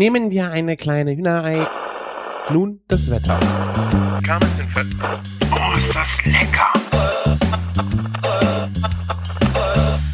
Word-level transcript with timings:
Nehmen 0.00 0.30
wir 0.30 0.50
eine 0.50 0.78
kleine 0.78 1.14
Hühnerei. 1.14 1.68
Nun 2.50 2.80
das 2.88 3.10
Wetter. 3.10 3.38
Oh, 5.52 5.76
ist 5.76 5.94
das 5.94 6.24
lecker! 6.24 6.72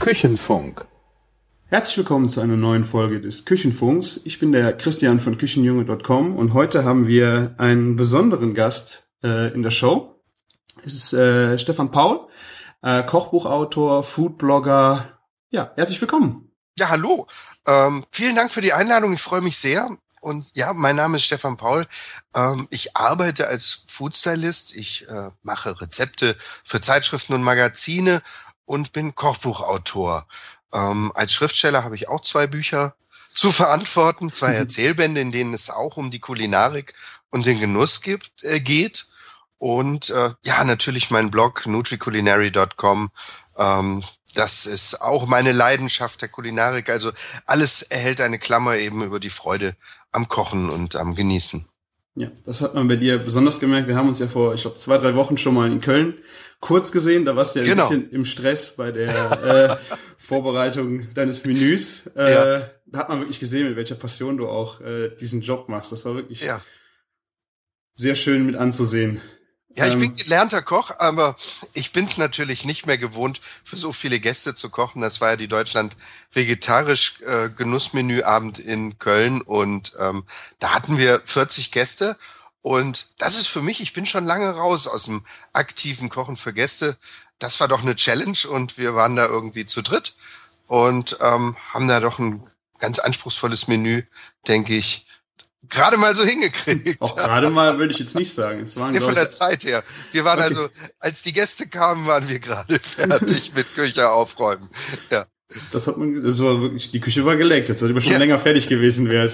Küchenfunk. 0.01 0.85
Herzlich 1.67 1.99
willkommen 1.99 2.29
zu 2.29 2.41
einer 2.41 2.57
neuen 2.57 2.83
Folge 2.83 3.21
des 3.21 3.45
Küchenfunks. 3.45 4.23
Ich 4.25 4.41
bin 4.41 4.51
der 4.51 4.73
Christian 4.73 5.21
von 5.21 5.39
Küchenjunge.com 5.39 6.35
und 6.35 6.53
heute 6.53 6.85
haben 6.85 7.07
wir 7.07 7.55
einen 7.59 7.95
besonderen 7.95 8.55
Gast 8.55 9.09
äh, 9.23 9.55
in 9.55 9.63
der 9.63 9.71
Show. 9.71 10.21
Es 10.85 10.95
ist 10.95 11.13
äh, 11.13 11.61
Stefan 11.61 11.93
Paul, 11.93 12.27
äh, 12.83 13.05
Kochbuchautor, 13.05 14.03
Foodblogger. 14.03 15.21
Ja, 15.51 15.71
herzlich 15.77 16.01
willkommen. 16.01 16.51
Ja, 16.77 16.89
hallo. 16.91 17.29
Ähm, 17.67 18.05
vielen 18.11 18.37
Dank 18.37 18.53
für 18.53 18.61
die 18.61 18.73
Einladung. 18.73 19.13
Ich 19.13 19.23
freue 19.23 19.41
mich 19.41 19.59
sehr. 19.59 19.89
Und 20.21 20.47
ja, 20.55 20.73
mein 20.73 20.97
Name 20.97 21.19
ist 21.19 21.25
Stefan 21.25 21.57
Paul. 21.57 21.87
Ähm, 22.35 22.67
ich 22.71 22.97
arbeite 22.97 23.49
als 23.49 23.85
Foodstylist. 23.87 24.75
Ich 24.75 25.09
äh, 25.09 25.31
mache 25.43 25.81
Rezepte 25.81 26.37
für 26.65 26.81
Zeitschriften 26.81 27.35
und 27.35 27.43
Magazine 27.43 28.23
und 28.65 28.93
bin 28.93 29.15
Kochbuchautor. 29.15 30.27
Ähm, 30.73 31.13
als 31.15 31.33
Schriftsteller 31.33 31.85
habe 31.85 31.95
ich 31.95 32.09
auch 32.09 32.21
zwei 32.21 32.47
Bücher 32.47 32.95
zu 33.35 33.53
verantworten, 33.53 34.33
zwei 34.33 34.53
Erzählbände, 34.55 35.21
in 35.21 35.33
denen 35.33 35.55
es 35.55 35.71
auch 35.71 35.97
um 35.97 36.11
die 36.11 36.21
Kulinarik 36.21 36.95
und 37.31 37.47
den 37.47 37.61
Genuss 37.61 38.01
gibt, 38.01 38.43
äh, 38.43 38.61
geht. 38.61 39.07
Und 39.59 40.11
äh, 40.11 40.31
ja, 40.45 40.65
natürlich 40.65 41.11
mein 41.11 41.31
Blog 41.31 41.67
nutriculinary.com. 41.67 43.11
Ähm, 43.57 44.05
das 44.37 44.67
ist 44.67 45.01
auch 45.01 45.27
meine 45.27 45.53
Leidenschaft 45.53 46.23
der 46.23 46.29
Kulinarik. 46.29 46.89
Also 46.91 47.11
alles 47.47 47.83
erhält 47.83 48.21
eine 48.21 48.39
Klammer 48.39 48.77
eben 48.77 49.03
über 49.03 49.19
die 49.19 49.31
Freude 49.31 49.75
am 50.13 50.29
Kochen 50.29 50.71
und 50.71 50.95
am 50.97 51.15
Genießen. 51.15 51.67
Ja, 52.15 52.29
das 52.45 52.61
hat 52.63 52.75
man 52.75 52.89
bei 52.89 52.97
dir 52.97 53.19
besonders 53.19 53.61
gemerkt. 53.61 53.89
Wir 53.89 53.97
haben 53.97 54.09
uns 54.09 54.19
ja 54.21 54.29
vor, 54.29 54.55
ich 54.55 54.63
glaube, 54.63 54.77
zwei, 54.77 54.97
drei 54.99 55.15
Wochen 55.17 55.37
schon 55.37 55.55
mal 55.55 55.71
in 55.71 55.81
Köln 55.81 56.15
kurz 56.61 56.91
gesehen. 56.93 57.25
Da 57.27 57.37
warst 57.37 57.55
du 57.55 57.61
ja 57.61 57.67
Genau. 57.67 57.89
ein 57.89 58.01
bisschen 58.01 58.11
im 58.13 58.25
Stress 58.25 58.75
bei 58.77 58.91
der 58.93 59.09
äh, 59.11 59.77
Vorbereitung 60.17 61.13
deines 61.15 61.45
Menüs. 61.45 62.07
Äh, 62.17 62.33
Ja. 62.33 62.71
Da 62.89 62.99
hat 63.01 63.09
man 63.09 63.19
wirklich 63.21 63.41
gesehen, 63.41 63.67
mit 63.69 63.77
welcher 63.77 63.97
Passion 63.97 64.37
du 64.39 64.49
auch 64.49 64.81
äh, 64.81 65.11
diesen 65.17 65.43
Job 65.43 65.69
machst. 65.69 65.91
Das 65.93 66.05
war 66.05 66.15
wirklich 66.15 66.41
Ja. 66.43 66.61
sehr 67.95 68.15
schön 68.15 68.47
mit 68.47 68.55
anzusehen. 68.57 69.21
Ja, 69.77 69.87
ich 69.87 69.93
Ähm, 69.93 70.01
bin 70.01 70.15
gelernter 70.15 70.63
Koch, 70.63 70.91
aber 70.99 71.37
ich 71.75 71.93
bin's 71.93 72.17
natürlich 72.19 72.65
nicht 72.65 72.87
mehr 72.87 72.99
gewohnt, 72.99 73.41
für 73.65 73.77
so 73.77 73.93
viele 73.93 74.21
Gäste 74.21 74.55
zu 74.55 74.71
kochen. 74.71 75.03
Das 75.03 75.21
war 75.21 75.31
ja 75.31 75.37
die 75.37 75.49
Deutschland 75.49 75.97
vegetarisch 76.33 77.21
äh, 77.27 77.51
Genussmenüabend 77.51 78.59
in 78.59 78.99
Köln 78.99 79.43
und 79.43 79.93
ähm, 80.01 80.25
da 80.59 80.75
hatten 80.75 80.99
wir 80.99 81.21
40 81.25 81.73
Gäste 81.73 82.17
und 82.63 83.07
das 83.19 83.37
ist 83.39 83.49
für 83.49 83.63
mich, 83.63 83.81
ich 83.81 83.93
bin 83.93 84.07
schon 84.07 84.25
lange 84.25 84.51
raus 84.51 84.89
aus 84.89 85.05
dem 85.05 85.23
aktiven 85.53 86.09
Kochen 86.09 86.37
für 86.37 86.53
Gäste. 86.53 86.97
Das 87.39 87.61
war 87.61 87.69
doch 87.69 87.83
eine 87.83 87.95
Challenge 87.97 88.39
und 88.49 88.79
wir 88.79 88.95
waren 88.95 89.15
da 89.15 89.27
irgendwie 89.27 89.67
zu 89.67 89.83
dritt 89.83 90.15
und 90.67 91.19
ähm, 91.21 91.57
haben 91.73 91.87
da 91.87 92.01
doch 92.01 92.19
ein 92.19 92.43
ganz 92.79 92.99
anspruchsvolles 92.99 93.69
Menü, 93.69 94.03
denke 94.49 94.75
ich, 94.75 95.06
gerade 95.69 95.97
mal 95.97 96.15
so 96.15 96.25
hingekriegt. 96.25 97.01
Auch 97.01 97.17
gerade 97.17 97.51
mal 97.51 97.79
würde 97.79 97.93
ich 97.93 97.99
jetzt 97.99 98.15
nicht 98.15 98.33
sagen. 98.33 98.61
Es 98.63 98.77
waren, 98.77 98.93
Nee, 98.93 99.01
von 99.01 99.15
der 99.15 99.31
Zeit 99.31 99.65
her. 99.65 99.83
Wir 100.13 100.25
waren 100.25 100.39
Okay. 100.39 100.49
also, 100.49 100.69
als 101.01 101.23
die 101.23 101.33
Gäste 101.33 101.69
kamen, 101.69 102.07
waren 102.07 102.29
wir 102.29 102.39
gerade 102.39 102.79
fertig 102.81 103.53
mit 103.55 103.75
Küche 103.75 104.09
aufräumen. 104.11 104.69
Ja. 105.11 105.27
das 105.73 105.87
hat 105.87 105.97
man, 105.97 106.23
das 106.23 106.41
war 106.41 106.61
wirklich, 106.61 106.91
die 106.93 107.01
Küche 107.01 107.25
war 107.25 107.37
geleckt. 107.37 107.69
Jetzt 107.69 107.81
sollte 107.81 107.95
man 107.95 108.03
schon 108.03 108.13
Ja. 108.13 108.19
länger 108.19 108.39
fertig 108.39 108.69
gewesen 108.69 109.11
wären. 109.11 109.33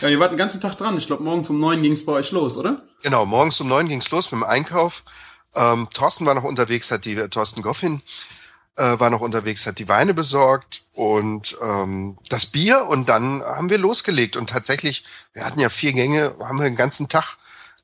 Ja, 0.00 0.08
ihr 0.08 0.18
wart 0.18 0.30
den 0.32 0.38
ganzen 0.38 0.60
Tag 0.60 0.76
dran. 0.76 0.96
Ich 0.96 1.06
glaube, 1.06 1.22
morgens 1.22 1.50
um 1.50 1.60
neun 1.60 1.82
ging 1.82 1.92
es 1.92 2.04
bei 2.06 2.12
euch 2.12 2.30
los, 2.32 2.56
oder? 2.56 2.82
Genau, 3.02 3.26
morgens 3.26 3.60
um 3.60 3.68
neun 3.68 3.88
ging's 3.88 4.10
los 4.10 4.32
mit 4.32 4.40
dem 4.40 4.44
Einkauf. 4.44 5.04
Ähm, 5.54 5.86
Thorsten 5.92 6.24
war 6.24 6.34
noch 6.34 6.44
unterwegs, 6.44 6.90
hat 6.90 7.04
die, 7.04 7.14
äh, 7.14 7.28
Thorsten 7.28 7.60
Goffin 7.62 8.00
äh, 8.76 8.98
war 8.98 9.10
noch 9.10 9.20
unterwegs, 9.20 9.66
hat 9.66 9.78
die 9.78 9.88
Weine 9.88 10.14
besorgt 10.14 10.82
und 10.92 11.56
ähm, 11.62 12.16
das 12.28 12.46
Bier 12.46 12.86
und 12.86 13.08
dann 13.08 13.42
haben 13.42 13.70
wir 13.70 13.78
losgelegt 13.78 14.36
und 14.36 14.50
tatsächlich, 14.50 15.04
wir 15.32 15.44
hatten 15.44 15.60
ja 15.60 15.68
vier 15.68 15.92
Gänge, 15.92 16.34
haben 16.40 16.58
wir 16.58 16.64
den 16.64 16.76
ganzen 16.76 17.08
Tag 17.08 17.36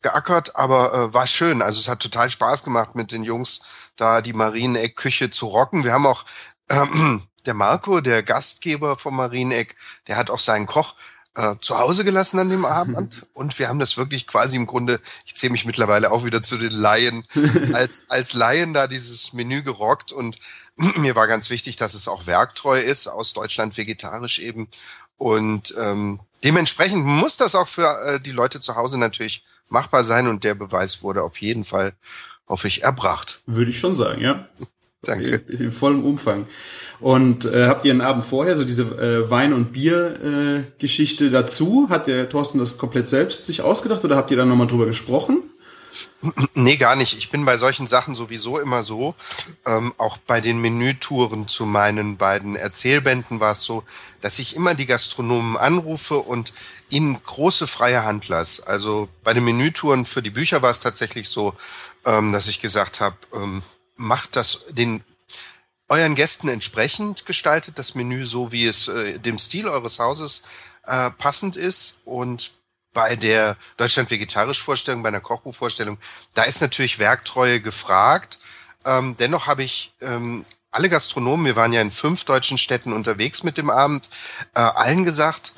geackert, 0.02 0.56
aber 0.56 0.92
äh, 0.92 1.14
war 1.14 1.26
schön. 1.26 1.62
Also 1.62 1.81
es 1.81 1.88
hat 1.88 2.00
total 2.00 2.28
Spaß 2.28 2.64
gemacht 2.64 2.94
mit 2.94 3.12
den 3.12 3.22
Jungs 3.22 3.60
da 3.97 4.20
die 4.20 4.32
Marieneck-Küche 4.32 5.31
zu 5.31 5.47
rocken. 5.47 5.84
Wir 5.84 5.92
haben 5.92 6.06
auch 6.06 6.25
ähm, 6.69 7.22
der 7.47 7.54
Marco, 7.54 8.00
der 8.00 8.22
Gastgeber 8.22 8.97
vom 8.97 9.16
Marieneck, 9.16 9.76
der 10.08 10.16
hat 10.16 10.31
auch 10.31 10.41
seinen 10.41 10.66
Koch 10.66 10.94
äh, 11.34 11.54
zu 11.60 11.78
Hause 11.78 12.04
gelassen 12.04 12.38
an 12.38 12.50
dem 12.50 12.64
Abend 12.64 13.26
und 13.32 13.58
wir 13.58 13.69
haben 13.69 13.78
das 13.78 13.97
wirklich 13.97 14.26
quasi 14.26 14.56
im 14.56 14.66
Grunde, 14.66 15.00
ich 15.25 15.34
zähle 15.34 15.52
mich 15.52 15.64
mittlerweile 15.64 16.10
auch 16.12 16.25
wieder 16.25 16.42
zu 16.42 16.58
den 16.58 16.72
Laien, 16.72 17.25
als, 17.72 18.04
als 18.08 18.34
Laien 18.34 18.75
da 18.75 18.86
dieses 18.86 19.32
Menü 19.32 19.62
gerockt 19.62 20.12
und 20.12 20.36
mir 20.77 21.15
war 21.15 21.27
ganz 21.27 21.50
wichtig, 21.50 21.77
dass 21.77 21.94
es 21.94 22.09
auch 22.09 22.27
werktreu 22.27 22.78
ist, 22.78 23.06
aus 23.06 23.33
Deutschland 23.33 23.77
vegetarisch 23.77 24.38
eben 24.38 24.69
und 25.22 25.75
ähm, 25.78 26.19
dementsprechend 26.43 27.05
muss 27.05 27.37
das 27.37 27.55
auch 27.55 27.69
für 27.69 27.87
äh, 28.06 28.21
die 28.21 28.33
Leute 28.33 28.59
zu 28.59 28.75
Hause 28.75 28.99
natürlich 28.99 29.44
machbar 29.69 30.03
sein 30.03 30.27
und 30.27 30.43
der 30.43 30.55
Beweis 30.55 31.03
wurde 31.03 31.22
auf 31.22 31.41
jeden 31.41 31.65
Fall, 31.65 31.93
hoffe 32.49 32.66
ich, 32.66 32.82
erbracht. 32.82 33.41
Würde 33.47 33.71
ich 33.71 33.78
schon 33.78 33.94
sagen, 33.94 34.21
ja. 34.21 34.49
Danke. 35.03 35.43
In, 35.49 35.61
in 35.61 35.72
vollem 35.72 36.05
Umfang. 36.05 36.47
Und 37.00 37.44
äh, 37.44 37.66
habt 37.66 37.84
ihr 37.84 37.91
einen 37.91 38.00
Abend 38.00 38.25
vorher 38.25 38.56
so 38.56 38.65
diese 38.65 38.82
äh, 38.82 39.31
Wein- 39.31 39.53
und 39.53 39.72
Bier-Geschichte 39.72 40.69
äh, 40.69 40.78
Geschichte 40.78 41.31
dazu? 41.31 41.87
Hat 41.88 42.06
der 42.06 42.28
Thorsten 42.28 42.59
das 42.59 42.78
komplett 42.78 43.09
selbst 43.09 43.47
sich 43.47 43.62
ausgedacht 43.62 44.05
oder 44.05 44.16
habt 44.16 44.31
ihr 44.31 44.37
da 44.37 44.44
nochmal 44.44 44.69
drüber 44.69 44.87
gesprochen? 44.87 45.43
Nee, 46.54 46.76
gar 46.76 46.97
nicht. 46.97 47.16
Ich 47.16 47.30
bin 47.30 47.44
bei 47.44 47.56
solchen 47.56 47.86
Sachen 47.86 48.14
sowieso 48.14 48.58
immer 48.58 48.82
so. 48.82 49.14
Ähm, 49.66 49.94
auch 49.98 50.19
bei 50.19 50.41
den 50.41 50.60
Menütouren 50.60 51.48
zu 51.48 51.66
meinen 51.66 52.16
beiden 52.16 52.56
Erzählbänden 52.56 53.41
war 53.41 53.53
es 53.53 53.62
so, 53.62 53.84
dass 54.20 54.38
ich 54.38 54.54
immer 54.54 54.75
die 54.75 54.86
Gastronomen 54.86 55.56
anrufe 55.56 56.19
und 56.19 56.52
ihnen 56.88 57.20
große 57.22 57.66
freie 57.66 58.04
Hand 58.04 58.28
lasse. 58.28 58.66
Also 58.66 59.08
bei 59.25 59.34
den 59.34 59.44
Menütouren 59.44 60.04
für 60.04 60.22
die 60.22 60.31
Bücher 60.31 60.62
war 60.62 60.70
es 60.70 60.81
tatsächlich 60.81 61.28
so, 61.28 61.54
ähm, 62.04 62.32
dass 62.32 62.48
ich 62.48 62.60
gesagt 62.60 63.00
habe, 63.00 63.16
ähm, 63.34 63.62
macht 63.97 64.36
das 64.36 64.66
den 64.70 65.02
euren 65.88 66.14
Gästen 66.14 66.48
entsprechend 66.48 67.26
gestaltet, 67.26 67.78
das 67.78 67.94
Menü 67.94 68.25
so, 68.25 68.50
wie 68.50 68.66
es 68.66 68.88
äh, 68.88 69.19
dem 69.19 69.38
Stil 69.38 69.69
eures 69.69 69.98
Hauses 69.98 70.42
äh, 70.84 71.10
passend 71.10 71.56
ist. 71.56 72.00
Und 72.04 72.52
bei 72.92 73.16
der 73.16 73.56
Deutschland 73.76 74.10
vegetarisch 74.10 74.62
Vorstellung, 74.62 75.03
bei 75.03 75.08
einer 75.08 75.20
Kochbuchvorstellung, 75.20 75.98
da 76.34 76.42
ist 76.42 76.60
natürlich 76.60 76.98
Werktreue 76.98 77.60
gefragt. 77.60 78.38
Ähm, 78.84 79.16
dennoch 79.19 79.47
habe 79.47 79.62
ich 79.62 79.94
ähm, 80.00 80.44
alle 80.70 80.88
Gastronomen, 80.88 81.47
wir 81.47 81.56
waren 81.56 81.72
ja 81.72 81.81
in 81.81 81.91
fünf 81.91 82.25
deutschen 82.25 82.58
Städten 82.58 82.92
unterwegs 82.92 83.42
mit 83.42 83.58
dem 83.58 83.70
Abend, 83.70 84.08
äh, 84.54 84.60
allen 84.60 85.04
gesagt, 85.04 85.52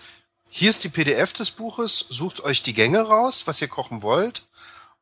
hier 0.51 0.71
ist 0.71 0.85
die 0.85 0.89
PDF 0.89 1.33
des 1.33 1.51
Buches, 1.51 1.99
sucht 2.11 2.41
euch 2.45 2.63
die 2.63 2.75
Gänge 2.75 3.01
raus, 3.01 3.47
was 3.47 3.61
ihr 3.61 3.69
kochen 3.69 4.03
wollt. 4.03 4.47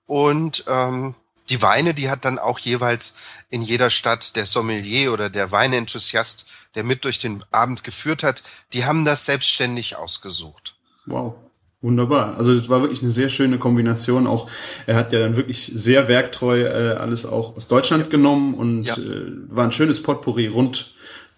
Und 0.06 0.64
ähm, 0.66 1.14
die 1.50 1.60
Weine, 1.60 1.92
die 1.92 2.08
hat 2.08 2.24
dann 2.24 2.38
auch 2.38 2.58
jeweils 2.58 3.16
in 3.50 3.60
jeder 3.60 3.90
Stadt 3.90 4.36
der 4.36 4.46
Sommelier 4.46 5.12
oder 5.12 5.28
der 5.28 5.52
Weinenthusiast, 5.52 6.46
der 6.74 6.84
mit 6.84 7.04
durch 7.04 7.18
den 7.18 7.44
Abend 7.50 7.84
geführt 7.84 8.22
hat, 8.22 8.42
die 8.72 8.86
haben 8.86 9.04
das 9.04 9.26
selbstständig 9.26 9.96
ausgesucht. 9.96 10.76
Wow. 11.04 11.34
Wunderbar. 11.82 12.36
Also 12.36 12.54
das 12.56 12.68
war 12.68 12.80
wirklich 12.80 13.02
eine 13.02 13.10
sehr 13.10 13.28
schöne 13.28 13.58
Kombination. 13.58 14.28
Auch 14.28 14.48
er 14.86 14.94
hat 14.94 15.12
ja 15.12 15.18
dann 15.18 15.36
wirklich 15.36 15.72
sehr 15.74 16.06
werktreu 16.06 16.62
äh, 16.62 16.92
alles 16.92 17.26
auch 17.26 17.56
aus 17.56 17.66
Deutschland 17.66 18.08
genommen 18.08 18.54
und 18.54 18.84
Ja. 18.84 18.94
äh, 18.94 19.32
war 19.48 19.64
ein 19.64 19.72
schönes 19.72 20.00
Potpourri 20.00 20.46
rund 20.46 20.94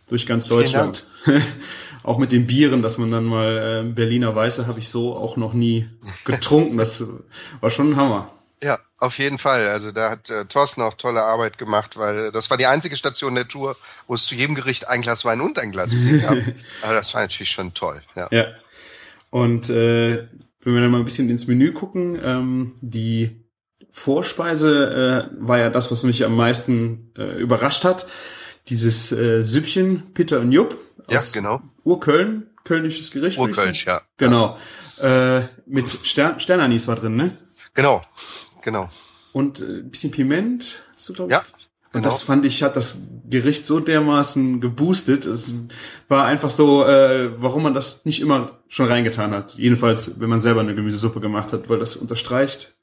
durch 0.09 0.27
ganz 0.27 0.47
Deutschland. 0.47 1.06
auch 2.03 2.19
mit 2.19 2.31
den 2.31 2.47
Bieren, 2.47 2.83
dass 2.83 2.99
man 2.99 3.10
dann 3.10 3.25
mal 3.25 3.84
äh, 3.87 3.91
Berliner 3.91 4.36
Weiße 4.36 4.66
habe 4.66 4.78
ich 4.78 4.91
so 4.91 5.16
auch 5.16 5.39
noch 5.39 5.54
nie 5.54 5.89
getrunken. 6.27 6.77
Das 6.77 7.03
war 7.60 7.71
schon 7.71 7.92
ein 7.92 7.97
Hammer. 7.97 8.30
Ja, 8.63 8.78
auf 8.98 9.19
jeden 9.19 9.39
Fall. 9.39 9.66
Also 9.69 9.92
da 9.92 10.10
hat 10.10 10.28
äh, 10.28 10.45
Thorsten 10.45 10.83
auch 10.83 10.95
tolle 10.95 11.22
Arbeit 11.22 11.57
gemacht, 11.57 11.97
weil 11.97 12.30
das 12.33 12.51
war 12.51 12.59
die 12.59 12.66
einzige 12.66 12.97
Station 12.97 13.34
der 13.34 13.48
Tour, 13.48 13.77
wo 14.07 14.15
es 14.15 14.27
zu 14.27 14.34
jedem 14.34 14.54
Gericht 14.54 14.89
ein 14.89 15.01
Glas 15.01 15.24
Wein 15.24 15.41
und 15.41 15.59
ein 15.59 15.72
Glas 15.72 15.95
Bier 15.95 16.19
gab. 16.19 16.36
Aber 16.83 16.95
das 16.95 17.15
war 17.15 17.22
natürlich 17.22 17.51
schon 17.51 17.72
toll. 17.72 18.03
Ja. 18.15 18.28
Ja. 18.30 18.47
Und 19.34 19.69
äh, 19.69 20.28
wenn 20.60 20.75
wir 20.75 20.81
dann 20.81 20.92
mal 20.92 20.98
ein 20.98 21.04
bisschen 21.04 21.28
ins 21.28 21.48
Menü 21.48 21.72
gucken, 21.72 22.16
ähm, 22.22 22.77
die 22.83 23.45
Vorspeise 23.91 25.28
äh, 25.33 25.45
war 25.45 25.59
ja 25.59 25.71
das, 25.71 25.91
was 25.91 26.04
mich 26.04 26.25
am 26.25 26.36
meisten 26.36 27.10
äh, 27.19 27.41
überrascht 27.41 27.83
hat. 27.83 28.07
Dieses 28.69 29.10
äh, 29.10 29.42
Süppchen, 29.42 30.15
Pitter 30.15 30.39
und 30.39 30.53
Jupp. 30.53 30.78
Ja, 31.10 31.21
genau. 31.33 31.60
Urköln, 31.83 32.48
kölnisches 32.63 33.10
Gericht. 33.10 33.36
Urkölsch, 33.36 33.86
sagen. 33.86 34.04
ja. 34.21 34.25
Genau. 34.25 34.57
Äh, 35.01 35.48
mit 35.66 35.84
Stern 36.04 36.39
Sternanis 36.39 36.86
war 36.86 36.95
drin, 36.95 37.16
ne? 37.16 37.36
Genau, 37.75 38.03
genau. 38.63 38.89
Und 39.33 39.59
äh, 39.59 39.81
ein 39.81 39.91
bisschen 39.91 40.13
Piment, 40.13 40.84
hast 40.92 41.09
du, 41.09 41.13
glaub 41.13 41.28
ich? 41.28 41.33
Ja, 41.33 41.45
Und 41.95 42.05
das 42.05 42.23
fand 42.23 42.45
ich, 42.45 42.63
hat 42.63 42.77
das 42.77 43.03
Gericht 43.29 43.67
so 43.67 43.81
dermaßen 43.81 44.61
geboostet. 44.61 45.27
Es 45.27 45.55
war 46.09 46.27
einfach 46.27 46.51
so, 46.51 46.85
äh, 46.85 47.31
warum 47.41 47.63
man 47.63 47.75
das 47.75 48.05
nicht 48.05 48.21
immer 48.21 48.59
schon 48.69 48.89
reingetan 48.89 49.33
hat. 49.33 49.55
Jedenfalls, 49.55 50.19
wenn 50.21 50.29
man 50.29 50.41
selber 50.41 50.61
eine 50.61 50.75
Gemüsesuppe 50.75 51.21
gemacht 51.21 51.53
hat, 51.53 51.69
weil 51.69 51.79
das 51.79 51.97
unterstreicht. 51.97 52.75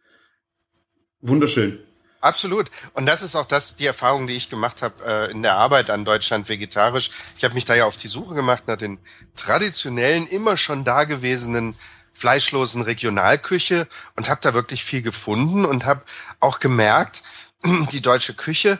Wunderschön. 1.21 1.79
Absolut. 2.21 2.69
Und 2.93 3.07
das 3.07 3.23
ist 3.23 3.35
auch 3.35 3.45
das, 3.45 3.75
die 3.75 3.87
Erfahrung, 3.87 4.27
die 4.27 4.35
ich 4.35 4.49
gemacht 4.49 4.81
habe 4.83 4.93
äh, 5.03 5.31
in 5.31 5.41
der 5.41 5.55
Arbeit 5.55 5.89
an 5.89 6.05
Deutschland 6.05 6.49
vegetarisch. 6.49 7.09
Ich 7.35 7.43
habe 7.43 7.55
mich 7.55 7.65
da 7.65 7.73
ja 7.73 7.85
auf 7.85 7.97
die 7.97 8.07
Suche 8.07 8.35
gemacht 8.35 8.67
nach 8.67 8.77
den 8.77 8.99
traditionellen, 9.35 10.27
immer 10.27 10.55
schon 10.55 10.83
dagewesenen 10.83 11.75
fleischlosen 12.13 12.83
Regionalküche 12.83 13.87
und 14.15 14.29
habe 14.29 14.41
da 14.41 14.53
wirklich 14.53 14.83
viel 14.83 15.01
gefunden 15.01 15.65
und 15.65 15.85
habe 15.85 16.03
auch 16.39 16.59
gemerkt, 16.59 17.23
die 17.91 18.01
deutsche 18.01 18.35
Küche, 18.35 18.79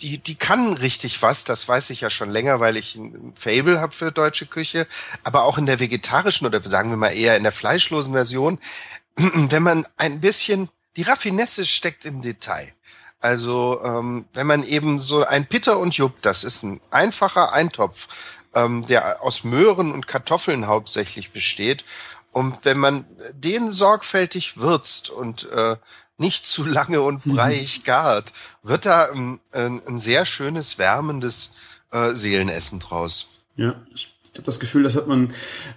die, 0.00 0.18
die 0.18 0.34
kann 0.34 0.74
richtig 0.74 1.22
was, 1.22 1.44
das 1.44 1.68
weiß 1.68 1.90
ich 1.90 2.00
ja 2.00 2.10
schon 2.10 2.30
länger, 2.30 2.60
weil 2.60 2.76
ich 2.76 2.96
ein 2.96 3.32
Fable 3.36 3.80
habe 3.80 3.92
für 3.92 4.10
deutsche 4.10 4.46
Küche, 4.46 4.86
aber 5.22 5.44
auch 5.44 5.58
in 5.58 5.66
der 5.66 5.80
vegetarischen 5.80 6.46
oder 6.46 6.60
sagen 6.60 6.90
wir 6.90 6.96
mal 6.96 7.14
eher 7.14 7.36
in 7.36 7.42
der 7.42 7.52
fleischlosen 7.52 8.12
Version, 8.12 8.58
wenn 9.16 9.62
man 9.62 9.86
ein 9.96 10.20
bisschen 10.20 10.68
die 10.96 11.02
Raffinesse 11.02 11.66
steckt 11.66 12.04
im 12.04 12.22
Detail. 12.22 12.72
Also 13.20 13.80
ähm, 13.82 14.26
wenn 14.34 14.46
man 14.46 14.64
eben 14.64 14.98
so 14.98 15.24
ein 15.24 15.46
Pitter 15.46 15.78
und 15.78 15.96
Jupp, 15.96 16.20
das 16.22 16.44
ist 16.44 16.62
ein 16.62 16.80
einfacher 16.90 17.52
Eintopf, 17.52 18.08
ähm, 18.54 18.86
der 18.86 19.22
aus 19.22 19.44
Möhren 19.44 19.92
und 19.92 20.06
Kartoffeln 20.06 20.66
hauptsächlich 20.66 21.32
besteht. 21.32 21.84
Und 22.32 22.64
wenn 22.64 22.78
man 22.78 23.06
den 23.32 23.72
sorgfältig 23.72 24.58
würzt 24.58 25.08
und 25.08 25.50
äh, 25.50 25.76
nicht 26.18 26.46
zu 26.46 26.64
lange 26.64 27.00
und 27.00 27.26
mhm. 27.26 27.34
breiig 27.34 27.84
gart, 27.84 28.32
wird 28.62 28.86
da 28.86 29.08
ähm, 29.14 29.40
ein, 29.52 29.80
ein, 29.86 29.98
sehr 29.98 30.26
schönes, 30.26 30.78
wärmendes 30.78 31.54
äh, 31.92 32.14
Seelenessen 32.14 32.78
draus. 32.78 33.42
Ja, 33.56 33.82
ich 33.94 34.12
habe 34.34 34.44
das 34.44 34.60
Gefühl, 34.60 34.82
das 34.82 34.96
hat 34.96 35.06
man 35.06 35.32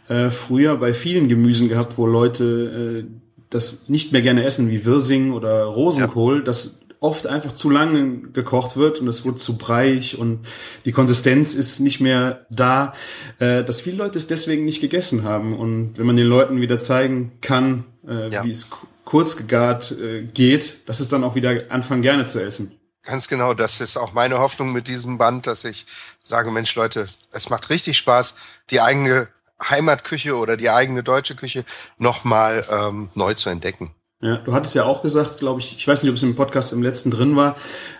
äh, 0.07 0.30
früher 0.30 0.78
bei 0.78 0.94
vielen 0.94 1.28
Gemüsen 1.28 1.69
gehabt, 1.69 1.98
wo 1.98 2.06
Leute 2.06 3.06
äh, 3.06 3.12
das 3.50 3.88
nicht 3.88 4.12
mehr 4.12 4.22
gerne 4.22 4.44
essen, 4.44 4.69
wie 4.69 4.86
Wirsing 4.86 5.31
oder 5.31 5.63
Rosenkohl, 5.66 6.39
ja. 6.39 6.44
das 6.44 6.80
oft 7.00 7.28
einfach 7.28 7.51
zu 7.51 7.69
lange 7.69 8.22
gekocht 8.34 8.75
wird 8.75 9.00
und 9.00 9.07
es 9.07 9.24
wird 9.24 9.39
zu 9.39 9.57
breich 9.57 10.18
und 10.18 10.39
die 10.86 10.92
Konsistenz 10.92 11.54
ist 11.54 11.80
nicht 11.80 12.00
mehr 12.00 12.45
da, 12.50 12.94
äh, 13.39 13.63
dass 13.63 13.81
viele 13.81 13.98
Leute 13.98 14.18
es 14.18 14.28
deswegen 14.28 14.66
nicht 14.66 14.81
gegessen 14.81 15.24
haben. 15.24 15.56
Und 15.56 15.98
wenn 15.98 16.07
man 16.07 16.16
den 16.16 16.25
Leuten 16.25 16.60
wieder 16.60 16.80
zeigen 16.80 17.34
kann, 17.42 17.86
äh, 18.07 18.30
ja. 18.30 18.44
wie 18.44 18.51
es 18.51 18.69
kurz 19.07 19.38
gegart 19.38 19.92
äh, 19.92 20.24
geht, 20.24 20.89
dass 20.89 21.00
es 21.00 21.07
dann 21.07 21.24
auch 21.24 21.33
wieder 21.33 21.62
anfangen 21.69 22.01
gerne 22.01 22.25
zu 22.25 22.44
essen. 22.44 22.77
Ganz 23.04 23.30
genau, 23.30 23.54
das 23.54 23.80
ist 23.80 23.95
auch 23.95 24.12
meine 24.12 24.39
Hoffnung 24.39 24.74
mit 24.74 24.89
diesem 24.89 25.18
Band, 25.18 25.48
dass 25.48 25.63
ich 25.63 25.86
sage, 26.21 26.51
Mensch 26.51 26.75
Leute, 26.75 27.07
es 27.31 27.50
macht 27.50 27.69
richtig 27.69 27.98
Spaß, 27.98 28.36
die 28.69 28.81
eigene 28.81 29.30
Heimatküche 29.63 30.36
oder 30.36 30.57
die 30.57 30.69
eigene 30.69 31.04
deutsche 31.04 31.36
Küche 31.36 31.63
nochmal 31.98 32.65
ähm, 32.69 33.09
neu 33.15 33.33
zu 33.33 33.50
entdecken. 33.50 33.92
Ja, 34.19 34.38
du 34.38 34.54
hattest 34.54 34.75
ja 34.75 34.83
auch 34.83 35.04
gesagt, 35.04 35.38
glaube 35.38 35.62
ich, 35.62 35.77
ich 35.77 35.88
weiß 35.88 36.03
nicht, 36.03 36.10
ob 36.10 36.18
es 36.18 36.24
im 36.24 36.36
Podcast 36.36 36.74
im 36.74 36.83
letzten 36.83 37.10
drin 37.10 37.38
war, 37.38 37.56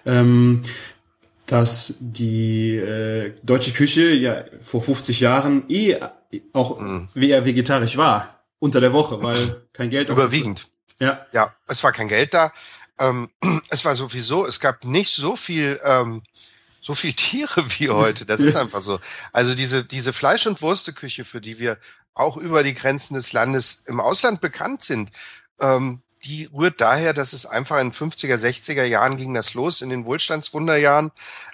ähm, 0.06 0.62
dass 1.46 1.96
die 2.02 2.76
äh, 2.76 3.34
deutsche 3.44 3.72
Küche 3.72 4.10
ja 4.10 4.44
vor 4.60 4.82
50 4.82 5.22
Jahren 5.22 5.64
eh 5.70 5.96
auch 6.52 6.82
mm. 6.82 7.08
eher 7.16 7.46
vegetarisch 7.46 7.96
war 7.96 8.44
unter 8.60 8.82
der 8.82 8.92
Woche, 8.92 9.24
weil 9.24 9.62
kein 9.72 9.90
Geld. 9.90 10.10
Überwiegend. 10.10 10.68
Ja. 11.00 11.26
Ja, 11.32 11.56
es 11.68 11.84
war 11.84 11.92
kein 11.92 12.08
Geld 12.08 12.34
da. 12.34 12.52
Ähm, 13.00 13.30
es 13.70 13.86
war 13.86 13.96
sowieso, 13.96 14.46
es 14.46 14.60
gab 14.60 14.84
nicht 14.84 15.14
so 15.14 15.36
viel 15.36 15.80
ähm, 15.84 16.24
so 16.82 16.96
viel 16.96 17.14
Tiere 17.16 17.66
wie 17.78 17.90
heute. 17.90 18.26
Das 18.26 18.42
ist 18.42 18.56
einfach 18.56 18.82
so. 18.82 19.00
Also 19.34 19.54
diese, 19.54 19.84
diese 19.84 20.14
Fleisch- 20.14 20.48
und 20.48 20.62
Wursteküche, 20.62 21.24
für 21.24 21.42
die 21.42 21.60
wir 21.60 21.78
auch 22.14 22.38
über 22.38 22.64
die 22.64 22.74
Grenzen 22.74 23.14
des 23.14 23.34
Landes 23.34 23.84
im 23.86 24.00
Ausland 24.00 24.42
bekannt 24.42 24.82
sind, 24.82 25.12
ähm, 25.60 26.02
die 26.24 26.50
rührt 26.52 26.82
daher, 26.82 27.14
dass 27.14 27.32
es 27.34 27.46
einfach 27.46 27.80
in 27.80 27.92
50er, 27.94 28.36
60er 28.36 28.84
Jahren 28.84 29.18
ging 29.18 29.34
das 29.34 29.54
los, 29.54 29.82
in 29.82 29.90
den 29.90 30.06
Wohlstandswunderjahren 30.06 31.12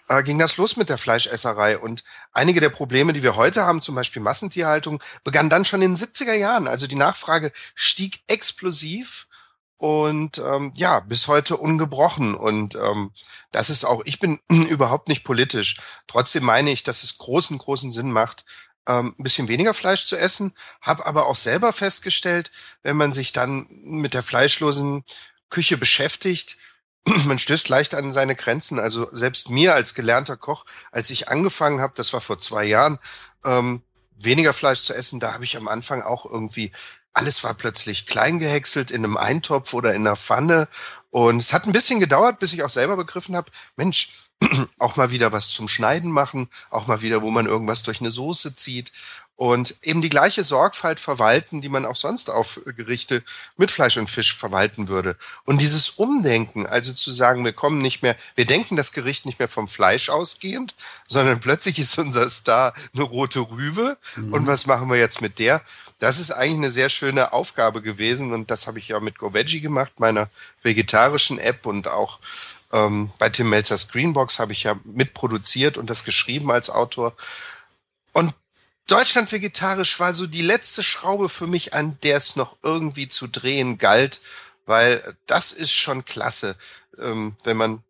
äh, 0.08 0.24
ging 0.24 0.40
das 0.40 0.58
los 0.58 0.78
mit 0.78 0.90
der 0.90 0.98
Fleischesserei. 0.98 1.78
Und 1.78 2.04
einige 2.32 2.62
der 2.62 2.70
Probleme, 2.70 3.14
die 3.14 3.24
wir 3.24 3.36
heute 3.36 3.64
haben, 3.64 3.82
zum 3.82 3.96
Beispiel 3.96 4.22
Massentierhaltung, 4.22 5.04
begann 5.24 5.50
dann 5.50 5.66
schon 5.66 5.82
in 5.82 5.96
den 5.96 5.98
70er 5.98 6.34
Jahren. 6.34 6.68
Also 6.68 6.88
die 6.88 6.96
Nachfrage 6.96 7.52
stieg 7.76 8.22
explosiv 8.28 9.28
und 9.78 10.38
ähm, 10.38 10.72
ja, 10.76 11.00
bis 11.00 11.28
heute 11.28 11.58
ungebrochen. 11.58 12.36
Und 12.36 12.76
ähm, 12.76 13.12
das 13.52 13.70
ist 13.70 13.84
auch, 13.86 14.02
ich 14.06 14.20
bin 14.20 14.40
überhaupt 14.50 15.10
nicht 15.10 15.24
politisch. 15.24 15.78
Trotzdem 16.08 16.44
meine 16.44 16.72
ich, 16.72 16.84
dass 16.84 17.04
es 17.04 17.18
großen, 17.18 17.58
großen 17.58 17.92
Sinn 17.92 18.12
macht, 18.12 18.46
ähm, 18.88 19.16
ein 19.18 19.24
bisschen 19.24 19.48
weniger 19.48 19.74
Fleisch 19.74 20.06
zu 20.06 20.18
essen, 20.18 20.54
habe 20.82 21.06
aber 21.06 21.28
auch 21.28 21.36
selber 21.36 21.72
festgestellt, 21.74 22.52
wenn 22.82 22.98
man 22.98 23.14
sich 23.14 23.32
dann 23.32 23.68
mit 23.84 24.14
der 24.14 24.24
fleischlosen 24.24 25.04
Küche 25.50 25.78
beschäftigt, 25.78 26.58
man 27.26 27.40
stößt 27.40 27.70
leicht 27.70 27.94
an 27.96 28.12
seine 28.12 28.36
Grenzen. 28.36 28.80
Also 28.80 29.08
selbst 29.12 29.50
mir 29.50 29.76
als 29.76 29.94
gelernter 29.94 30.38
Koch, 30.38 30.66
als 30.92 31.10
ich 31.10 31.30
angefangen 31.30 31.82
habe, 31.82 31.94
das 31.96 32.14
war 32.14 32.22
vor 32.22 32.40
zwei 32.40 32.66
Jahren, 32.66 33.00
ähm, 33.46 33.84
weniger 34.16 34.54
Fleisch 34.54 34.84
zu 34.84 34.94
essen, 34.94 35.20
da 35.20 35.34
habe 35.34 35.44
ich 35.44 35.58
am 35.58 35.68
Anfang 35.68 36.02
auch 36.02 36.26
irgendwie 36.26 36.72
alles 37.14 37.44
war 37.44 37.54
plötzlich 37.54 38.06
klein 38.06 38.40
gehäckselt 38.40 38.92
in 38.92 39.04
einem 39.04 39.18
Eintopf 39.18 39.74
oder 39.74 39.94
in 39.94 40.08
einer 40.08 40.16
Pfanne. 40.16 40.68
Und 41.12 41.38
es 41.38 41.54
hat 41.54 41.66
ein 41.66 41.72
bisschen 41.72 42.00
gedauert, 42.00 42.40
bis 42.40 42.54
ich 42.54 42.64
auch 42.64 42.70
selber 42.70 42.98
begriffen 42.98 43.36
habe, 43.36 43.52
Mensch, 43.76 44.10
auch 44.80 44.96
mal 44.96 45.12
wieder 45.12 45.32
was 45.32 45.50
zum 45.50 45.68
Schneiden 45.68 46.12
machen, 46.12 46.50
auch 46.70 46.88
mal 46.88 47.02
wieder, 47.02 47.22
wo 47.22 47.30
man 47.30 47.46
irgendwas 47.46 47.84
durch 47.84 48.02
eine 48.02 48.12
Soße 48.12 48.56
zieht 48.56 48.92
und 49.36 49.76
eben 49.82 50.02
die 50.02 50.10
gleiche 50.10 50.44
Sorgfalt 50.44 51.00
verwalten, 51.00 51.62
die 51.62 51.70
man 51.70 51.86
auch 51.86 51.96
sonst 51.96 52.30
auf 52.30 52.60
Gerichte 52.66 53.24
mit 53.58 53.72
Fleisch 53.72 53.98
und 53.98 54.10
Fisch 54.10 54.36
verwalten 54.36 54.88
würde. 54.90 55.18
Und 55.44 55.60
dieses 55.60 55.90
Umdenken, 55.90 56.68
also 56.68 56.94
zu 56.94 57.12
sagen, 57.12 57.44
wir 57.44 57.54
kommen 57.54 57.80
nicht 57.80 58.04
mehr, 58.04 58.16
wir 58.36 58.46
denken 58.46 58.76
das 58.76 58.92
Gericht 58.92 59.26
nicht 59.26 59.40
mehr 59.40 59.48
vom 59.48 59.68
Fleisch 59.68 60.10
ausgehend, 60.10 60.76
sondern 61.08 61.40
plötzlich 61.40 61.80
ist 61.80 61.98
unser 61.98 62.30
Star 62.30 62.74
eine 62.94 63.04
rote 63.04 63.40
Rübe. 63.40 63.98
Mhm. 64.16 64.34
Und 64.34 64.48
was 64.48 64.68
machen 64.68 64.90
wir 64.90 64.98
jetzt 64.98 65.22
mit 65.22 65.40
der? 65.40 65.62
Das 66.04 66.20
ist 66.20 66.32
eigentlich 66.32 66.58
eine 66.58 66.70
sehr 66.70 66.90
schöne 66.90 67.32
Aufgabe 67.32 67.82
gewesen 67.82 68.34
und 68.34 68.52
das 68.52 68.68
habe 68.68 68.78
ich 68.78 68.90
ja 68.90 69.00
mit 69.00 69.18
GoVeggie 69.18 69.62
gemacht, 69.62 70.02
meiner 70.02 70.30
vegetarischen 70.62 71.40
App 71.40 71.66
und 71.66 71.88
auch 71.88 72.20
ähm, 72.74 73.10
bei 73.20 73.30
Tim 73.30 73.50
Melzers 73.50 73.88
Greenbox 73.88 74.38
habe 74.38 74.52
ich 74.52 74.64
ja 74.64 74.76
mitproduziert 74.84 75.78
und 75.78 75.90
das 75.90 76.04
geschrieben 76.04 76.52
als 76.52 76.70
Autor. 76.70 77.16
Und 78.12 78.34
Deutschland 78.86 79.32
vegetarisch 79.32 79.98
war 79.98 80.14
so 80.14 80.28
die 80.28 80.42
letzte 80.42 80.84
Schraube 80.84 81.30
für 81.30 81.48
mich, 81.48 81.74
an 81.74 81.98
der 82.04 82.18
es 82.18 82.36
noch 82.36 82.58
irgendwie 82.64 83.08
zu 83.08 83.28
drehen 83.28 83.78
galt, 83.78 84.20
weil 84.66 85.16
das 85.26 85.54
ist 85.54 85.72
schon 85.72 86.04
klasse, 86.04 86.58
ähm, 86.98 87.38
wenn 87.46 87.56
man 87.56 87.82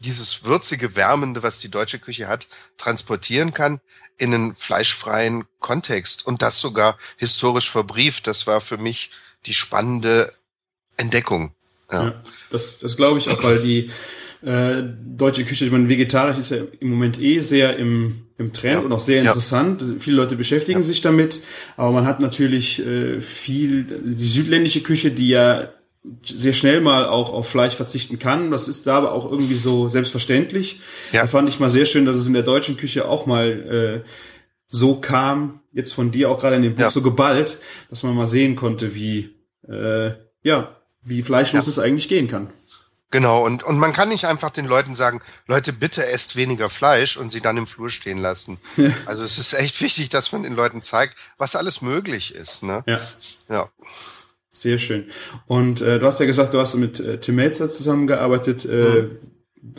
dieses 0.00 0.44
würzige, 0.44 0.96
wärmende, 0.96 1.42
was 1.42 1.58
die 1.58 1.70
deutsche 1.70 1.98
Küche 1.98 2.28
hat, 2.28 2.46
transportieren 2.78 3.52
kann 3.52 3.80
in 4.18 4.34
einen 4.34 4.56
fleischfreien 4.56 5.44
Kontext 5.60 6.26
und 6.26 6.42
das 6.42 6.60
sogar 6.60 6.98
historisch 7.16 7.70
verbrieft. 7.70 8.26
Das 8.26 8.46
war 8.46 8.60
für 8.60 8.78
mich 8.78 9.10
die 9.46 9.54
spannende 9.54 10.30
Entdeckung. 10.96 11.54
Ja, 11.90 12.04
ja 12.04 12.22
das, 12.50 12.78
das 12.78 12.96
glaube 12.96 13.18
ich 13.18 13.28
auch, 13.28 13.42
weil 13.42 13.60
die 13.60 13.90
äh, 14.42 14.82
deutsche 15.04 15.44
Küche, 15.44 15.66
ich 15.66 15.70
meine, 15.70 15.88
vegetarisch 15.88 16.38
ist 16.38 16.50
ja 16.50 16.58
im 16.80 16.88
Moment 16.90 17.20
eh 17.20 17.40
sehr 17.40 17.76
im, 17.76 18.26
im 18.38 18.52
Trend 18.52 18.80
ja. 18.80 18.84
und 18.84 18.92
auch 18.92 19.00
sehr 19.00 19.20
interessant. 19.20 19.82
Ja. 19.82 19.94
Viele 19.98 20.16
Leute 20.16 20.36
beschäftigen 20.36 20.82
sich 20.82 21.02
damit, 21.02 21.40
aber 21.76 21.92
man 21.92 22.06
hat 22.06 22.20
natürlich 22.20 22.84
äh, 22.86 23.20
viel, 23.20 23.84
die 23.84 24.26
südländische 24.26 24.82
Küche, 24.82 25.10
die 25.10 25.28
ja 25.28 25.70
sehr 26.24 26.54
schnell 26.54 26.80
mal 26.80 27.06
auch 27.06 27.32
auf 27.32 27.48
Fleisch 27.48 27.74
verzichten 27.74 28.18
kann. 28.18 28.50
Das 28.50 28.68
ist 28.68 28.86
da 28.86 28.96
aber 28.96 29.12
auch 29.12 29.30
irgendwie 29.30 29.54
so 29.54 29.88
selbstverständlich. 29.88 30.80
Ja. 31.12 31.22
Da 31.22 31.26
fand 31.26 31.48
ich 31.48 31.60
mal 31.60 31.70
sehr 31.70 31.86
schön, 31.86 32.06
dass 32.06 32.16
es 32.16 32.26
in 32.26 32.32
der 32.32 32.42
deutschen 32.42 32.76
Küche 32.76 33.08
auch 33.08 33.26
mal 33.26 34.02
äh, 34.04 34.08
so 34.68 34.96
kam, 34.96 35.60
jetzt 35.72 35.92
von 35.92 36.10
dir 36.10 36.30
auch 36.30 36.38
gerade 36.38 36.56
in 36.56 36.62
dem 36.62 36.74
Buch 36.74 36.82
ja. 36.82 36.90
so 36.90 37.02
geballt, 37.02 37.58
dass 37.90 38.02
man 38.02 38.14
mal 38.14 38.26
sehen 38.26 38.56
konnte, 38.56 38.94
wie 38.94 39.34
äh, 39.68 40.12
ja, 40.42 40.76
wie 41.02 41.22
fleischlos 41.22 41.66
ja. 41.66 41.70
es 41.70 41.78
eigentlich 41.78 42.08
gehen 42.08 42.28
kann. 42.28 42.50
Genau, 43.12 43.44
und, 43.44 43.64
und 43.64 43.78
man 43.78 43.92
kann 43.92 44.08
nicht 44.08 44.24
einfach 44.26 44.50
den 44.50 44.66
Leuten 44.66 44.94
sagen, 44.94 45.20
Leute, 45.48 45.72
bitte 45.72 46.06
esst 46.06 46.36
weniger 46.36 46.70
Fleisch 46.70 47.16
und 47.16 47.30
sie 47.30 47.40
dann 47.40 47.56
im 47.56 47.66
Flur 47.66 47.90
stehen 47.90 48.18
lassen. 48.18 48.58
Ja. 48.76 48.90
Also 49.06 49.24
es 49.24 49.38
ist 49.38 49.52
echt 49.52 49.80
wichtig, 49.80 50.10
dass 50.10 50.30
man 50.30 50.44
den 50.44 50.54
Leuten 50.54 50.80
zeigt, 50.82 51.16
was 51.36 51.56
alles 51.56 51.82
möglich 51.82 52.34
ist. 52.34 52.62
Ne? 52.62 52.84
Ja. 52.86 53.00
ja. 53.48 53.68
Sehr 54.60 54.76
schön. 54.76 55.06
Und 55.46 55.80
äh, 55.80 55.98
du 55.98 56.04
hast 56.04 56.20
ja 56.20 56.26
gesagt, 56.26 56.52
du 56.52 56.60
hast 56.60 56.74
mit 56.74 57.00
äh, 57.00 57.16
Tim 57.18 57.36
Melzer 57.36 57.70
zusammengearbeitet. 57.70 58.66
Äh, 58.66 58.68
mhm. 58.68 59.18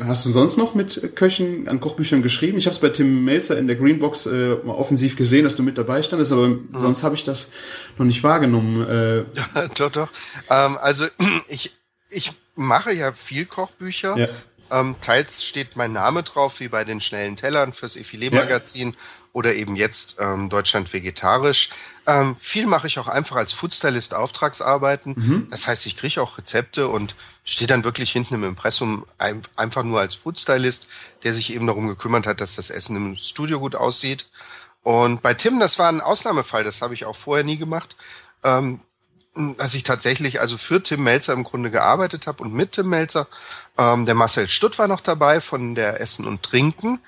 Hast 0.04 0.26
du 0.26 0.32
sonst 0.32 0.58
noch 0.58 0.74
mit 0.74 1.16
Köchen 1.16 1.68
an 1.68 1.80
Kochbüchern 1.80 2.24
geschrieben? 2.24 2.58
Ich 2.58 2.66
habe 2.66 2.74
es 2.74 2.82
bei 2.82 2.90
Tim 2.90 3.24
Melzer 3.24 3.60
in 3.60 3.68
der 3.68 3.76
Greenbox 3.76 4.26
äh, 4.26 4.56
mal 4.64 4.74
offensiv 4.74 5.18
gesehen, 5.18 5.44
dass 5.44 5.56
du 5.56 5.62
mit 5.62 5.78
dabei 5.78 6.02
standest, 6.02 6.32
aber 6.32 6.48
mhm. 6.48 6.70
sonst 6.74 7.04
habe 7.04 7.14
ich 7.14 7.24
das 7.24 7.52
noch 8.00 8.08
nicht 8.08 8.24
wahrgenommen. 8.24 8.88
Äh, 8.88 9.18
ja, 9.18 9.68
doch, 9.76 9.92
doch. 9.92 10.10
Ähm, 10.50 10.78
also 10.82 11.06
ich, 11.48 11.76
ich 12.10 12.32
mache 12.56 12.92
ja 12.92 13.14
viel 13.14 13.46
Kochbücher. 13.46 14.18
Ja. 14.18 14.30
Ähm, 14.72 14.96
teils 15.00 15.46
steht 15.46 15.76
mein 15.76 15.94
Name 15.94 16.24
drauf, 16.24 16.60
wie 16.60 16.70
bei 16.70 16.86
den 16.86 17.02
schnellen 17.02 17.36
Tellern 17.36 17.72
fürs 17.72 17.98
Effilé-Magazin 17.98 18.90
ja. 18.90 18.96
Oder 19.34 19.54
eben 19.54 19.76
jetzt 19.76 20.18
ähm, 20.20 20.50
Deutschland 20.50 20.92
vegetarisch. 20.92 21.70
Ähm, 22.08 22.36
viel 22.40 22.66
mache 22.66 22.88
ich 22.88 23.00
auch 23.00 23.08
einfach 23.08 23.36
als 23.36 23.52
Foodstylist 23.52 24.14
Auftragsarbeiten. 24.14 25.14
Mhm. 25.16 25.48
Das 25.50 25.68
heißt, 25.68 25.86
ich 25.86 25.96
kriege 25.96 26.22
auch 26.22 26.38
Rezepte 26.38 26.88
und 26.88 27.16
stehe 27.44 27.68
dann 27.68 27.84
wirklich 27.84 28.12
hinten 28.12 28.36
im 28.36 28.44
Impressum 28.44 29.06
ein, 29.18 29.42
einfach 29.56 29.84
nur 29.84 30.00
als 30.00 30.16
Foodstylist, 30.16 30.88
der 31.24 31.34
sich 31.34 31.54
eben 31.54 31.68
darum 31.68 31.88
gekümmert 31.88 32.26
hat, 32.26 32.42
dass 32.42 32.56
das 32.56 32.70
Essen 32.70 32.96
im 32.96 33.16
Studio 33.16 33.60
gut 33.60 33.76
aussieht. 33.76 34.28
Und 34.84 35.22
bei 35.22 35.34
Tim, 35.34 35.60
das 35.60 35.80
war 35.80 35.90
ein 35.90 36.02
Ausnahmefall, 36.02 36.64
das 36.64 36.82
habe 36.82 36.94
ich 36.94 37.06
auch 37.06 37.16
vorher 37.16 37.44
nie 37.44 37.58
gemacht. 37.58 37.96
Ähm, 38.44 38.80
dass 39.58 39.74
ich 39.74 39.84
tatsächlich 39.84 40.42
also 40.42 40.58
für 40.58 40.84
Tim 40.84 41.04
Melzer 41.04 41.32
im 41.32 41.44
Grunde 41.44 41.72
gearbeitet 41.72 42.28
habe 42.28 42.44
und 42.44 42.54
mit 42.54 42.74
Tim 42.74 42.90
Melzer. 42.90 43.28
Ähm, 43.78 44.06
der 44.06 44.16
Marcel 44.16 44.50
Stutt 44.50 44.78
war 44.78 44.90
noch 44.90 45.00
dabei 45.00 45.40
von 45.40 45.74
der 45.74 46.02
Essen 46.02 46.26
und 46.26 46.44
Trinken. 46.44 47.00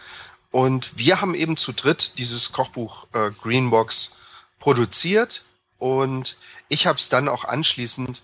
Und 0.54 1.00
wir 1.00 1.20
haben 1.20 1.34
eben 1.34 1.58
zu 1.58 1.72
dritt 1.72 2.20
dieses 2.20 2.52
Kochbuch 2.52 3.08
äh, 3.14 3.32
Greenbox 3.42 4.18
produziert. 4.60 5.42
Und 5.80 6.38
ich 6.70 6.86
habe 6.86 7.00
es 7.00 7.10
dann 7.10 7.28
auch 7.28 7.44
anschließend 7.44 8.22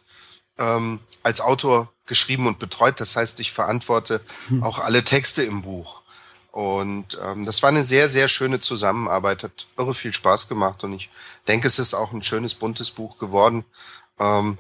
ähm, 0.60 1.00
als 1.24 1.42
Autor 1.42 1.92
geschrieben 2.06 2.46
und 2.46 2.60
betreut. 2.60 3.00
Das 3.00 3.16
heißt, 3.16 3.40
ich 3.40 3.52
verantworte 3.52 4.22
hm. 4.48 4.62
auch 4.62 4.78
alle 4.78 5.04
Texte 5.04 5.42
im 5.42 5.64
Buch. 5.64 6.04
Und 6.52 7.18
ähm, 7.20 7.48
das 7.48 7.64
war 7.64 7.70
eine 7.70 7.84
sehr, 7.84 8.08
sehr 8.08 8.28
schöne 8.28 8.60
Zusammenarbeit, 8.60 9.42
hat 9.42 9.66
irre 9.76 9.96
viel 9.96 10.14
Spaß 10.14 10.48
gemacht 10.50 10.84
und 10.84 10.94
ich 10.94 11.10
denke, 11.48 11.68
es 11.68 11.80
ist 11.80 11.96
auch 11.96 12.12
ein 12.12 12.24
schönes, 12.24 12.54
buntes 12.54 12.92
Buch 12.92 13.18
geworden, 13.18 13.66
ähm, 14.20 14.58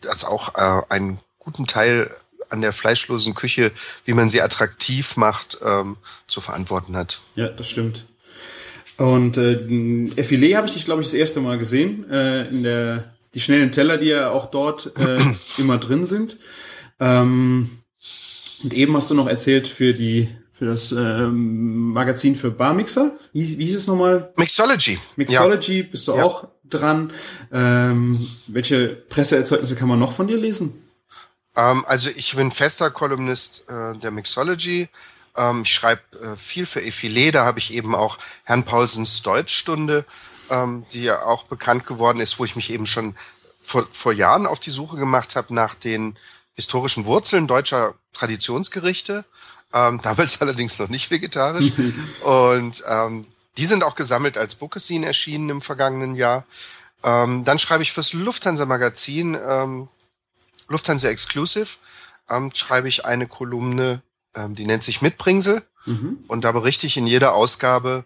das 0.00 0.24
auch 0.24 0.54
äh, 0.54 0.82
einen 0.90 1.18
guten 1.38 1.66
Teil 1.66 2.14
an 2.54 2.62
der 2.62 2.72
fleischlosen 2.72 3.34
Küche, 3.34 3.70
wie 4.04 4.14
man 4.14 4.30
sie 4.30 4.40
attraktiv 4.40 5.16
macht, 5.16 5.58
ähm, 5.62 5.96
zu 6.26 6.40
verantworten 6.40 6.96
hat. 6.96 7.20
Ja, 7.34 7.48
das 7.48 7.68
stimmt. 7.68 8.06
Und 8.96 9.36
äh, 9.36 9.56
Effilé 10.16 10.56
habe 10.56 10.68
ich 10.68 10.74
dich, 10.74 10.84
glaube 10.84 11.02
ich, 11.02 11.08
das 11.08 11.14
erste 11.14 11.40
Mal 11.40 11.58
gesehen, 11.58 12.08
äh, 12.10 12.48
in 12.48 12.62
der 12.62 13.12
die 13.34 13.40
schnellen 13.40 13.72
Teller, 13.72 13.98
die 13.98 14.06
ja 14.06 14.30
auch 14.30 14.46
dort 14.46 14.92
äh, 14.98 15.18
immer 15.58 15.78
drin 15.78 16.04
sind. 16.04 16.38
Ähm, 17.00 17.78
und 18.62 18.72
eben 18.72 18.96
hast 18.96 19.10
du 19.10 19.14
noch 19.14 19.26
erzählt 19.26 19.66
für 19.66 19.92
die 19.92 20.28
für 20.52 20.66
das 20.66 20.92
ähm, 20.92 21.92
Magazin 21.92 22.36
für 22.36 22.52
Barmixer. 22.52 23.18
Wie, 23.32 23.58
wie 23.58 23.64
hieß 23.64 23.74
es 23.74 23.86
nochmal? 23.88 24.32
Mixology. 24.38 25.00
Mixology, 25.16 25.80
ja. 25.80 25.86
bist 25.90 26.06
du 26.06 26.14
ja. 26.14 26.22
auch 26.22 26.46
dran. 26.62 27.12
Ähm, 27.52 28.16
welche 28.46 28.88
Presseerzeugnisse 28.88 29.74
kann 29.74 29.88
man 29.88 29.98
noch 29.98 30.12
von 30.12 30.28
dir 30.28 30.36
lesen? 30.36 30.83
Ähm, 31.56 31.84
also 31.86 32.10
ich 32.10 32.34
bin 32.34 32.50
fester 32.50 32.90
Kolumnist 32.90 33.64
äh, 33.68 33.96
der 33.98 34.10
Mixology. 34.10 34.88
Ähm, 35.36 35.62
ich 35.62 35.74
schreibe 35.74 36.02
äh, 36.22 36.36
viel 36.36 36.66
für 36.66 36.80
Effilé. 36.80 37.30
Da 37.30 37.44
habe 37.44 37.58
ich 37.58 37.72
eben 37.72 37.94
auch 37.94 38.18
Herrn 38.44 38.64
Paulsens 38.64 39.22
Deutschstunde, 39.22 40.04
ähm, 40.50 40.84
die 40.92 41.04
ja 41.04 41.22
auch 41.22 41.44
bekannt 41.44 41.86
geworden 41.86 42.20
ist, 42.20 42.38
wo 42.38 42.44
ich 42.44 42.56
mich 42.56 42.70
eben 42.70 42.86
schon 42.86 43.14
vor, 43.60 43.86
vor 43.90 44.12
Jahren 44.12 44.46
auf 44.46 44.60
die 44.60 44.70
Suche 44.70 44.96
gemacht 44.96 45.36
habe 45.36 45.54
nach 45.54 45.74
den 45.74 46.16
historischen 46.54 47.06
Wurzeln 47.06 47.46
deutscher 47.46 47.94
Traditionsgerichte 48.12 49.24
ähm, 49.74 50.00
damals 50.02 50.40
allerdings 50.40 50.78
noch 50.78 50.88
nicht 50.88 51.10
vegetarisch. 51.10 51.72
und 52.22 52.82
ähm, 52.88 53.26
die 53.56 53.66
sind 53.66 53.84
auch 53.84 53.94
gesammelt 53.94 54.38
als 54.38 54.54
Bookesin 54.54 55.04
erschienen 55.04 55.50
im 55.50 55.60
vergangenen 55.60 56.14
Jahr. 56.14 56.44
Ähm, 57.02 57.44
dann 57.44 57.58
schreibe 57.58 57.82
ich 57.82 57.92
fürs 57.92 58.12
Lufthansa 58.12 58.64
Magazin, 58.64 59.36
ähm, 59.46 59.88
Lufthansa 60.68 61.08
Exclusive, 61.08 61.76
ähm, 62.30 62.50
schreibe 62.54 62.88
ich 62.88 63.04
eine 63.04 63.26
Kolumne, 63.26 64.02
ähm, 64.34 64.54
die 64.54 64.66
nennt 64.66 64.82
sich 64.82 65.02
Mitbringsel. 65.02 65.62
Mhm. 65.86 66.24
Und 66.28 66.44
da 66.44 66.52
berichte 66.52 66.86
ich 66.86 66.96
in 66.96 67.06
jeder 67.06 67.34
Ausgabe 67.34 68.04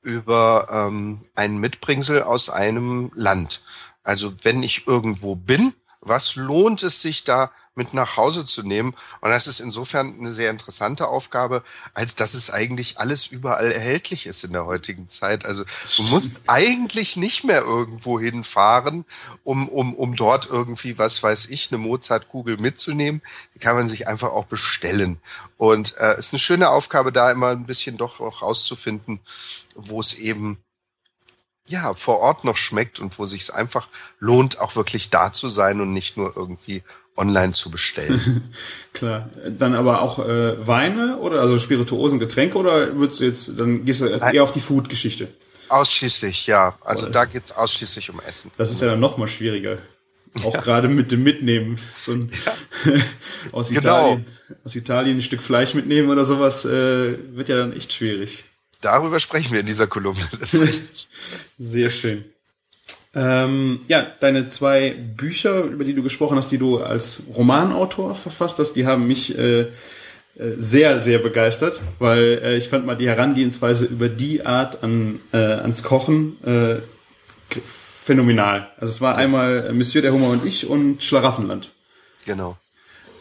über 0.00 0.68
ähm, 0.70 1.22
ein 1.34 1.58
Mitbringsel 1.58 2.22
aus 2.22 2.48
einem 2.50 3.10
Land. 3.14 3.62
Also 4.02 4.32
wenn 4.42 4.62
ich 4.62 4.86
irgendwo 4.86 5.36
bin, 5.36 5.74
was 6.02 6.34
lohnt 6.36 6.82
es 6.82 7.00
sich 7.00 7.24
da 7.24 7.50
mit 7.74 7.94
nach 7.94 8.16
Hause 8.16 8.44
zu 8.44 8.62
nehmen. 8.62 8.94
Und 9.20 9.30
das 9.30 9.46
ist 9.46 9.60
insofern 9.60 10.18
eine 10.18 10.32
sehr 10.32 10.50
interessante 10.50 11.08
Aufgabe, 11.08 11.62
als 11.94 12.14
dass 12.14 12.34
es 12.34 12.50
eigentlich 12.50 12.98
alles 12.98 13.26
überall 13.26 13.72
erhältlich 13.72 14.26
ist 14.26 14.44
in 14.44 14.52
der 14.52 14.66
heutigen 14.66 15.08
Zeit. 15.08 15.46
Also 15.46 15.64
du 15.96 16.02
musst 16.04 16.42
eigentlich 16.48 17.16
nicht 17.16 17.44
mehr 17.44 17.62
irgendwo 17.62 18.20
hinfahren, 18.20 19.06
um, 19.42 19.68
um, 19.68 19.94
um 19.94 20.16
dort 20.16 20.46
irgendwie, 20.50 20.98
was 20.98 21.22
weiß 21.22 21.46
ich, 21.46 21.70
eine 21.70 21.78
Mozartkugel 21.78 22.58
mitzunehmen. 22.58 23.22
Die 23.54 23.58
kann 23.58 23.76
man 23.76 23.88
sich 23.88 24.06
einfach 24.06 24.32
auch 24.32 24.44
bestellen. 24.44 25.18
Und 25.56 25.92
es 25.92 25.96
äh, 25.96 26.18
ist 26.18 26.32
eine 26.34 26.40
schöne 26.40 26.68
Aufgabe, 26.68 27.10
da 27.10 27.30
immer 27.30 27.48
ein 27.48 27.64
bisschen 27.64 27.96
doch 27.96 28.20
auch 28.20 28.42
rauszufinden, 28.42 29.20
wo 29.74 30.00
es 30.00 30.14
eben 30.14 30.58
ja, 31.68 31.94
vor 31.94 32.18
Ort 32.18 32.44
noch 32.44 32.56
schmeckt 32.56 33.00
und 33.00 33.18
wo 33.18 33.26
sich 33.26 33.42
es 33.42 33.50
einfach 33.50 33.88
lohnt, 34.18 34.60
auch 34.60 34.76
wirklich 34.76 35.10
da 35.10 35.32
zu 35.32 35.48
sein 35.48 35.80
und 35.80 35.92
nicht 35.92 36.16
nur 36.16 36.36
irgendwie 36.36 36.82
online 37.16 37.52
zu 37.52 37.70
bestellen. 37.70 38.52
Klar. 38.92 39.30
Dann 39.58 39.74
aber 39.74 40.02
auch 40.02 40.18
äh, 40.18 40.66
Weine 40.66 41.18
oder 41.18 41.40
also 41.40 41.58
Spirituosen, 41.58 42.18
Getränke 42.18 42.58
oder 42.58 42.96
würdest 42.96 43.20
du 43.20 43.24
jetzt, 43.24 43.60
dann 43.60 43.84
gehst 43.84 44.00
du 44.00 44.06
eher 44.06 44.42
auf 44.42 44.52
die 44.52 44.60
Food-Geschichte? 44.60 45.28
Ausschließlich, 45.68 46.46
ja. 46.46 46.76
Also 46.82 47.04
oder? 47.04 47.12
da 47.12 47.24
geht's 47.26 47.52
ausschließlich 47.52 48.10
um 48.10 48.20
Essen. 48.20 48.50
Das 48.58 48.70
ist 48.70 48.80
ja 48.80 48.88
dann 48.88 49.00
noch 49.00 49.16
mal 49.16 49.28
schwieriger. 49.28 49.78
Auch 50.44 50.54
ja. 50.54 50.60
gerade 50.60 50.88
mit 50.88 51.12
dem 51.12 51.22
Mitnehmen. 51.22 51.78
So 51.98 52.12
ein 52.12 52.32
ja. 52.84 52.92
aus 53.52 53.68
genau. 53.68 53.80
Italien, 53.80 54.26
aus 54.64 54.74
Italien 54.74 55.18
ein 55.18 55.22
Stück 55.22 55.42
Fleisch 55.42 55.74
mitnehmen 55.74 56.10
oder 56.10 56.24
sowas, 56.24 56.64
äh, 56.64 57.36
wird 57.36 57.48
ja 57.48 57.56
dann 57.56 57.72
echt 57.72 57.92
schwierig. 57.92 58.44
Darüber 58.82 59.18
sprechen 59.20 59.52
wir 59.52 59.60
in 59.60 59.66
dieser 59.66 59.86
Kolumne, 59.86 60.28
das 60.38 60.54
ist 60.54 60.62
richtig. 60.62 61.08
Sehr 61.58 61.88
schön. 61.88 62.24
Ähm, 63.14 63.80
ja, 63.88 64.06
deine 64.20 64.48
zwei 64.48 64.90
Bücher, 64.90 65.64
über 65.64 65.84
die 65.84 65.94
du 65.94 66.02
gesprochen 66.02 66.36
hast, 66.36 66.50
die 66.50 66.58
du 66.58 66.78
als 66.78 67.22
Romanautor 67.34 68.14
verfasst 68.14 68.58
hast, 68.58 68.72
die 68.72 68.86
haben 68.86 69.06
mich 69.06 69.38
äh, 69.38 69.60
äh, 69.62 69.68
sehr, 70.58 70.98
sehr 70.98 71.18
begeistert, 71.18 71.82
weil 71.98 72.40
äh, 72.42 72.56
ich 72.56 72.70
fand 72.70 72.86
mal 72.86 72.96
die 72.96 73.06
Herangehensweise 73.06 73.84
über 73.84 74.08
die 74.08 74.46
Art 74.46 74.82
an, 74.82 75.20
äh, 75.32 75.36
ans 75.36 75.82
Kochen 75.82 76.42
äh, 76.44 76.80
phänomenal. 77.62 78.70
Also 78.78 78.88
es 78.90 79.00
war 79.02 79.18
einmal 79.18 79.70
Monsieur 79.74 80.00
der 80.00 80.12
Hummer 80.14 80.28
und 80.28 80.46
ich 80.46 80.66
und 80.66 81.04
Schlaraffenland. 81.04 81.70
Genau. 82.24 82.56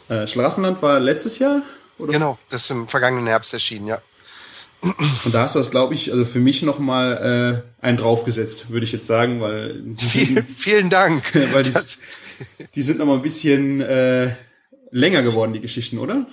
Äh, 0.07 0.25
Schlaraffenland 0.25 0.81
war 0.81 1.01
letztes 1.01 1.37
Jahr? 1.39 1.63
Oder? 1.99 2.13
Genau, 2.13 2.39
das 2.49 2.63
ist 2.63 2.71
im 2.71 2.87
vergangenen 2.87 3.27
Herbst 3.27 3.53
erschienen, 3.53 3.87
ja. 3.87 3.99
Und 5.25 5.33
da 5.33 5.43
hast 5.43 5.55
du 5.55 5.59
das, 5.59 5.69
glaube 5.69 5.93
ich, 5.93 6.11
also 6.11 6.25
für 6.25 6.39
mich 6.39 6.63
nochmal 6.63 7.63
äh, 7.81 7.85
einen 7.85 7.97
draufgesetzt, 7.97 8.71
würde 8.71 8.85
ich 8.85 8.91
jetzt 8.91 9.05
sagen, 9.05 9.39
weil 9.39 9.83
vielen, 9.95 10.47
vielen 10.47 10.89
Dank. 10.89 11.23
weil 11.53 11.63
die, 11.63 11.73
die 12.73 12.81
sind 12.81 12.97
nochmal 12.97 13.17
ein 13.17 13.21
bisschen 13.21 13.81
äh, 13.81 14.35
länger 14.89 15.21
geworden, 15.21 15.53
die 15.53 15.61
Geschichten, 15.61 15.99
oder? 15.99 16.25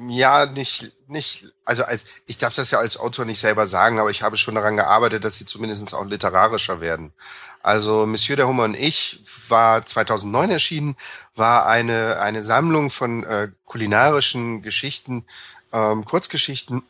Ja, 0.00 0.46
nicht, 0.46 0.92
nicht, 1.08 1.46
also 1.64 1.82
als 1.82 2.06
ich 2.26 2.38
darf 2.38 2.54
das 2.54 2.70
ja 2.70 2.78
als 2.78 2.98
Autor 2.98 3.24
nicht 3.24 3.40
selber 3.40 3.66
sagen, 3.66 3.98
aber 3.98 4.10
ich 4.10 4.22
habe 4.22 4.36
schon 4.36 4.54
daran 4.54 4.76
gearbeitet, 4.76 5.24
dass 5.24 5.34
sie 5.34 5.44
zumindest 5.44 5.92
auch 5.92 6.04
literarischer 6.04 6.80
werden. 6.80 7.12
Also 7.62 8.06
Monsieur 8.06 8.36
der 8.36 8.46
Hummer 8.46 8.62
und 8.64 8.78
ich 8.78 9.20
war 9.48 9.84
2009 9.84 10.50
erschienen, 10.50 10.96
war 11.34 11.66
eine, 11.66 12.20
eine 12.20 12.44
Sammlung 12.44 12.90
von 12.90 13.24
äh, 13.24 13.48
kulinarischen 13.64 14.62
Geschichten, 14.62 15.24
ähm, 15.72 16.04
Kurzgeschichten 16.04 16.82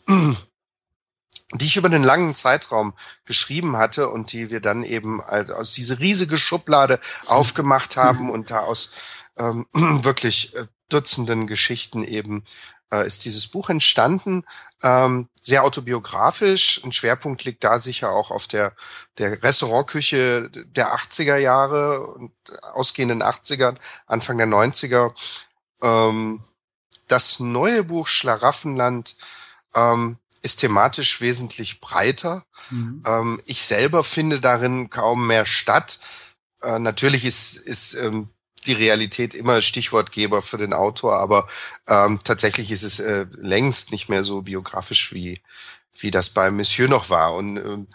die 1.54 1.64
ich 1.64 1.76
über 1.76 1.88
einen 1.88 2.04
langen 2.04 2.34
Zeitraum 2.34 2.92
geschrieben 3.24 3.76
hatte 3.76 4.08
und 4.08 4.32
die 4.32 4.50
wir 4.50 4.60
dann 4.60 4.82
eben 4.82 5.22
aus 5.22 5.72
diese 5.72 5.98
riesige 5.98 6.36
Schublade 6.36 7.00
aufgemacht 7.26 7.96
haben 7.96 8.30
und 8.30 8.50
da 8.50 8.60
aus 8.60 8.90
ähm, 9.38 9.66
wirklich 9.72 10.54
äh, 10.54 10.66
Dutzenden 10.90 11.46
Geschichten 11.46 12.02
eben 12.02 12.44
äh, 12.90 13.06
ist 13.06 13.26
dieses 13.26 13.48
Buch 13.48 13.68
entstanden. 13.68 14.44
Ähm, 14.82 15.28
sehr 15.42 15.64
autobiografisch. 15.64 16.80
Ein 16.82 16.92
Schwerpunkt 16.92 17.44
liegt 17.44 17.62
da 17.64 17.78
sicher 17.78 18.10
auch 18.10 18.30
auf 18.30 18.46
der, 18.46 18.74
der 19.18 19.42
Restaurantküche 19.42 20.50
der 20.50 20.94
80er 20.96 21.36
Jahre 21.36 22.00
und 22.00 22.32
ausgehenden 22.72 23.22
80er, 23.22 23.74
Anfang 24.06 24.38
der 24.38 24.46
90er. 24.46 25.12
Ähm, 25.82 26.42
das 27.06 27.40
neue 27.40 27.84
Buch 27.84 28.06
Schlaraffenland 28.06 29.16
ähm, 29.74 30.18
ist 30.42 30.56
thematisch 30.56 31.20
wesentlich 31.20 31.80
breiter. 31.80 32.44
Mhm. 32.70 33.02
Ähm, 33.06 33.42
ich 33.44 33.62
selber 33.62 34.04
finde 34.04 34.40
darin 34.40 34.90
kaum 34.90 35.26
mehr 35.26 35.46
statt. 35.46 35.98
Äh, 36.62 36.78
natürlich 36.78 37.24
ist, 37.24 37.56
ist 37.56 37.94
ähm, 37.94 38.30
die 38.66 38.72
Realität 38.72 39.34
immer 39.34 39.62
Stichwortgeber 39.62 40.42
für 40.42 40.58
den 40.58 40.72
Autor, 40.72 41.18
aber 41.18 41.48
ähm, 41.86 42.18
tatsächlich 42.22 42.70
ist 42.70 42.82
es 42.82 43.00
äh, 43.00 43.26
längst 43.36 43.92
nicht 43.92 44.08
mehr 44.08 44.24
so 44.24 44.42
biografisch 44.42 45.12
wie, 45.12 45.40
wie 45.98 46.10
das 46.10 46.30
bei 46.30 46.50
Monsieur 46.50 46.88
noch 46.88 47.10
war. 47.10 47.34
Und 47.34 47.56
ähm, 47.56 47.86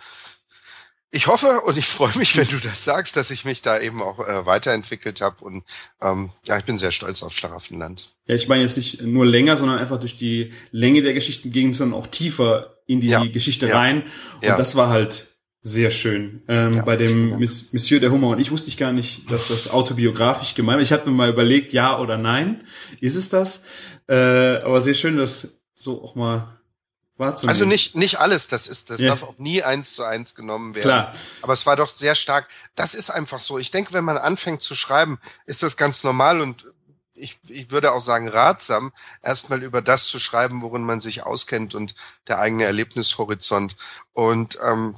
ich 1.13 1.27
hoffe 1.27 1.61
und 1.67 1.77
ich 1.77 1.85
freue 1.85 2.17
mich, 2.17 2.35
wenn 2.35 2.47
du 2.47 2.57
das 2.57 2.83
sagst, 2.83 3.15
dass 3.15 3.29
ich 3.29 3.45
mich 3.45 3.61
da 3.61 3.79
eben 3.79 4.01
auch 4.01 4.19
äh, 4.19 4.45
weiterentwickelt 4.47 5.21
habe 5.21 5.43
und 5.45 5.63
ähm, 6.01 6.31
ja, 6.47 6.57
ich 6.57 6.65
bin 6.65 6.77
sehr 6.77 6.91
stolz 6.91 7.21
auf 7.21 7.33
Schlaraffenland. 7.33 8.15
Ja, 8.25 8.33
ich 8.33 8.47
meine 8.47 8.63
jetzt 8.63 8.77
nicht 8.77 9.01
nur 9.03 9.25
länger, 9.25 9.55
sondern 9.55 9.77
einfach 9.77 9.99
durch 9.99 10.17
die 10.17 10.53
Länge 10.71 11.03
der 11.03 11.13
Geschichten 11.13 11.51
ging 11.51 11.69
es 11.69 11.77
dann 11.77 11.93
auch 11.93 12.07
tiefer 12.07 12.77
in 12.87 12.99
die 12.99 13.09
ja. 13.09 13.23
Geschichte 13.25 13.67
ja. 13.67 13.77
rein 13.77 14.03
und 14.41 14.47
ja. 14.47 14.57
das 14.57 14.75
war 14.75 14.89
halt 14.89 15.27
sehr 15.61 15.91
schön. 15.91 16.41
Ähm, 16.47 16.81
bei 16.83 16.97
dem 16.97 17.29
Monsieur 17.71 17.99
der 17.99 18.11
Hummer 18.11 18.29
und 18.29 18.39
ich 18.39 18.49
wusste 18.49 18.69
ich 18.69 18.77
gar 18.77 18.91
nicht, 18.91 19.31
dass 19.31 19.47
das 19.47 19.69
autobiografisch 19.69 20.55
gemeint 20.55 20.77
war. 20.77 20.81
Ich 20.81 20.91
hatte 20.91 21.07
mir 21.07 21.15
mal 21.15 21.29
überlegt, 21.29 21.73
ja 21.73 21.99
oder 21.99 22.17
nein, 22.17 22.65
ist 22.99 23.15
es 23.15 23.29
das? 23.29 23.63
Äh, 24.09 24.15
aber 24.15 24.81
sehr 24.81 24.95
schön, 24.95 25.17
das 25.17 25.61
so 25.75 26.03
auch 26.03 26.15
mal 26.15 26.59
wahrzunehmen. 27.17 27.49
Also 27.49 27.65
nicht, 27.65 27.95
nicht 27.95 28.19
alles, 28.19 28.47
das 28.47 28.67
ist, 28.67 28.89
das 28.89 29.01
ja. 29.01 29.09
darf 29.09 29.23
auch 29.23 29.37
nie 29.37 29.63
eins 29.63 29.93
zu 29.93 30.03
eins 30.03 30.35
genommen 30.35 30.75
werden. 30.75 30.87
Klar. 30.87 31.15
Aber 31.41 31.53
es 31.53 31.65
war 31.65 31.75
doch 31.75 31.89
sehr 31.89 32.15
stark. 32.15 32.47
Das 32.75 32.95
ist 32.95 33.09
einfach 33.09 33.41
so. 33.41 33.59
Ich 33.59 33.71
denke, 33.71 33.93
wenn 33.93 34.03
man 34.03 34.17
anfängt 34.17 34.61
zu 34.61 34.75
schreiben, 34.75 35.19
ist 35.45 35.63
das 35.63 35.77
ganz 35.77 36.03
normal 36.03 36.41
und 36.41 36.65
ich, 37.15 37.37
ich 37.47 37.71
würde 37.71 37.91
auch 37.91 37.99
sagen 38.01 38.27
ratsam, 38.27 38.91
erstmal 39.21 39.63
über 39.63 39.81
das 39.81 40.07
zu 40.07 40.19
schreiben, 40.19 40.61
worin 40.61 40.83
man 40.83 40.99
sich 40.99 41.23
auskennt 41.23 41.75
und 41.75 41.95
der 42.27 42.39
eigene 42.39 42.65
Erlebnishorizont. 42.65 43.75
Und 44.13 44.57
ähm, 44.63 44.97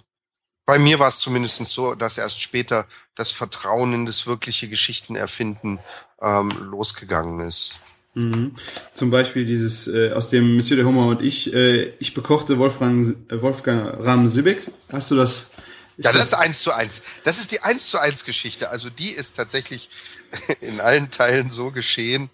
bei 0.65 0.79
mir 0.79 0.99
war 0.99 1.09
es 1.09 1.19
zumindest 1.19 1.65
so, 1.65 1.93
dass 1.93 2.17
erst 2.17 2.41
später 2.41 2.87
das 3.15 3.31
Vertrauen 3.31 3.93
in 3.93 4.05
das 4.05 4.25
wirkliche 4.25 4.67
Geschichtenerfinden 4.67 5.79
ähm, 6.21 6.49
losgegangen 6.59 7.45
ist. 7.45 7.75
Mhm. 8.15 8.53
Zum 8.93 9.11
Beispiel 9.11 9.45
dieses 9.45 9.87
äh, 9.87 10.11
aus 10.11 10.29
dem 10.29 10.55
Monsieur 10.55 10.77
de 10.77 10.85
Hummer 10.85 11.07
und 11.07 11.21
ich, 11.21 11.53
äh, 11.53 11.93
ich 11.99 12.13
bekochte 12.13 12.57
Wolfgang, 12.57 13.15
äh, 13.29 13.41
Wolfgang 13.41 13.99
Rahm 14.05 14.27
Sibek. 14.29 14.59
Hast 14.91 15.11
du 15.11 15.15
das? 15.15 15.51
Ja, 15.97 16.11
das 16.11 16.27
ist 16.27 16.33
eins 16.33 16.61
zu 16.61 16.73
eins. 16.73 17.01
Das 17.23 17.39
ist 17.39 17.51
die 17.51 17.61
eins 17.61 17.89
zu 17.89 17.99
eins 17.99 18.25
Geschichte. 18.25 18.69
Also 18.69 18.89
die 18.89 19.09
ist 19.09 19.35
tatsächlich 19.35 19.89
in 20.61 20.79
allen 20.79 21.11
Teilen 21.11 21.49
so 21.49 21.71
geschehen. 21.71 22.29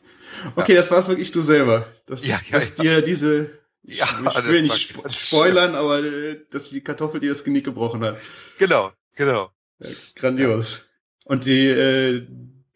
Okay, 0.56 0.74
ja. 0.74 0.78
das 0.80 0.92
war's 0.92 1.08
wirklich 1.08 1.32
du 1.32 1.42
selber. 1.42 1.88
Dass, 2.06 2.26
ja, 2.26 2.40
ja, 2.50 2.60
dass 2.60 2.78
ja. 2.78 2.84
dir 2.84 3.02
diese 3.02 3.50
ja, 3.84 4.06
ich 4.06 4.48
will 4.48 4.62
nicht 4.64 4.94
spoilern, 5.10 5.74
aber 5.74 6.04
äh, 6.04 6.42
dass 6.52 6.70
die 6.70 6.82
Kartoffel 6.82 7.20
dir 7.20 7.30
das 7.30 7.44
Genick 7.44 7.66
gebrochen 7.66 8.04
hat. 8.04 8.16
Genau, 8.60 8.92
genau. 9.16 9.50
Ja, 9.80 9.90
grandios. 10.16 10.82
Und 11.26 11.46
die, 11.46 11.68
äh, 11.68 12.28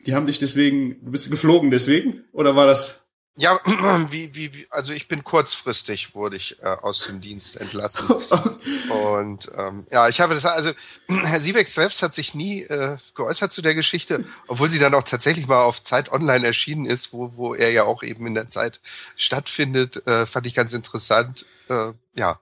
die 0.05 0.13
haben 0.13 0.25
dich 0.25 0.39
deswegen, 0.39 1.03
du 1.03 1.11
bist 1.11 1.29
geflogen 1.29 1.71
deswegen? 1.71 2.23
Oder 2.31 2.55
war 2.55 2.65
das? 2.65 3.05
Ja, 3.37 3.59
wie, 4.11 4.33
wie, 4.33 4.53
wie, 4.53 4.67
also 4.69 4.93
ich 4.93 5.09
bin 5.09 5.23
kurzfristig, 5.23 6.15
wurde 6.15 6.37
ich 6.37 6.61
äh, 6.61 6.67
aus 6.67 7.05
dem 7.05 7.19
Dienst 7.19 7.59
entlassen. 7.59 8.07
Und 8.89 9.49
ähm, 9.57 9.85
ja, 9.91 10.07
ich 10.07 10.21
habe 10.21 10.33
das, 10.33 10.45
also 10.45 10.71
Herr 11.09 11.41
Siebeck 11.41 11.67
selbst 11.67 12.01
hat 12.01 12.13
sich 12.13 12.33
nie 12.33 12.61
äh, 12.63 12.97
geäußert 13.13 13.51
zu 13.51 13.61
der 13.61 13.75
Geschichte, 13.75 14.23
obwohl 14.47 14.69
sie 14.69 14.79
dann 14.79 14.93
auch 14.93 15.03
tatsächlich 15.03 15.47
mal 15.47 15.63
auf 15.63 15.83
Zeit 15.83 16.11
Online 16.13 16.47
erschienen 16.47 16.85
ist, 16.85 17.11
wo, 17.11 17.35
wo 17.35 17.53
er 17.53 17.71
ja 17.71 17.83
auch 17.83 18.03
eben 18.03 18.25
in 18.25 18.35
der 18.35 18.49
Zeit 18.49 18.79
stattfindet, 19.17 20.07
äh, 20.07 20.25
fand 20.25 20.47
ich 20.47 20.55
ganz 20.55 20.71
interessant. 20.71 21.45
Äh, 21.67 21.91
ja, 22.13 22.39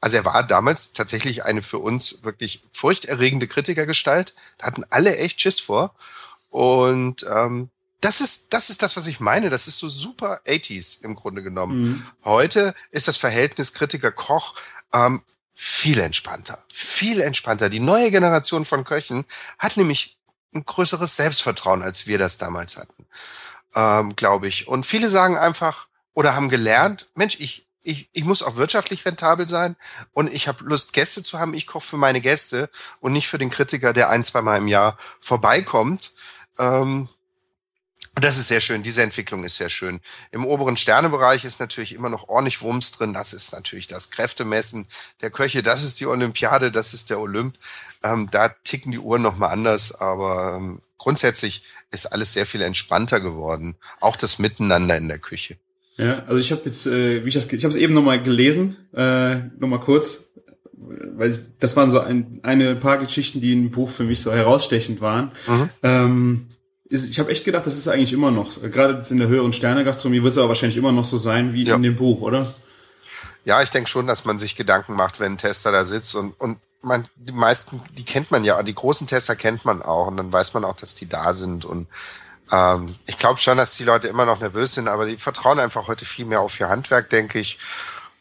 also 0.00 0.16
er 0.16 0.24
war 0.24 0.42
damals 0.42 0.94
tatsächlich 0.94 1.44
eine 1.44 1.60
für 1.60 1.78
uns 1.78 2.22
wirklich 2.22 2.62
furchterregende 2.72 3.46
Kritikergestalt. 3.46 4.34
Da 4.56 4.66
hatten 4.66 4.84
alle 4.88 5.16
echt 5.18 5.42
Schiss 5.42 5.60
vor. 5.60 5.94
Und 6.50 7.24
ähm, 7.32 7.70
das 8.00 8.20
ist, 8.20 8.52
das 8.52 8.70
ist 8.70 8.82
das, 8.82 8.96
was 8.96 9.06
ich 9.06 9.20
meine. 9.20 9.50
Das 9.50 9.66
ist 9.66 9.78
so 9.78 9.88
super 9.88 10.40
80s 10.46 11.02
im 11.04 11.14
Grunde 11.14 11.42
genommen. 11.42 11.80
Mhm. 11.80 12.06
Heute 12.24 12.74
ist 12.90 13.08
das 13.08 13.16
Verhältnis 13.16 13.72
Kritiker-Koch 13.72 14.54
ähm, 14.92 15.22
viel 15.54 15.98
entspannter. 15.98 16.58
Viel 16.72 17.20
entspannter. 17.20 17.68
Die 17.68 17.80
neue 17.80 18.10
Generation 18.10 18.64
von 18.64 18.84
Köchen 18.84 19.24
hat 19.58 19.76
nämlich 19.76 20.18
ein 20.54 20.64
größeres 20.64 21.16
Selbstvertrauen, 21.16 21.82
als 21.82 22.06
wir 22.06 22.18
das 22.18 22.38
damals 22.38 22.76
hatten, 22.76 23.06
ähm, 23.74 24.16
glaube 24.16 24.48
ich. 24.48 24.66
Und 24.66 24.86
viele 24.86 25.10
sagen 25.10 25.36
einfach 25.36 25.88
oder 26.14 26.34
haben 26.34 26.48
gelernt, 26.48 27.06
Mensch, 27.14 27.36
ich, 27.38 27.68
ich, 27.82 28.08
ich 28.12 28.24
muss 28.24 28.42
auch 28.42 28.56
wirtschaftlich 28.56 29.04
rentabel 29.04 29.46
sein 29.46 29.76
und 30.12 30.32
ich 30.32 30.48
habe 30.48 30.64
Lust, 30.64 30.92
Gäste 30.92 31.22
zu 31.22 31.38
haben. 31.38 31.54
Ich 31.54 31.66
koche 31.66 31.86
für 31.86 31.96
meine 31.98 32.20
Gäste 32.20 32.70
und 33.00 33.12
nicht 33.12 33.28
für 33.28 33.38
den 33.38 33.50
Kritiker, 33.50 33.92
der 33.92 34.08
ein, 34.08 34.24
zwei 34.24 34.42
Mal 34.42 34.56
im 34.56 34.68
Jahr 34.68 34.96
vorbeikommt 35.20 36.12
ähm, 36.60 37.08
das 38.16 38.38
ist 38.38 38.48
sehr 38.48 38.60
schön. 38.60 38.82
Diese 38.82 39.02
Entwicklung 39.02 39.44
ist 39.44 39.56
sehr 39.56 39.70
schön. 39.70 40.00
Im 40.32 40.44
oberen 40.44 40.76
Sternebereich 40.76 41.44
ist 41.44 41.60
natürlich 41.60 41.94
immer 41.94 42.08
noch 42.08 42.28
ordentlich 42.28 42.60
Wumms 42.60 42.92
drin. 42.92 43.14
Das 43.14 43.32
ist 43.32 43.52
natürlich 43.52 43.86
das 43.86 44.10
Kräftemessen 44.10 44.86
der 45.22 45.30
Köche. 45.30 45.62
Das 45.62 45.84
ist 45.84 46.00
die 46.00 46.06
Olympiade. 46.06 46.72
Das 46.72 46.92
ist 46.92 47.10
der 47.10 47.20
Olymp. 47.20 47.54
Ähm, 48.02 48.28
da 48.30 48.48
ticken 48.48 48.92
die 48.92 48.98
Uhren 48.98 49.22
nochmal 49.22 49.50
anders. 49.50 49.94
Aber 49.94 50.56
ähm, 50.56 50.80
grundsätzlich 50.98 51.62
ist 51.92 52.06
alles 52.06 52.32
sehr 52.32 52.46
viel 52.46 52.62
entspannter 52.62 53.20
geworden. 53.20 53.76
Auch 54.00 54.16
das 54.16 54.38
Miteinander 54.38 54.96
in 54.96 55.08
der 55.08 55.18
Küche. 55.18 55.56
Ja, 55.96 56.24
also 56.24 56.40
ich 56.40 56.50
habe 56.50 56.62
jetzt, 56.64 56.86
äh, 56.86 57.24
wie 57.24 57.28
ich 57.28 57.34
das, 57.34 57.50
ich 57.52 57.64
habe 57.64 57.74
es 57.74 57.80
eben 57.80 57.94
nochmal 57.94 58.22
gelesen, 58.22 58.76
äh, 58.94 59.36
nochmal 59.58 59.80
kurz, 59.80 60.29
weil 60.80 61.44
das 61.60 61.76
waren 61.76 61.90
so 61.90 62.00
ein, 62.00 62.40
eine 62.42 62.74
paar 62.76 62.98
Geschichten, 62.98 63.40
die 63.40 63.52
im 63.52 63.70
Buch 63.70 63.90
für 63.90 64.04
mich 64.04 64.20
so 64.20 64.32
herausstechend 64.32 65.00
waren. 65.00 65.32
Mhm. 65.46 65.68
Ähm, 65.82 66.46
ich 66.88 67.18
habe 67.20 67.30
echt 67.30 67.44
gedacht, 67.44 67.66
das 67.66 67.76
ist 67.76 67.86
eigentlich 67.86 68.12
immer 68.12 68.32
noch, 68.32 68.60
gerade 68.62 68.94
jetzt 68.94 69.12
in 69.12 69.18
der 69.18 69.28
höheren 69.28 69.52
Sterne-Gastronomie 69.52 70.22
wird 70.22 70.32
es 70.32 70.38
aber 70.38 70.48
wahrscheinlich 70.48 70.76
immer 70.76 70.90
noch 70.90 71.04
so 71.04 71.18
sein 71.18 71.52
wie 71.52 71.64
ja. 71.64 71.76
in 71.76 71.82
dem 71.82 71.94
Buch, 71.94 72.20
oder? 72.20 72.52
Ja, 73.44 73.62
ich 73.62 73.70
denke 73.70 73.88
schon, 73.88 74.08
dass 74.08 74.24
man 74.24 74.38
sich 74.38 74.56
Gedanken 74.56 74.94
macht, 74.94 75.20
wenn 75.20 75.32
ein 75.32 75.38
Tester 75.38 75.70
da 75.70 75.84
sitzt 75.84 76.16
und, 76.16 76.38
und 76.40 76.58
man, 76.82 77.06
die 77.14 77.32
meisten, 77.32 77.80
die 77.96 78.04
kennt 78.04 78.30
man 78.30 78.44
ja, 78.44 78.62
die 78.62 78.74
großen 78.74 79.06
Tester 79.06 79.36
kennt 79.36 79.64
man 79.64 79.82
auch 79.82 80.08
und 80.08 80.16
dann 80.16 80.32
weiß 80.32 80.52
man 80.54 80.64
auch, 80.64 80.76
dass 80.76 80.94
die 80.94 81.08
da 81.08 81.32
sind 81.32 81.64
und 81.64 81.86
ähm, 82.50 82.96
ich 83.06 83.18
glaube 83.18 83.38
schon, 83.38 83.58
dass 83.58 83.76
die 83.76 83.84
Leute 83.84 84.08
immer 84.08 84.24
noch 84.24 84.40
nervös 84.40 84.74
sind, 84.74 84.88
aber 84.88 85.06
die 85.06 85.16
vertrauen 85.16 85.60
einfach 85.60 85.86
heute 85.86 86.04
viel 86.04 86.24
mehr 86.24 86.40
auf 86.40 86.58
ihr 86.58 86.68
Handwerk, 86.68 87.10
denke 87.10 87.38
ich. 87.38 87.58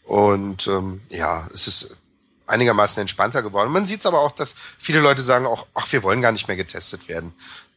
Und 0.03 0.67
ähm, 0.67 1.01
ja, 1.09 1.47
es 1.53 1.67
ist 1.67 1.97
einigermaßen 2.49 3.01
entspannter 3.01 3.41
geworden. 3.41 3.71
Man 3.71 3.85
sieht 3.85 4.01
es 4.01 4.05
aber 4.05 4.19
auch, 4.19 4.31
dass 4.31 4.55
viele 4.77 4.99
Leute 4.99 5.21
sagen 5.21 5.45
auch, 5.45 5.67
ach, 5.73 5.91
wir 5.91 6.03
wollen 6.03 6.21
gar 6.21 6.31
nicht 6.31 6.47
mehr 6.47 6.57
getestet 6.57 7.07
werden. 7.07 7.33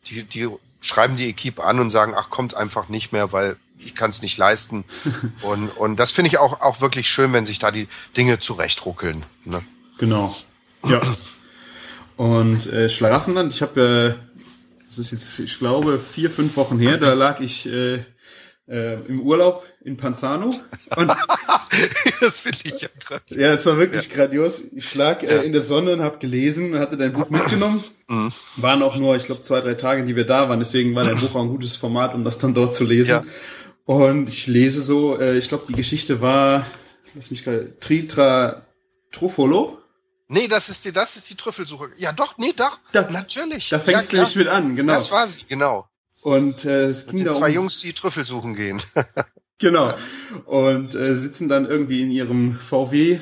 Die, 0.07 0.25
die 0.25 0.49
schreiben 0.81 1.17
die 1.17 1.29
Equipe 1.29 1.63
an 1.63 1.79
und 1.79 1.91
sagen, 1.91 2.15
ach, 2.17 2.31
kommt 2.31 2.55
einfach 2.55 2.89
nicht 2.89 3.13
mehr, 3.13 3.33
weil 3.33 3.57
ich 3.79 3.95
kann 3.95 4.11
es 4.11 4.23
nicht 4.23 4.39
leisten. 4.39 4.85
und, 5.43 5.69
und 5.77 5.97
das 5.97 6.11
finde 6.11 6.29
ich 6.29 6.39
auch, 6.39 6.61
auch 6.61 6.81
wirklich 6.81 7.09
schön, 7.09 7.33
wenn 7.33 7.47
sich 7.47 7.59
da 7.59 7.71
die 7.71 7.89
Dinge 8.17 8.39
zurechtruckeln. 8.39 9.25
Ne? 9.45 9.63
Genau. 9.99 10.37
Ja. 10.85 11.01
Und 12.17 12.67
äh, 12.67 12.89
Schlaraffenland, 12.89 13.53
ich 13.53 13.63
habe, 13.63 14.19
äh, 14.19 14.39
das 14.89 14.99
ist 14.99 15.13
jetzt, 15.13 15.39
ich 15.39 15.59
glaube, 15.59 15.99
vier, 15.99 16.31
fünf 16.31 16.57
Wochen 16.57 16.79
her, 16.79 16.99
da 16.99 17.15
lag 17.15 17.41
ich 17.41 17.67
äh, 17.67 18.05
äh, 18.69 18.95
im 19.07 19.21
Urlaub 19.21 19.67
in 19.83 19.97
Panzano. 19.97 20.55
Und 20.97 21.13
das 22.21 22.39
finde 22.39 22.59
ich 22.65 22.81
ja 22.81 22.89
gerade. 23.05 23.23
Ja, 23.29 23.53
es 23.53 23.67
war 23.67 23.77
wirklich 23.77 24.09
ja. 24.09 24.15
grandios. 24.15 24.63
Ich 24.75 24.95
lag 24.95 25.23
äh, 25.23 25.45
in 25.45 25.53
der 25.53 25.61
Sonne 25.61 25.95
und 25.95 26.03
habe 26.03 26.19
gelesen, 26.19 26.79
hatte 26.79 26.97
dein 26.97 27.13
Buch 27.13 27.29
mitgenommen. 27.31 27.83
Mhm. 28.09 28.33
Waren 28.57 28.83
auch 28.83 28.97
nur, 28.97 29.17
ich 29.17 29.25
glaube, 29.25 29.43
zwei, 29.43 29.61
drei 29.61 29.75
Tage, 29.75 30.05
die 30.05 30.17
wir 30.17 30.27
da 30.27 30.49
waren. 30.49 30.59
Deswegen 30.59 30.95
war 30.95 31.05
dein 31.05 31.19
Buch 31.19 31.35
auch 31.35 31.43
ein 31.43 31.49
gutes 31.49 31.77
Format, 31.77 32.15
um 32.15 32.25
das 32.25 32.39
dann 32.39 32.55
dort 32.55 32.73
zu 32.73 32.85
lesen. 32.85 33.11
Ja. 33.11 33.25
Und 33.85 34.29
ich 34.29 34.47
lese 34.47 34.81
so, 34.81 35.19
äh, 35.19 35.37
ich 35.37 35.49
glaube, 35.49 35.65
die 35.69 35.75
Geschichte 35.75 36.21
war, 36.21 36.67
lass 37.15 37.31
mich 37.31 37.45
gerade, 37.45 37.79
Tritra 37.81 38.63
Truffolo. 39.11 39.79
Nee, 40.29 40.49
das 40.49 40.69
ist 40.69 40.85
die, 40.85 40.93
das 40.93 41.17
ist 41.17 41.29
die 41.29 41.35
Trüffelsuche. 41.35 41.91
Ja, 41.99 42.13
doch, 42.13 42.39
nee, 42.39 42.53
doch, 42.57 42.79
da, 42.93 43.03
natürlich. 43.11 43.69
Da 43.69 43.79
fängt 43.79 44.05
es 44.05 44.13
ja, 44.13 44.21
nämlich 44.21 44.37
mit 44.37 44.49
an, 44.49 44.77
genau. 44.77 44.95
Das 44.95 45.11
war 45.11 45.27
sie, 45.27 45.45
genau. 45.47 45.87
Und 46.23 46.65
äh, 46.65 46.87
es 46.87 47.07
ging 47.07 47.25
da 47.25 47.33
zwei 47.33 47.51
Jungs, 47.51 47.81
die 47.81 47.93
Trüffel 47.93 48.25
suchen 48.25 48.55
gehen. 48.55 48.81
genau. 49.59 49.93
Und 50.47 50.95
äh, 50.95 51.17
sitzen 51.17 51.49
dann 51.49 51.67
irgendwie 51.67 52.03
in 52.03 52.11
ihrem 52.11 52.57
VW 52.57 53.21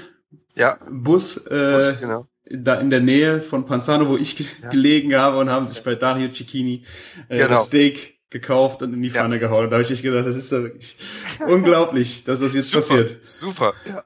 ja. 0.56 0.76
Bus, 0.90 1.38
äh, 1.46 1.76
Bus 1.76 1.96
genau. 1.98 2.26
da 2.44 2.74
in 2.74 2.90
der 2.90 3.00
Nähe 3.00 3.40
von 3.40 3.64
Panzano, 3.64 4.08
wo 4.08 4.16
ich 4.16 4.38
ja. 4.38 4.68
gelegen 4.68 5.14
habe 5.14 5.38
und 5.38 5.48
haben 5.48 5.64
sich 5.64 5.82
bei 5.82 5.94
Dario 5.94 6.30
Cicchini 6.32 6.84
äh, 7.28 7.36
genau. 7.36 7.48
das 7.48 7.66
Steak 7.66 8.20
gekauft 8.28 8.82
und 8.82 8.92
in 8.92 9.02
die 9.02 9.10
Pfanne 9.10 9.36
ja. 9.36 9.40
gehauen. 9.40 9.70
Da 9.70 9.76
habe 9.76 9.82
ich 9.82 9.90
echt 9.90 10.02
gedacht, 10.02 10.26
das 10.26 10.36
ist 10.36 10.52
ja 10.52 10.62
wirklich 10.62 10.96
unglaublich, 11.48 12.24
dass 12.24 12.40
das 12.40 12.54
jetzt 12.54 12.70
super, 12.70 12.86
passiert. 12.86 13.24
Super, 13.24 13.74
ja. 13.86 14.04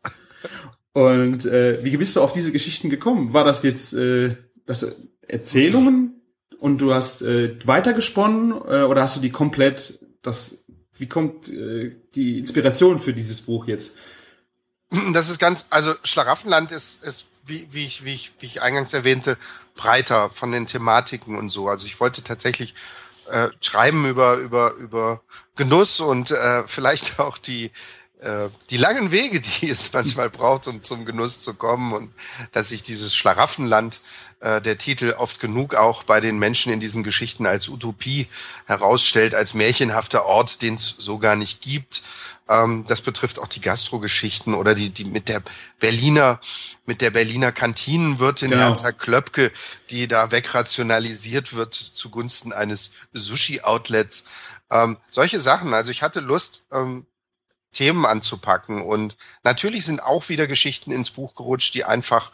Und 0.93 1.45
äh, 1.47 1.85
wie 1.85 1.97
bist 1.97 2.15
du 2.15 2.21
auf 2.23 2.33
diese 2.33 2.53
Geschichten 2.53 2.89
gekommen? 2.89 3.33
War 3.33 3.45
das 3.45 3.65
jetzt 3.65 3.93
äh, 3.95 4.37
das 4.65 4.87
Erzählungen 5.27 6.14
und 6.65 6.79
du 6.79 6.95
hast 6.95 7.21
äh, 7.21 7.59
weitergesponnen 7.67 8.53
äh, 8.53 8.85
oder 8.85 9.03
hast 9.03 9.17
du 9.17 9.21
die 9.21 9.29
komplett 9.29 9.99
das 10.23 10.65
wie 10.95 11.07
kommt 11.07 11.47
äh, 11.47 11.95
die 12.15 12.39
Inspiration 12.39 13.01
für 13.01 13.13
dieses 13.13 13.43
Buch 13.43 13.67
jetzt? 13.67 13.93
Das 15.13 15.29
ist 15.29 15.39
ganz 15.39 15.67
also 15.69 15.93
Schlaraffenland 16.05 16.73
ist 16.73 17.05
ist 17.05 17.27
wie, 17.45 17.67
wie, 17.71 17.85
ich, 17.85 18.07
wie, 18.07 18.15
ich, 18.15 18.33
wie 18.39 18.47
ich 18.47 18.63
eingangs 18.63 18.95
erwähnte, 18.95 19.37
breiter 19.75 20.31
von 20.31 20.53
den 20.53 20.67
Thematiken 20.67 21.37
und 21.37 21.51
so. 21.51 21.69
Also 21.69 21.85
ich 21.85 22.01
wollte 22.01 22.23
tatsächlich 22.23 22.75
äh, 23.31 23.49
schreiben 23.61 24.07
über, 24.07 24.37
über, 24.37 24.73
über 24.77 25.21
Genuss 25.55 26.01
und 26.01 26.31
äh, 26.31 26.63
vielleicht 26.67 27.21
auch 27.21 27.37
die, 27.37 27.73
äh, 28.25 28.49
die 28.71 28.77
langen 28.77 29.13
Wege, 29.13 29.41
die 29.41 29.69
es 29.71 29.93
manchmal 29.93 30.31
braucht, 30.31 30.67
um 30.67 30.83
zum 30.83 31.05
Genuss 31.05 31.41
zu 31.41 31.55
kommen 31.55 31.93
und 31.93 32.13
dass 32.53 32.71
sich 32.71 32.83
dieses 32.83 33.15
Schlaraffenland, 33.15 34.01
äh, 34.41 34.61
der 34.61 34.79
Titel 34.79 35.15
oft 35.17 35.41
genug 35.41 35.75
auch 35.75 36.05
bei 36.05 36.21
den 36.21 36.39
Menschen 36.39 36.73
in 36.73 36.81
diesen 36.81 37.05
Geschichten 37.05 37.47
als 37.47 37.69
Utopie 37.69 38.29
herausstellt, 38.67 39.35
als 39.35 39.55
märchenhafter 39.55 40.27
Ort, 40.27 40.63
den 40.63 40.75
es 40.75 40.95
so 40.99 41.19
gar 41.19 41.37
nicht 41.37 41.61
gibt. 41.61 42.03
Ähm, 42.49 42.85
das 42.87 43.01
betrifft 43.01 43.39
auch 43.39 43.49
die 43.49 43.61
Gastrogeschichten 43.61 44.55
oder 44.55 44.75
die, 44.75 44.91
die 44.91 45.05
mit 45.05 45.29
der 45.29 45.43
Berliner, 45.79 46.41
mit 46.85 47.01
der 47.01 47.11
Berliner 47.11 47.53
Kantinenwirtin 47.53 48.51
Genau. 48.51 48.69
Hertha 48.69 48.93
Klöpke, 48.93 49.51
die 49.91 50.09
da 50.09 50.31
wegrationalisiert 50.31 51.55
wird 51.55 51.75
zugunsten 51.75 52.53
eines 52.53 52.93
Sushi-Outlets. 53.15 54.25
Ähm, 54.71 54.99
solche 55.11 55.39
Sachen. 55.39 55.73
Also 55.73 55.91
ich 55.91 56.03
hatte 56.03 56.21
Lust, 56.21 56.65
ähm, 56.71 57.07
Themen 57.75 58.07
anzupacken. 58.07 58.81
Und 58.81 59.17
natürlich 59.43 59.85
sind 59.85 60.03
auch 60.03 60.31
wieder 60.31 60.47
Geschichten 60.47 60.91
ins 60.91 61.11
Buch 61.11 61.35
gerutscht, 61.35 61.75
die 61.75 61.85
einfach 61.85 62.33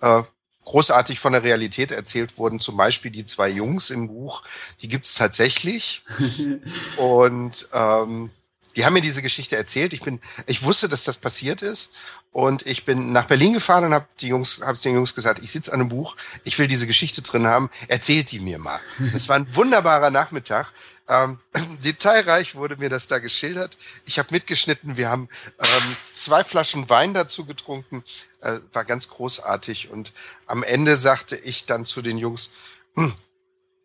äh, 0.00 0.22
großartig 0.64 1.18
von 1.18 1.32
der 1.32 1.42
Realität 1.42 1.90
erzählt 1.90 2.38
wurden. 2.38 2.60
Zum 2.60 2.76
Beispiel 2.76 3.10
die 3.10 3.24
zwei 3.24 3.48
Jungs 3.48 3.90
im 3.90 4.08
Buch, 4.08 4.42
die 4.80 4.88
gibt's 4.88 5.14
tatsächlich. 5.14 6.02
Und 6.96 7.68
ähm, 7.72 8.30
die 8.76 8.84
haben 8.84 8.94
mir 8.94 9.00
diese 9.00 9.22
Geschichte 9.22 9.56
erzählt. 9.56 9.92
Ich 9.92 10.02
bin, 10.02 10.20
ich 10.46 10.62
wusste, 10.62 10.88
dass 10.88 11.04
das 11.04 11.16
passiert 11.16 11.62
ist. 11.62 11.92
Und 12.32 12.66
ich 12.66 12.84
bin 12.84 13.12
nach 13.12 13.26
Berlin 13.26 13.52
gefahren 13.52 13.84
und 13.84 13.94
habe 13.94 14.08
die 14.20 14.26
Jungs, 14.26 14.60
habe 14.60 14.76
den 14.76 14.94
Jungs 14.94 15.14
gesagt, 15.14 15.38
ich 15.38 15.52
sitze 15.52 15.72
an 15.72 15.80
einem 15.80 15.88
Buch, 15.88 16.16
ich 16.42 16.58
will 16.58 16.66
diese 16.66 16.88
Geschichte 16.88 17.22
drin 17.22 17.46
haben, 17.46 17.70
erzählt 17.86 18.32
die 18.32 18.40
mir 18.40 18.58
mal. 18.58 18.80
Es 19.14 19.28
war 19.28 19.36
ein 19.36 19.54
wunderbarer 19.54 20.10
Nachmittag. 20.10 20.72
Ähm, 21.08 21.38
detailreich 21.84 22.56
wurde 22.56 22.76
mir 22.76 22.88
das 22.88 23.06
da 23.06 23.20
geschildert. 23.20 23.78
Ich 24.04 24.18
habe 24.18 24.30
mitgeschnitten, 24.32 24.96
wir 24.96 25.10
haben 25.10 25.28
ähm, 25.60 25.96
zwei 26.12 26.42
Flaschen 26.42 26.90
Wein 26.90 27.14
dazu 27.14 27.44
getrunken, 27.44 28.02
äh, 28.40 28.58
war 28.72 28.84
ganz 28.84 29.08
großartig. 29.08 29.90
Und 29.90 30.12
am 30.46 30.64
Ende 30.64 30.96
sagte 30.96 31.36
ich 31.36 31.66
dann 31.66 31.84
zu 31.84 32.02
den 32.02 32.18
Jungs, 32.18 32.50
hm, 32.96 33.14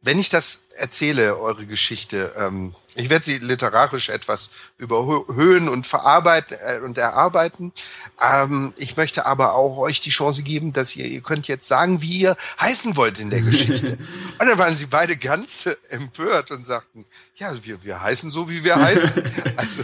wenn 0.01 0.17
ich 0.17 0.29
das 0.29 0.67
erzähle, 0.77 1.38
eure 1.39 1.65
Geschichte, 1.65 2.31
ähm, 2.38 2.73
ich 2.95 3.09
werde 3.09 3.25
sie 3.25 3.38
literarisch 3.39 4.09
etwas 4.09 4.51
überhöhen 4.77 5.67
und 5.67 5.85
verarbeiten 5.85 6.57
äh, 6.65 6.79
und 6.79 6.97
erarbeiten. 6.97 7.73
Ähm, 8.21 8.73
ich 8.77 8.95
möchte 8.95 9.25
aber 9.25 9.55
auch 9.55 9.77
euch 9.77 9.99
die 9.99 10.09
Chance 10.09 10.43
geben, 10.43 10.71
dass 10.71 10.95
ihr, 10.95 11.05
ihr 11.05 11.21
könnt 11.21 11.47
jetzt 11.49 11.67
sagen, 11.67 12.01
wie 12.01 12.21
ihr 12.21 12.38
heißen 12.62 12.95
wollt 12.95 13.19
in 13.19 13.29
der 13.29 13.41
Geschichte. 13.41 13.97
und 14.39 14.47
dann 14.47 14.57
waren 14.57 14.75
sie 14.75 14.85
beide 14.85 15.17
ganz 15.17 15.69
empört 15.89 16.51
und 16.51 16.65
sagten, 16.65 17.05
ja, 17.35 17.51
wir, 17.63 17.83
wir 17.83 18.01
heißen 18.01 18.29
so, 18.29 18.49
wie 18.49 18.63
wir 18.63 18.77
heißen. 18.77 19.12
also, 19.57 19.83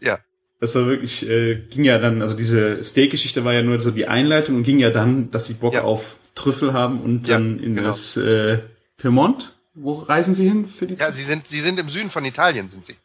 ja. 0.00 0.18
Das 0.60 0.74
war 0.74 0.86
wirklich, 0.86 1.28
äh, 1.28 1.54
ging 1.54 1.84
ja 1.84 1.98
dann, 1.98 2.20
also 2.20 2.36
diese 2.36 2.82
Steak-Geschichte 2.82 3.44
war 3.44 3.52
ja 3.52 3.62
nur 3.62 3.78
so 3.78 3.90
die 3.90 4.08
Einleitung 4.08 4.56
und 4.56 4.62
ging 4.64 4.80
ja 4.80 4.90
dann, 4.90 5.30
dass 5.30 5.46
sie 5.46 5.54
Bock 5.54 5.74
Ja. 5.74 5.82
auf 5.84 6.16
Trüffel 6.38 6.72
haben 6.72 7.00
und 7.02 7.26
Ja, 7.26 7.34
dann 7.38 7.58
in 7.58 7.74
genau. 7.74 7.88
das 7.88 8.16
äh, 8.16 8.58
Piemont. 8.96 9.56
Wo 9.74 9.94
reisen 9.94 10.34
sie 10.34 10.48
hin 10.48 10.66
für 10.68 10.86
die? 10.86 10.94
Ja, 10.94 11.12
sie 11.12 11.22
sind, 11.22 11.46
sie 11.46 11.60
sind 11.60 11.78
im 11.78 11.88
Süden 11.88 12.10
von 12.10 12.24
Italien, 12.24 12.68
sind 12.68 12.84
sie. 12.84 12.96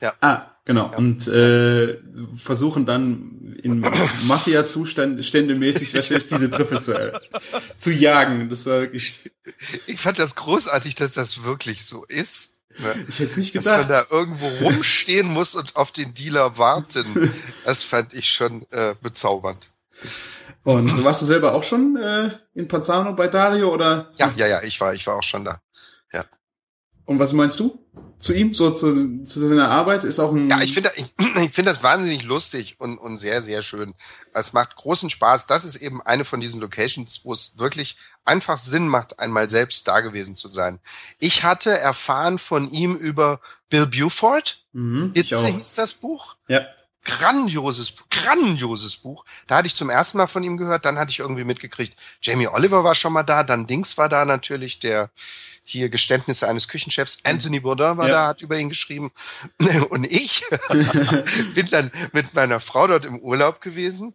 Ja. 0.00 0.14
Ah, 0.20 0.46
genau. 0.64 0.94
Und 0.96 1.26
äh, 1.28 1.98
versuchen 2.36 2.86
dann 2.86 3.56
in 3.62 3.80
Mafia-Zustand 4.24 5.24
ständemäßig 5.24 5.94
wahrscheinlich 5.94 6.28
diese 6.28 6.50
Trüffel 6.50 6.80
zu, 6.80 7.20
zu 7.76 7.90
jagen. 7.90 8.48
Das 8.48 8.66
war 8.66 8.80
wirklich, 8.80 9.30
Ich 9.86 10.00
fand 10.00 10.18
das 10.18 10.36
großartig, 10.36 10.94
dass 10.94 11.14
das 11.14 11.44
wirklich 11.44 11.84
so 11.84 12.04
ist. 12.06 12.56
Ne? 12.78 12.94
ich 13.08 13.18
hätte 13.18 13.30
es 13.32 13.36
nicht 13.36 13.54
Dass 13.56 13.66
man 13.66 13.82
gedacht. 13.82 14.08
da 14.10 14.16
irgendwo 14.16 14.46
rumstehen 14.64 15.26
muss 15.28 15.54
und 15.56 15.76
auf 15.76 15.90
den 15.92 16.14
Dealer 16.14 16.56
warten. 16.58 17.30
Das 17.64 17.82
fand 17.82 18.14
ich 18.14 18.28
schon 18.30 18.64
äh, 18.70 18.94
bezaubernd. 19.02 19.70
Und 20.64 21.04
warst 21.04 21.22
du 21.22 21.26
selber 21.26 21.54
auch 21.54 21.62
schon 21.62 21.96
äh, 21.96 22.30
in 22.54 22.68
Panzano 22.68 23.14
bei 23.14 23.28
Dario 23.28 23.72
oder? 23.72 24.10
Ja, 24.16 24.32
ja, 24.36 24.46
ja, 24.46 24.62
ich 24.62 24.80
war, 24.80 24.94
ich 24.94 25.06
war 25.06 25.16
auch 25.16 25.22
schon 25.22 25.44
da. 25.44 25.60
Und 27.10 27.18
was 27.18 27.32
meinst 27.32 27.58
du 27.58 27.76
zu 28.20 28.32
ihm? 28.32 28.54
So 28.54 28.70
zu, 28.70 29.24
zu 29.24 29.48
seiner 29.48 29.68
Arbeit 29.68 30.04
ist 30.04 30.20
auch 30.20 30.32
ein. 30.32 30.48
Ja, 30.48 30.60
ich 30.60 30.72
finde, 30.72 30.92
ich, 30.94 31.06
ich 31.42 31.50
finde 31.50 31.72
das 31.72 31.82
wahnsinnig 31.82 32.22
lustig 32.22 32.76
und, 32.78 32.98
und 32.98 33.18
sehr, 33.18 33.42
sehr 33.42 33.62
schön. 33.62 33.94
Es 34.32 34.52
macht 34.52 34.76
großen 34.76 35.10
Spaß. 35.10 35.48
Das 35.48 35.64
ist 35.64 35.74
eben 35.74 36.00
eine 36.00 36.24
von 36.24 36.38
diesen 36.38 36.60
Locations, 36.60 37.22
wo 37.24 37.32
es 37.32 37.58
wirklich 37.58 37.96
einfach 38.24 38.58
Sinn 38.58 38.86
macht, 38.86 39.18
einmal 39.18 39.48
selbst 39.48 39.88
da 39.88 40.02
gewesen 40.02 40.36
zu 40.36 40.46
sein. 40.46 40.78
Ich 41.18 41.42
hatte 41.42 41.76
erfahren 41.76 42.38
von 42.38 42.70
ihm 42.70 42.94
über 42.94 43.40
Bill 43.70 43.88
Buford. 43.88 44.64
mhm, 44.70 45.12
auch. 45.16 45.58
hieß 45.58 45.74
das 45.74 45.94
Buch. 45.94 46.36
Ja. 46.46 46.60
Grandioses, 47.02 47.94
grandioses 48.10 48.96
Buch. 48.96 49.24
Da 49.46 49.56
hatte 49.56 49.66
ich 49.66 49.74
zum 49.74 49.90
ersten 49.90 50.18
Mal 50.18 50.26
von 50.26 50.42
ihm 50.44 50.56
gehört, 50.56 50.84
dann 50.84 50.98
hatte 50.98 51.10
ich 51.12 51.18
irgendwie 51.20 51.44
mitgekriegt, 51.44 51.96
Jamie 52.22 52.48
Oliver 52.48 52.84
war 52.84 52.94
schon 52.94 53.12
mal 53.12 53.22
da, 53.22 53.42
dann 53.42 53.66
Dings 53.66 53.96
war 53.96 54.08
da 54.08 54.24
natürlich, 54.24 54.78
der 54.78 55.10
hier 55.64 55.88
Geständnisse 55.88 56.48
eines 56.48 56.68
Küchenchefs, 56.68 57.18
Anthony 57.24 57.60
Bourdain 57.60 57.96
war 57.96 58.08
Ja. 58.08 58.14
da, 58.14 58.26
hat 58.28 58.42
über 58.42 58.58
ihn 58.58 58.68
geschrieben. 58.68 59.12
Und 59.90 60.04
ich 60.04 60.42
bin 61.54 61.68
dann 61.70 61.90
mit 62.12 62.34
meiner 62.34 62.60
Frau 62.60 62.86
dort 62.86 63.04
im 63.06 63.18
Urlaub 63.18 63.60
gewesen 63.60 64.14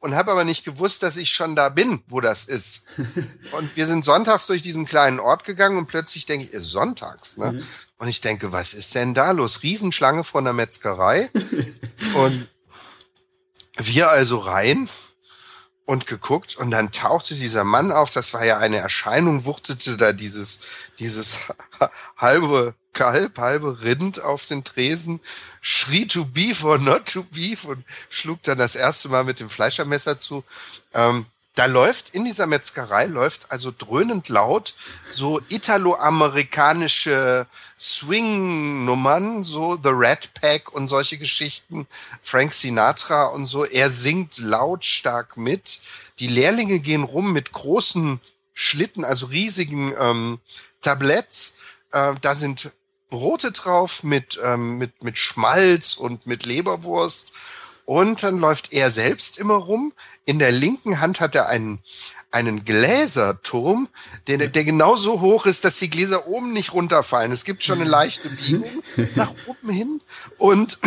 und 0.00 0.14
habe 0.16 0.32
aber 0.32 0.44
nicht 0.44 0.64
gewusst, 0.64 1.02
dass 1.02 1.16
ich 1.16 1.30
schon 1.30 1.54
da 1.56 1.68
bin, 1.68 2.02
wo 2.08 2.20
das 2.20 2.44
ist. 2.44 2.84
Und 3.52 3.76
wir 3.76 3.86
sind 3.86 4.04
sonntags 4.04 4.46
durch 4.46 4.62
diesen 4.62 4.86
kleinen 4.86 5.20
Ort 5.20 5.44
gegangen 5.44 5.78
und 5.78 5.86
plötzlich 5.86 6.26
denke 6.26 6.46
ich, 6.46 6.52
ist 6.52 6.70
sonntags, 6.70 7.36
ne? 7.36 7.52
Mhm. 7.52 7.66
Und 8.02 8.08
ich 8.08 8.20
denke, 8.20 8.50
was 8.50 8.74
ist 8.74 8.96
denn 8.96 9.14
da 9.14 9.30
los? 9.30 9.62
Riesenschlange 9.62 10.24
vor 10.24 10.40
einer 10.40 10.52
Metzgerei. 10.52 11.30
und 12.14 12.48
wir 13.76 14.10
also 14.10 14.38
rein 14.38 14.88
und 15.84 16.08
geguckt 16.08 16.56
und 16.56 16.72
dann 16.72 16.90
tauchte 16.90 17.36
dieser 17.36 17.62
Mann 17.62 17.92
auf, 17.92 18.10
das 18.10 18.34
war 18.34 18.44
ja 18.44 18.58
eine 18.58 18.78
Erscheinung, 18.78 19.44
wuchtete 19.44 19.96
da 19.96 20.12
dieses, 20.12 20.62
dieses 20.98 21.38
halbe 22.16 22.74
Kalb, 22.92 23.38
halbe 23.38 23.82
Rind 23.82 24.20
auf 24.20 24.46
den 24.46 24.64
Tresen, 24.64 25.20
schrie 25.60 26.08
to 26.08 26.24
beef 26.24 26.64
or 26.64 26.78
not 26.78 27.06
to 27.06 27.22
beef 27.22 27.62
und 27.62 27.84
schlug 28.10 28.42
dann 28.42 28.58
das 28.58 28.74
erste 28.74 29.10
Mal 29.10 29.22
mit 29.22 29.38
dem 29.38 29.48
Fleischermesser 29.48 30.18
zu. 30.18 30.42
Ähm, 30.92 31.26
da 31.54 31.66
läuft 31.66 32.10
in 32.10 32.24
dieser 32.24 32.46
Metzgerei 32.46 33.06
läuft 33.06 33.52
also 33.52 33.72
dröhnend 33.76 34.28
laut 34.28 34.74
so 35.10 35.40
italo-amerikanische 35.48 37.46
Swing-Nummern, 37.78 39.44
so 39.44 39.74
The 39.74 39.90
Rat 39.92 40.32
Pack 40.34 40.72
und 40.72 40.88
solche 40.88 41.18
Geschichten, 41.18 41.86
Frank 42.22 42.54
Sinatra 42.54 43.24
und 43.26 43.46
so. 43.46 43.64
Er 43.64 43.90
singt 43.90 44.38
lautstark 44.38 45.36
mit. 45.36 45.80
Die 46.20 46.28
Lehrlinge 46.28 46.78
gehen 46.78 47.02
rum 47.02 47.32
mit 47.32 47.52
großen 47.52 48.20
Schlitten, 48.54 49.04
also 49.04 49.26
riesigen 49.26 49.92
ähm, 49.98 50.38
Tabletts. 50.80 51.54
Äh, 51.90 52.14
da 52.20 52.34
sind 52.36 52.70
Brote 53.10 53.50
drauf 53.50 54.04
mit, 54.04 54.38
ähm, 54.42 54.78
mit, 54.78 55.02
mit 55.02 55.18
Schmalz 55.18 55.94
und 55.94 56.26
mit 56.26 56.46
Leberwurst. 56.46 57.32
Und 57.84 58.22
dann 58.22 58.38
läuft 58.38 58.72
er 58.72 58.90
selbst 58.90 59.38
immer 59.38 59.54
rum. 59.54 59.92
In 60.24 60.38
der 60.38 60.52
linken 60.52 61.00
Hand 61.00 61.20
hat 61.20 61.34
er 61.34 61.48
einen, 61.48 61.80
einen 62.30 62.64
Gläserturm, 62.64 63.88
der, 64.26 64.48
der 64.48 64.64
genauso 64.64 65.20
hoch 65.20 65.46
ist, 65.46 65.64
dass 65.64 65.78
die 65.78 65.90
Gläser 65.90 66.26
oben 66.26 66.52
nicht 66.52 66.72
runterfallen. 66.72 67.32
Es 67.32 67.44
gibt 67.44 67.64
schon 67.64 67.80
eine 67.80 67.90
leichte 67.90 68.30
Biegung 68.30 68.82
nach 69.14 69.34
oben 69.46 69.70
hin. 69.70 69.98
Und 70.38 70.78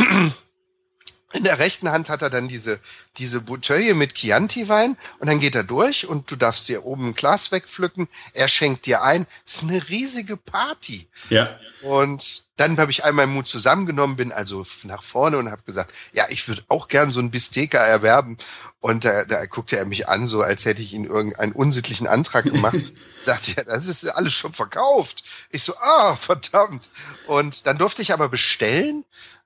in 1.36 1.43
der 1.43 1.60
rechten 1.60 1.89
Hand 1.91 2.10
hat 2.10 2.21
er 2.21 2.30
dann 2.30 2.48
diese, 2.48 2.80
diese 3.17 3.41
Bouteille 3.41 3.93
mit 3.93 4.15
Chianti-Wein 4.15 4.98
und 5.19 5.28
dann 5.28 5.39
geht 5.39 5.56
er 5.56 5.63
durch 5.63 6.08
und 6.08 6.32
du 6.32 6.36
darfst 6.36 6.67
dir 6.69 6.86
oben 6.86 7.10
ein 7.10 7.13
Glas 7.13 7.52
wegpflücken. 7.52 8.08
Er 8.34 8.48
schenkt 8.48 8.86
dir 8.86 9.04
ein. 9.04 9.28
Es 9.45 9.56
ist 9.56 9.63
eine 9.63 9.88
riesige 9.89 10.38
Party. 10.38 11.08
Ja. 11.30 11.60
Und 11.82 12.45
dann 12.58 12.78
habe 12.78 12.89
ich 12.89 13.04
all 13.04 13.12
meinen 13.12 13.34
Mut 13.34 13.48
zusammengenommen, 13.48 14.15
bin 14.15 14.32
also 14.32 14.65
nach 14.84 15.04
vorne 15.04 15.38
und 15.38 15.52
habe 15.52 15.63
gesagt, 15.63 15.93
ja, 16.13 16.26
ich 16.30 16.48
würde 16.48 16.63
auch 16.69 16.88
gern 16.88 17.10
so 17.10 17.19
einen 17.19 17.32
Bisteka 17.32 17.80
erwerben. 17.80 18.38
Und 18.80 19.04
da, 19.04 19.26
da 19.26 19.45
guckte 19.45 19.78
er 19.78 19.86
mich 19.86 20.08
an, 20.08 20.26
so 20.26 20.41
als 20.41 20.63
hätte 20.63 20.82
ich 20.82 20.93
ihn 20.93 21.04
irgendeinen 21.04 21.52
unsittlichen 21.52 22.08
Antrag 22.08 22.45
gemacht. 22.45 22.78
Sagte, 23.21 23.52
ja, 23.58 23.63
das 23.63 23.88
ist 23.88 24.06
alles 24.08 24.34
schon 24.34 24.54
verkauft. 24.54 25.24
Ich 25.50 25.63
so, 25.63 25.76
ah, 25.78 26.15
verdammt. 26.15 26.89
Und 27.28 27.65
dann 27.65 27.78
durfte 27.78 28.02
ich 28.02 28.13
aber 28.13 28.30
bestellen 28.30 29.04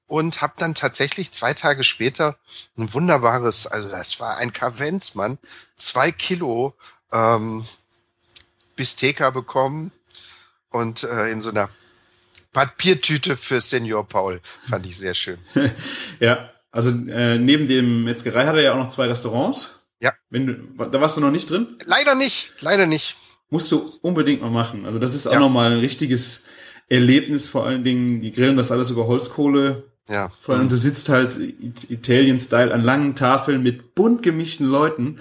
und 0.10 0.42
habe 0.42 0.54
dann 0.58 0.76
tatsächlich 0.76 1.32
zwei 1.32 1.54
Tage 1.54 1.84
später 1.84 2.36
ein 2.78 2.94
wunderbares, 2.94 3.68
also 3.68 3.88
das 3.90 4.20
war 4.20 4.38
ein 4.38 4.52
Kavenzmann, 4.52 5.38
zwei 5.78 6.12
Kilo 6.12 6.74
ähm, 7.14 7.64
Bisteka 8.76 9.30
bekommen 9.30 9.92
und 10.70 11.04
äh, 11.04 11.30
in 11.32 11.42
so 11.42 11.50
einer 11.52 11.70
Papiertüte 12.54 13.38
für 13.38 13.62
Senior 13.62 14.08
Paul. 14.08 14.42
Fand 14.70 14.86
ich 14.86 14.98
sehr 14.98 15.14
schön. 15.14 15.38
Ja, 16.20 16.50
also 16.72 16.90
äh, 16.90 17.38
neben 17.38 17.68
dem 17.68 18.04
Metzgerei 18.04 18.46
hat 18.46 18.56
er 18.56 18.62
ja 18.62 18.74
auch 18.74 18.78
noch 18.78 18.90
zwei 18.90 19.06
Restaurants. 19.08 19.80
Ja. 20.00 20.14
Wenn 20.30 20.48
du, 20.48 20.86
da 20.86 21.00
warst 21.02 21.18
du 21.18 21.22
noch 21.22 21.32
nicht 21.32 21.50
drin? 21.50 21.78
Leider 21.86 22.16
nicht, 22.16 22.54
leider 22.60 22.86
nicht. 22.86 23.16
Musst 23.50 23.72
du 23.72 23.90
unbedingt 24.02 24.42
mal 24.42 24.50
machen. 24.52 24.86
Also 24.86 25.00
das 25.00 25.14
ist 25.14 25.28
auch 25.28 25.34
Ja. 25.34 25.40
nochmal 25.40 25.72
ein 25.74 25.80
richtiges 25.80 26.44
Erlebnis. 26.88 27.48
Vor 27.48 27.66
allen 27.66 27.84
Dingen, 27.84 28.22
die 28.22 28.32
grillen 28.32 28.58
das 28.58 28.72
alles 28.72 28.90
über 28.90 29.08
Holzkohle. 29.08 29.89
Ja. 30.10 30.30
Vor 30.42 30.56
allem, 30.56 30.70
du 30.70 30.76
sitzt 30.76 31.10
halt 31.10 31.38
Italien-Style 31.90 32.74
an 32.74 32.82
langen 32.84 33.16
Tafeln 33.16 33.62
mit 33.64 33.96
bunt 33.96 34.24
gemischten 34.24 34.68
Leuten. 34.68 35.18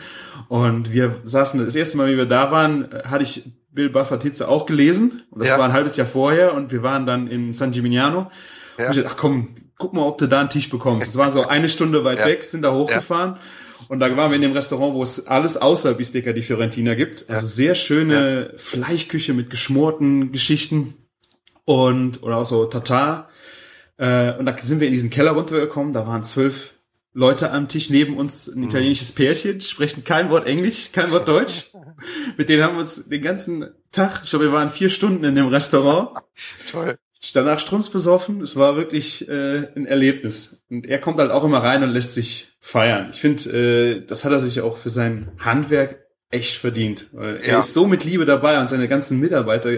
Und 0.49 0.93
wir 0.93 1.15
saßen, 1.25 1.65
das 1.65 1.75
erste 1.75 1.97
Mal, 1.97 2.09
wie 2.11 2.17
wir 2.17 2.27
da 2.27 2.51
waren, 2.51 2.89
hatte 3.05 3.23
ich 3.25 3.45
Bill 3.73 3.91
Buffett 3.91 4.23
Hitze 4.23 4.49
auch 4.49 4.67
gelesen. 4.67 5.23
Und 5.31 5.41
das 5.43 5.51
Ja. 5.51 5.59
war 5.59 5.67
ein 5.67 5.73
halbes 5.73 5.97
Jahr 5.97 6.07
vorher. 6.07 6.55
Und 6.55 6.73
wir 6.73 6.83
waren 6.83 7.07
dann 7.07 7.29
in 7.29 7.53
San 7.53 7.71
Gimignano. 7.71 8.31
Ja. 8.79 8.87
Und 8.87 8.97
ich 8.97 9.03
dachte, 9.03 9.07
ach 9.11 9.17
komm, 9.17 9.49
guck 9.77 9.93
mal, 9.93 10.03
ob 10.03 10.19
du 10.19 10.27
da 10.27 10.41
einen 10.41 10.51
Tisch 10.51 10.71
bekommst. 10.71 11.09
Es 11.09 11.17
war 11.17 11.31
so 11.31 11.47
eine 11.47 11.69
Stunde 11.69 12.05
weit 12.05 12.19
Ja. 12.21 12.27
weg, 12.27 12.43
sind 12.45 12.63
da 12.63 12.73
hochgefahren. 12.73 13.37
Und 13.89 14.01
da 14.01 14.15
waren 14.17 14.31
wir 14.31 14.37
in 14.37 14.43
dem 14.43 14.53
Restaurant, 14.53 14.95
wo 14.95 15.03
es 15.03 15.27
alles 15.27 15.57
außer 15.57 15.95
Bistecca 15.95 16.33
di 16.33 16.43
Fiorentina 16.43 16.95
gibt. 16.95 17.29
Also 17.31 17.47
sehr 17.47 17.75
schöne 17.75 18.53
Fleischküche 18.57 19.33
mit 19.35 19.51
geschmorten 19.51 20.31
Geschichten 20.33 20.95
und 21.65 22.23
oder 22.23 22.37
auch 22.39 22.47
so 22.47 22.65
Tatar. 22.67 23.29
Äh, 23.99 24.33
und 24.39 24.47
da 24.47 24.57
sind 24.63 24.81
wir 24.81 24.87
in 24.87 24.93
diesen 24.95 25.11
Keller 25.11 25.33
runtergekommen. 25.33 25.93
Da 25.93 26.07
waren 26.07 26.25
zwölf 26.25 26.75
Leute 27.13 27.51
am 27.51 27.69
Tisch 27.69 27.91
neben 27.91 28.17
uns, 28.17 28.47
ein 28.49 28.63
italienisches 28.63 29.13
Pärchen, 29.13 29.61
sprechen 29.61 30.05
kein 30.05 30.31
Wort 30.31 30.47
Englisch, 30.47 30.93
kein 30.93 31.11
Wort 31.11 31.27
Deutsch. 31.27 31.71
Mit 32.37 32.49
denen 32.49 32.63
haben 32.63 32.75
wir 32.77 32.81
uns 32.81 33.09
den 33.09 33.23
ganzen 33.23 33.69
Tag, 33.91 34.21
ich 34.23 34.31
glaube, 34.31 34.47
wir 34.47 34.53
waren 34.53 34.71
vier 34.71 34.89
Stunden 34.89 35.25
in 35.25 35.35
dem 35.35 35.49
Restaurant. 35.49 36.11
Toll. 36.71 36.97
Danach 37.35 37.59
strunzbesoffen. 37.59 38.41
Es 38.41 38.55
war 38.55 38.77
wirklich 38.77 39.29
äh, 39.29 39.67
ein 39.75 39.87
Erlebnis. 39.87 40.63
Und 40.71 40.87
er 40.87 40.99
kommt 40.99 41.19
halt 41.19 41.33
auch 41.33 41.43
immer 41.45 41.59
rein 41.63 41.83
und 41.83 41.91
lässt 41.91 42.15
sich 42.15 42.53
feiern. 42.61 43.09
Ich 43.11 43.21
finde, 43.21 43.51
äh, 43.51 44.07
das 44.07 44.25
hat 44.25 44.31
er 44.33 44.41
sich 44.41 44.61
auch 44.61 44.77
für 44.77 44.91
sein 44.91 45.33
Handwerk 45.39 46.07
echt 46.31 46.57
verdient. 46.59 47.09
Weil 47.13 47.37
er 47.39 47.47
Ja. 47.47 47.59
ist 47.59 47.75
so 47.75 47.87
mit 47.89 48.05
Liebe 48.05 48.25
dabei 48.25 48.61
und 48.61 48.69
seine 48.69 48.87
ganzen 48.87 49.19
Mitarbeiter 49.19 49.71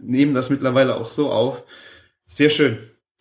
nehmen 0.00 0.34
das 0.34 0.48
mittlerweile 0.48 0.96
auch 0.96 1.08
so 1.08 1.30
auf. 1.30 1.64
Sehr 2.26 2.48
schön. 2.50 2.78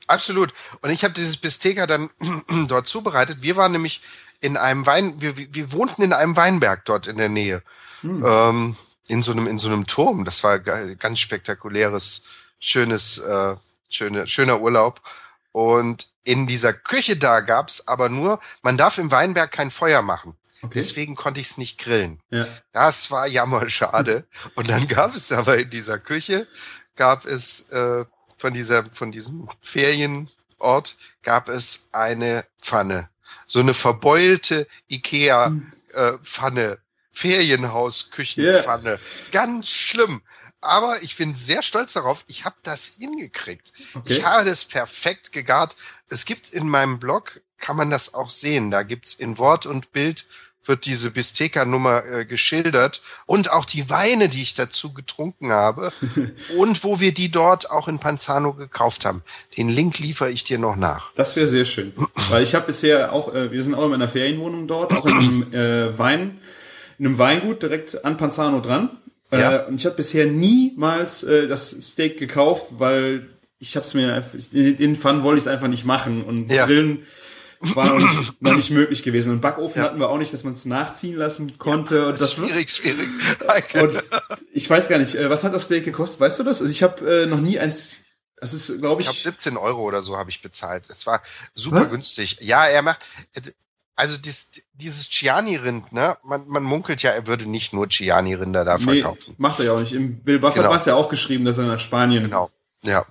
Absolut. 0.07 0.53
Und 0.81 0.89
ich 0.89 1.03
habe 1.03 1.13
dieses 1.13 1.37
Bistecca 1.37 1.87
dann 1.87 2.09
dort 2.67 2.87
zubereitet. 2.87 3.41
Wir 3.41 3.55
waren 3.55 3.71
nämlich 3.71 4.01
in 4.41 4.57
einem 4.57 4.85
Wein, 4.85 5.19
wir, 5.21 5.35
wir- 5.37 5.71
wohnten 5.71 6.01
in 6.03 6.13
einem 6.13 6.35
Weinberg 6.35 6.85
dort 6.85 7.07
in 7.07 7.17
der 7.17 7.29
Nähe. 7.29 7.63
Ähm, 8.03 8.75
in 9.07 9.21
so 9.21 9.31
einem, 9.31 9.47
in 9.47 9.57
so 9.59 9.67
einem 9.67 9.87
Turm. 9.87 10.25
Das 10.25 10.43
war 10.43 10.59
ganz 10.59 11.19
spektakuläres, 11.19 12.23
schönes, 12.59 13.17
äh, 13.19 13.55
schöne, 13.89 14.27
schöner 14.27 14.59
Urlaub. 14.61 15.01
Und 15.51 16.07
in 16.23 16.47
dieser 16.47 16.73
Küche 16.73 17.17
da 17.17 17.39
gab's 17.39 17.87
aber 17.87 18.09
nur, 18.09 18.39
man 18.61 18.77
darf 18.77 18.97
im 18.97 19.11
Weinberg 19.11 19.51
kein 19.51 19.71
Feuer 19.71 20.01
machen. 20.01 20.35
Okay. 20.61 20.73
Deswegen 20.75 21.15
konnte 21.15 21.39
ich 21.39 21.47
es 21.51 21.57
nicht 21.57 21.77
grillen. 21.79 22.19
Ja. 22.31 22.47
Das 22.73 23.11
war 23.11 23.27
jammerschade. 23.27 24.25
Und 24.55 24.69
dann 24.69 24.87
gab 24.87 25.15
es 25.15 25.31
aber 25.31 25.57
in 25.57 25.69
dieser 25.69 25.99
Küche, 25.99 26.47
gab 26.95 27.25
es 27.25 27.69
äh, 27.69 28.05
von 28.37 28.53
dieser, 28.53 28.89
von 28.91 29.11
diesem 29.11 29.49
Ferienort, 29.61 30.95
gab 31.23 31.49
es 31.49 31.89
eine 31.91 32.45
Pfanne. 32.61 33.09
So 33.47 33.59
eine 33.59 33.73
verbeulte 33.73 34.67
Ikea-Pfanne. 34.89 36.79
Ferienhaus-Küchenpfanne. 37.11 38.99
Ganz 39.31 39.69
schlimm. 39.69 40.21
Aber 40.59 41.01
ich 41.03 41.15
bin 41.15 41.33
sehr 41.35 41.63
stolz 41.63 41.93
darauf, 41.93 42.25
ich 42.27 42.43
habe 42.43 42.55
das 42.63 42.93
hingekriegt. 42.97 43.71
Okay. 43.93 44.17
Ich 44.17 44.25
habe 44.25 44.43
das 44.43 44.65
perfekt 44.65 45.31
gegart. 45.31 45.75
Es 46.09 46.25
gibt 46.25 46.49
in 46.49 46.67
meinem 46.67 46.99
Blog, 46.99 47.41
kann 47.57 47.77
man 47.77 47.89
das 47.89 48.13
auch 48.15 48.29
sehen, 48.29 48.71
da 48.71 48.83
gibt's 48.83 49.13
in 49.13 49.37
Wort 49.37 49.65
und 49.65 49.91
Bild 49.91 50.25
wird 50.67 50.85
diese 50.85 51.11
Bistecca-Nummer 51.11 52.03
äh, 52.05 52.25
geschildert 52.25 53.01
und 53.25 53.51
auch 53.51 53.65
die 53.65 53.89
Weine, 53.89 54.29
die 54.29 54.41
ich 54.41 54.53
dazu 54.53 54.93
getrunken 54.93 55.51
habe 55.51 55.91
und 56.57 56.83
wo 56.83 56.99
wir 56.99 57.13
die 57.13 57.29
dort 57.31 57.71
auch 57.71 57.87
in 57.87 57.99
Panzano 57.99 58.53
gekauft 58.53 59.05
haben. 59.05 59.21
Den 59.57 59.69
Link 59.69 59.99
liefere 59.99 60.29
ich 60.29 60.43
dir 60.43 60.57
noch 60.57 60.75
nach. 60.75 61.11
Das 61.15 61.35
wäre 61.35 61.47
sehr 61.47 61.65
schön. 61.65 61.93
Weil 62.29 62.43
ich 62.43 62.55
habe 62.55 62.67
bisher 62.67 63.13
auch, 63.13 63.33
äh, 63.33 63.51
wir 63.51 63.63
sind 63.63 63.75
auch 63.75 63.87
in 63.87 63.93
einer 63.93 64.07
Ferienwohnung 64.07 64.67
dort, 64.67 64.93
auch 64.93 65.05
in 65.05 65.17
einem 65.17 65.53
äh, 65.53 65.97
Wein, 65.97 66.39
in 66.97 67.05
einem 67.05 67.17
Weingut 67.17 67.63
direkt 67.63 68.03
an 68.05 68.17
Panzano 68.17 68.61
dran. 68.61 68.97
Ja. 69.31 69.63
Äh, 69.63 69.67
und 69.67 69.75
ich 69.75 69.85
habe 69.85 69.95
bisher 69.95 70.25
niemals 70.25 71.23
äh, 71.23 71.47
das 71.47 71.69
Steak 71.69 72.17
gekauft, 72.17 72.67
weil 72.77 73.25
ich 73.59 73.75
habe 73.75 73.85
es 73.85 73.93
mir 73.93 74.13
einfach, 74.13 74.37
in 74.51 74.77
den 74.77 74.95
Fun 74.95 75.23
wollte 75.23 75.37
ich 75.37 75.43
es 75.43 75.47
einfach 75.47 75.67
nicht 75.67 75.85
machen 75.85 76.23
und 76.23 76.51
Ja. 76.51 76.65
Grillen 76.65 77.05
war 77.59 77.87
noch 77.87 77.97
nicht, 77.99 78.33
noch 78.41 78.53
nicht 78.55 78.69
möglich 78.71 79.03
gewesen. 79.03 79.31
Und 79.31 79.41
Backofen 79.41 79.79
Ja. 79.81 79.85
hatten 79.87 79.99
wir 79.99 80.09
auch 80.09 80.17
nicht, 80.17 80.33
dass 80.33 80.43
man 80.43 80.53
es 80.53 80.65
nachziehen 80.65 81.15
lassen 81.15 81.57
konnte. 81.57 82.05
und 82.07 82.19
das 82.19 82.33
schwierig, 82.33 82.69
schwierig. 82.71 83.07
und 83.81 84.03
ich 84.53 84.69
weiß 84.69 84.87
gar 84.87 84.97
nicht, 84.97 85.15
äh, 85.15 85.29
was 85.29 85.43
hat 85.43 85.53
das 85.53 85.65
Steak 85.65 85.83
gekostet? 85.85 86.19
Weißt 86.19 86.39
du 86.39 86.43
das? 86.43 86.61
Also 86.61 86.71
ich 86.71 86.83
habe 86.83 87.23
äh, 87.23 87.25
noch 87.25 87.39
nie 87.39 87.59
eins. 87.59 87.95
Das 88.37 88.53
ist, 88.53 88.79
glaube 88.79 89.01
Ich 89.01 89.07
ich. 89.07 89.13
habe 89.13 89.19
17 89.19 89.55
Euro 89.57 89.81
oder 89.83 90.01
so 90.03 90.17
habe 90.17 90.29
ich 90.29 90.41
bezahlt. 90.41 90.89
Es 90.89 91.07
war 91.07 91.21
super 91.53 91.81
Was? 91.81 91.89
günstig. 91.89 92.37
Ja, 92.41 92.65
er 92.67 92.81
macht, 92.81 92.99
also 93.95 94.17
dies, 94.17 94.51
dieses 94.73 95.09
Chiani-Rind, 95.09 95.93
ne? 95.93 96.17
Man, 96.23 96.45
man 96.47 96.61
munkelt 96.63 97.01
ja, 97.01 97.11
er 97.11 97.27
würde 97.27 97.45
nicht 97.49 97.71
nur 97.73 97.87
Chiani-Rinder 97.87 98.65
da 98.65 98.77
Nee, 98.77 98.83
verkaufen. 99.01 99.35
macht 99.37 99.59
er 99.59 99.65
ja 99.65 99.71
auch 99.71 99.79
nicht. 99.79 99.93
Im 99.93 100.21
Bill 100.21 100.39
Buffett 100.39 100.57
Genau. 100.57 100.69
war 100.71 100.77
es 100.77 100.85
ja 100.85 100.95
auch 100.95 101.07
geschrieben, 101.09 101.45
dass 101.45 101.57
er 101.57 101.63
nach 101.63 101.79
Spanien. 101.79 102.25
Genau. 102.25 102.51
Ja. 102.83 103.05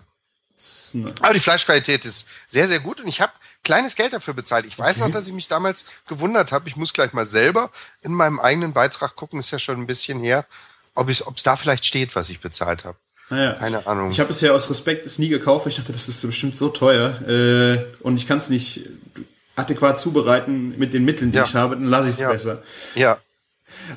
ein- 0.94 1.10
Aber 1.20 1.32
die 1.32 1.40
Fleischqualität 1.40 2.04
ist 2.04 2.28
sehr, 2.46 2.68
sehr 2.68 2.80
gut 2.80 3.00
und 3.00 3.08
ich 3.08 3.20
habe 3.22 3.32
kleines 3.64 3.96
Geld 3.96 4.12
dafür 4.12 4.34
bezahlt. 4.34 4.66
Ich 4.66 4.78
weiß 4.78 4.98
Okay. 4.98 5.06
noch, 5.08 5.12
dass 5.14 5.26
ich 5.26 5.32
mich 5.32 5.48
damals 5.48 5.86
gewundert 6.06 6.52
habe. 6.52 6.68
Ich 6.68 6.76
muss 6.76 6.92
gleich 6.92 7.12
mal 7.12 7.26
selber 7.26 7.70
in 8.02 8.12
meinem 8.12 8.38
eigenen 8.38 8.72
Beitrag 8.72 9.16
gucken, 9.16 9.40
ist 9.40 9.50
ja 9.50 9.58
schon 9.58 9.80
ein 9.80 9.86
bisschen 9.86 10.20
her, 10.20 10.44
ob 10.94 11.08
es 11.08 11.24
da 11.42 11.56
vielleicht 11.56 11.84
steht, 11.84 12.14
was 12.14 12.28
ich 12.30 12.40
bezahlt 12.40 12.84
habe. 12.84 12.96
Naja. 13.30 13.54
Keine 13.54 13.86
Ahnung. 13.86 14.10
Ich 14.10 14.20
habe 14.20 14.28
bisher 14.28 14.54
aus 14.54 14.68
Respekt 14.70 15.06
es 15.06 15.18
nie 15.18 15.28
gekauft, 15.28 15.66
ich 15.66 15.76
dachte, 15.76 15.92
das 15.92 16.08
ist 16.08 16.24
bestimmt 16.26 16.54
so 16.54 16.68
teuer. 16.68 17.20
Äh, 17.26 17.84
und 18.00 18.16
ich 18.20 18.28
kann 18.28 18.36
es 18.38 18.50
nicht 18.50 18.86
adäquat 19.56 19.98
zubereiten 19.98 20.76
mit 20.78 20.92
den 20.92 21.04
Mitteln, 21.04 21.30
die 21.30 21.38
Ja. 21.38 21.44
ich 21.44 21.54
habe, 21.54 21.74
dann 21.76 21.86
lasse 21.86 22.08
ich 22.08 22.14
es 22.14 22.20
Ja. 22.20 22.30
besser. 22.32 22.62
ja, 22.94 23.18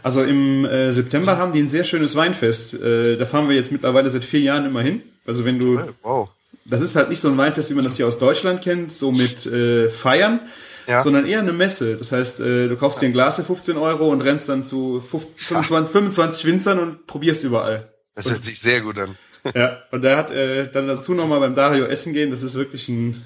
Also 0.02 0.24
im 0.24 0.66
äh, 0.66 0.92
September 0.94 1.38
haben 1.38 1.52
die 1.54 1.60
ein 1.62 1.70
sehr 1.70 1.84
schönes 1.84 2.16
Weinfest. 2.16 2.74
Äh, 2.74 3.18
da 3.18 3.26
fahren 3.26 3.48
wir 3.50 3.56
jetzt 3.56 3.72
mittlerweile 3.72 4.10
seit 4.10 4.24
vier 4.26 4.40
Jahren 4.40 4.66
immer 4.66 4.82
hin. 4.82 5.02
Also 5.26 5.44
wenn 5.46 5.60
du, 5.60 5.80
wow. 6.04 6.30
Das 6.70 6.82
ist 6.82 6.96
halt 6.96 7.10
nicht 7.10 7.20
so 7.22 7.30
ein 7.30 7.38
Weinfest, 7.38 7.70
wie 7.70 7.74
man 7.76 7.84
das 7.86 7.96
hier 7.98 8.08
aus 8.08 8.18
Deutschland 8.20 8.62
kennt, 8.62 8.96
so 8.96 9.12
mit 9.12 9.46
äh, 9.46 9.90
Feiern, 9.90 10.42
Ja. 10.88 11.02
sondern 11.02 11.26
eher 11.26 11.40
eine 11.40 11.54
Messe. 11.54 11.96
Das 11.98 12.12
heißt, 12.12 12.40
äh, 12.42 12.68
du 12.68 12.76
kaufst 12.78 13.02
dir 13.02 13.06
ein 13.08 13.14
Glas 13.14 13.38
für 13.38 13.44
15 13.44 13.78
Euro 13.78 14.10
und 14.10 14.22
rennst 14.22 14.50
dann 14.50 14.64
zu 14.64 15.00
15, 15.02 15.64
25, 15.64 15.92
25 15.92 16.46
Winzern 16.46 16.80
und 16.80 17.08
probierst 17.08 17.44
überall. 17.44 17.92
Das 18.16 18.30
hört 18.30 18.44
sich 18.44 18.60
sehr 18.60 18.82
gut 18.82 18.98
an. 19.00 19.18
Ja, 19.56 19.78
und 19.92 20.02
der 20.02 20.18
hat 20.18 20.32
äh, 20.32 20.70
dann 20.70 20.88
dazu 20.88 21.14
nochmal 21.14 21.40
beim 21.40 21.54
Dario 21.56 21.86
essen 21.86 22.12
gehen. 22.14 22.32
Das 22.32 22.44
ist 22.44 22.56
wirklich 22.56 22.90
ein, 22.90 23.26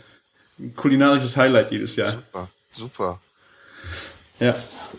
ein 0.60 0.76
kulinarisches 0.76 1.36
Highlight 1.38 1.72
jedes 1.72 1.96
Jahr. 1.96 2.12
Super. 2.12 2.50
Super. 2.72 3.22
Ja. 4.40 4.56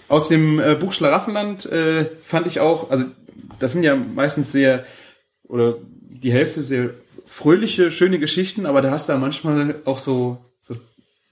Aus 0.08 0.28
dem 0.28 0.58
äh, 0.60 0.74
Buch 0.74 0.92
Schlaraffenland 0.92 1.66
äh, 1.66 2.06
fand 2.22 2.46
ich 2.46 2.60
auch, 2.60 2.90
also 2.90 3.04
das 3.58 3.72
sind 3.72 3.82
ja 3.82 3.94
meistens 3.94 4.50
sehr, 4.52 4.84
oder 5.44 5.76
die 6.08 6.32
Hälfte 6.32 6.62
sehr 6.62 6.90
fröhliche, 7.32 7.90
schöne 7.90 8.18
Geschichten, 8.18 8.66
aber 8.66 8.82
da 8.82 8.90
hast 8.90 9.08
du 9.08 9.12
da 9.14 9.18
manchmal 9.18 9.80
auch 9.86 9.98
so, 9.98 10.44
so 10.60 10.76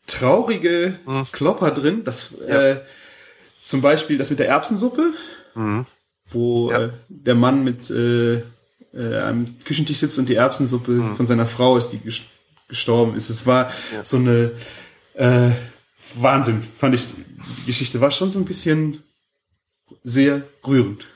traurige 0.07 0.99
Mhm. 1.07 1.27
Klopper 1.33 1.71
drin. 1.73 2.05
Das, 2.05 2.33
äh, 2.41 2.81
zum 3.65 3.83
Beispiel 3.83 4.17
das 4.19 4.31
mit 4.31 4.39
der 4.39 4.49
Erbsensuppe, 4.49 5.13
Mhm. 5.55 5.85
wo 6.31 6.71
Ja. 6.71 6.81
äh, 6.81 6.91
der 7.09 7.35
Mann 7.35 7.63
mit 7.65 7.91
äh, 7.91 8.43
äh, 8.93 9.19
am 9.19 9.57
Küchentisch 9.65 9.99
sitzt 9.99 10.19
und 10.19 10.29
die 10.29 10.35
Erbsensuppe 10.35 11.15
von 11.17 11.27
seiner 11.27 11.47
Frau 11.47 11.77
ist, 11.77 11.91
die 11.91 11.99
ges- 11.99 12.23
gestorben 12.69 13.15
ist. 13.15 13.29
Es 13.31 13.47
war 13.47 13.67
Mhm. 13.67 13.97
Ja. 13.97 14.05
so 14.05 14.17
eine 14.17 14.53
äh, 15.15 15.51
Wahnsinn, 16.15 16.67
fand 16.79 16.95
ich. 16.95 17.05
Die 17.59 17.67
Geschichte 17.67 18.01
war 18.01 18.11
schon 18.11 18.31
so 18.31 18.39
ein 18.39 18.45
bisschen 18.47 19.03
sehr 20.03 20.43
rührend. 20.67 21.07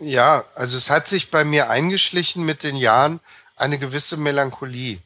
Ja, 0.00 0.44
also 0.54 0.76
es 0.76 0.90
hat 0.90 1.06
sich 1.08 1.30
bei 1.30 1.44
mir 1.44 1.70
eingeschlichen 1.70 2.44
mit 2.44 2.62
den 2.62 2.76
Jahren 2.76 3.20
eine 3.58 3.78
gewisse 3.78 4.16
Melancholie, 4.16 4.98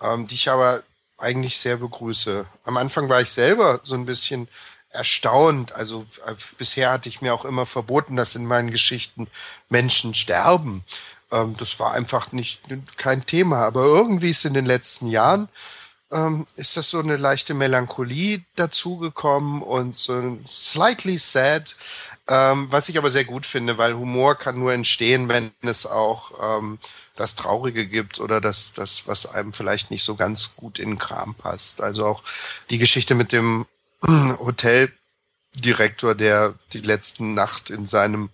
ähm, 0.00 0.26
die 0.26 0.34
ich 0.34 0.48
aber 0.48 0.82
eigentlich 1.18 1.58
sehr 1.58 1.76
begrüße. 1.76 2.46
Am 2.64 2.76
Anfang 2.76 3.08
war 3.08 3.20
ich 3.20 3.30
selber 3.30 3.80
so 3.84 3.94
ein 3.94 4.06
bisschen 4.06 4.48
erstaunt. 4.90 5.72
Also 5.72 6.06
äh, 6.26 6.34
bisher 6.58 6.90
hatte 6.90 7.08
ich 7.08 7.20
mir 7.22 7.34
auch 7.34 7.44
immer 7.44 7.66
verboten, 7.66 8.16
dass 8.16 8.34
in 8.34 8.46
meinen 8.46 8.70
Geschichten 8.70 9.28
Menschen 9.68 10.14
sterben. 10.14 10.84
Ähm, 11.30 11.56
das 11.58 11.78
war 11.80 11.92
einfach 11.92 12.32
nicht 12.32 12.62
kein 12.96 13.26
Thema. 13.26 13.64
Aber 13.64 13.84
irgendwie 13.84 14.30
ist 14.30 14.44
in 14.44 14.54
den 14.54 14.66
letzten 14.66 15.08
Jahren 15.08 15.48
ähm, 16.12 16.46
ist 16.56 16.76
das 16.76 16.90
so 16.90 17.00
eine 17.00 17.16
leichte 17.16 17.54
Melancholie 17.54 18.44
dazugekommen 18.56 19.62
und 19.62 19.96
so 19.96 20.14
ein 20.14 20.44
slightly 20.46 21.18
sad, 21.18 21.74
ähm, 22.28 22.68
was 22.70 22.88
ich 22.88 22.96
aber 22.96 23.10
sehr 23.10 23.24
gut 23.24 23.44
finde, 23.44 23.76
weil 23.76 23.94
Humor 23.94 24.36
kann 24.36 24.58
nur 24.58 24.72
entstehen, 24.72 25.28
wenn 25.28 25.52
es 25.62 25.86
auch 25.86 26.58
ähm, 26.58 26.78
das 27.14 27.36
Traurige 27.36 27.86
gibt 27.86 28.18
oder 28.18 28.40
das, 28.40 28.72
das, 28.72 29.06
was 29.06 29.26
einem 29.26 29.52
vielleicht 29.52 29.90
nicht 29.90 30.04
so 30.04 30.16
ganz 30.16 30.56
gut 30.56 30.78
in 30.78 30.90
den 30.90 30.98
Kram 30.98 31.34
passt. 31.34 31.82
Also 31.82 32.06
auch 32.06 32.22
die 32.70 32.78
Geschichte 32.78 33.14
mit 33.14 33.32
dem 33.32 33.66
Hoteldirektor, 34.06 36.14
der 36.14 36.54
die 36.72 36.80
letzten 36.80 37.34
Nacht 37.34 37.70
in 37.70 37.86
seinem 37.86 38.30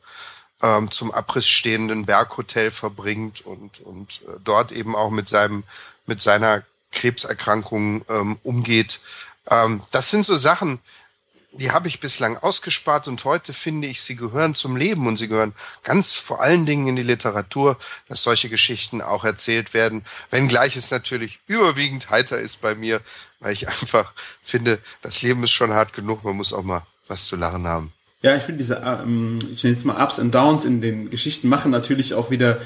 ähm, 0.63 0.91
zum 0.91 1.11
Abriss 1.11 1.49
stehenden 1.49 2.07
Berghotel 2.07 2.71
verbringt 2.71 3.41
und, 3.41 3.81
und 3.81 4.23
äh, 4.29 4.39
dort 4.45 4.73
eben 4.73 4.95
auch 4.95 5.11
mit 5.11 5.29
seinem, 5.29 5.65
mit 6.07 6.21
seiner 6.21 6.63
Krebserkrankungen 6.93 8.05
ähm, 8.09 8.39
umgeht. 8.43 9.01
Ähm, 9.51 9.83
das 9.91 10.11
sind 10.11 10.25
so 10.25 10.37
Sachen, 10.37 10.81
die 11.53 11.73
habe 11.73 11.89
ich 11.89 12.01
bislang 12.01 12.37
ausgespart 12.39 13.09
und 13.09 13.25
heute 13.25 13.53
finde 13.53 13.89
ich, 13.89 14.03
sie 14.03 14.17
gehören 14.17 14.55
zum 14.55 14.77
Leben 14.77 15.07
und 15.07 15.17
sie 15.17 15.29
gehören 15.29 15.55
ganz 15.83 16.15
vor 16.15 16.41
allen 16.41 16.65
Dingen 16.65 16.87
in 16.87 16.97
die 16.97 17.03
Literatur, 17.03 17.77
dass 18.09 18.23
solche 18.23 18.49
Geschichten 18.49 19.03
auch 19.03 19.25
erzählt 19.25 19.75
werden, 19.75 20.05
wenngleich 20.31 20.77
es 20.77 20.91
natürlich 20.91 21.41
überwiegend 21.47 22.11
heiter 22.11 22.39
ist 22.39 22.61
bei 22.61 22.75
mir, 22.75 23.01
weil 23.41 23.53
ich 23.53 23.69
einfach 23.81 24.13
finde, 24.43 24.81
das 25.03 25.23
Leben 25.23 25.43
ist 25.43 25.53
schon 25.53 25.73
hart 25.73 25.93
genug, 25.93 26.23
man 26.25 26.37
muss 26.37 26.53
auch 26.53 26.63
mal 26.63 26.87
was 27.09 27.27
zu 27.27 27.37
lachen 27.37 27.67
haben. 27.67 27.93
Ja, 28.23 28.37
ich 28.37 28.43
finde 28.43 28.59
diese, 28.59 28.83
ähm, 28.85 29.39
ich 29.55 29.65
nenne 29.65 29.75
jetzt 29.75 29.87
mal 29.87 30.03
Ups 30.03 30.19
und 30.19 30.35
Downs 30.35 30.67
in 30.67 30.83
den 30.83 31.09
Geschichten 31.09 31.49
machen 31.49 31.71
natürlich 31.71 32.13
auch 32.13 32.31
wieder, 32.31 32.61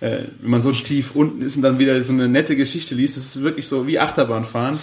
äh, 0.00 0.24
wenn 0.40 0.50
man 0.50 0.60
so 0.60 0.70
tief 0.70 1.16
unten 1.16 1.40
ist 1.40 1.56
und 1.56 1.62
dann 1.62 1.78
wieder 1.78 2.02
so 2.02 2.12
eine 2.12 2.28
nette 2.28 2.56
Geschichte 2.56 2.94
liest, 2.94 3.16
das 3.16 3.36
ist 3.36 3.42
wirklich 3.42 3.66
so 3.66 3.86
wie 3.86 3.98
Achterbahnfahren. 3.98 4.78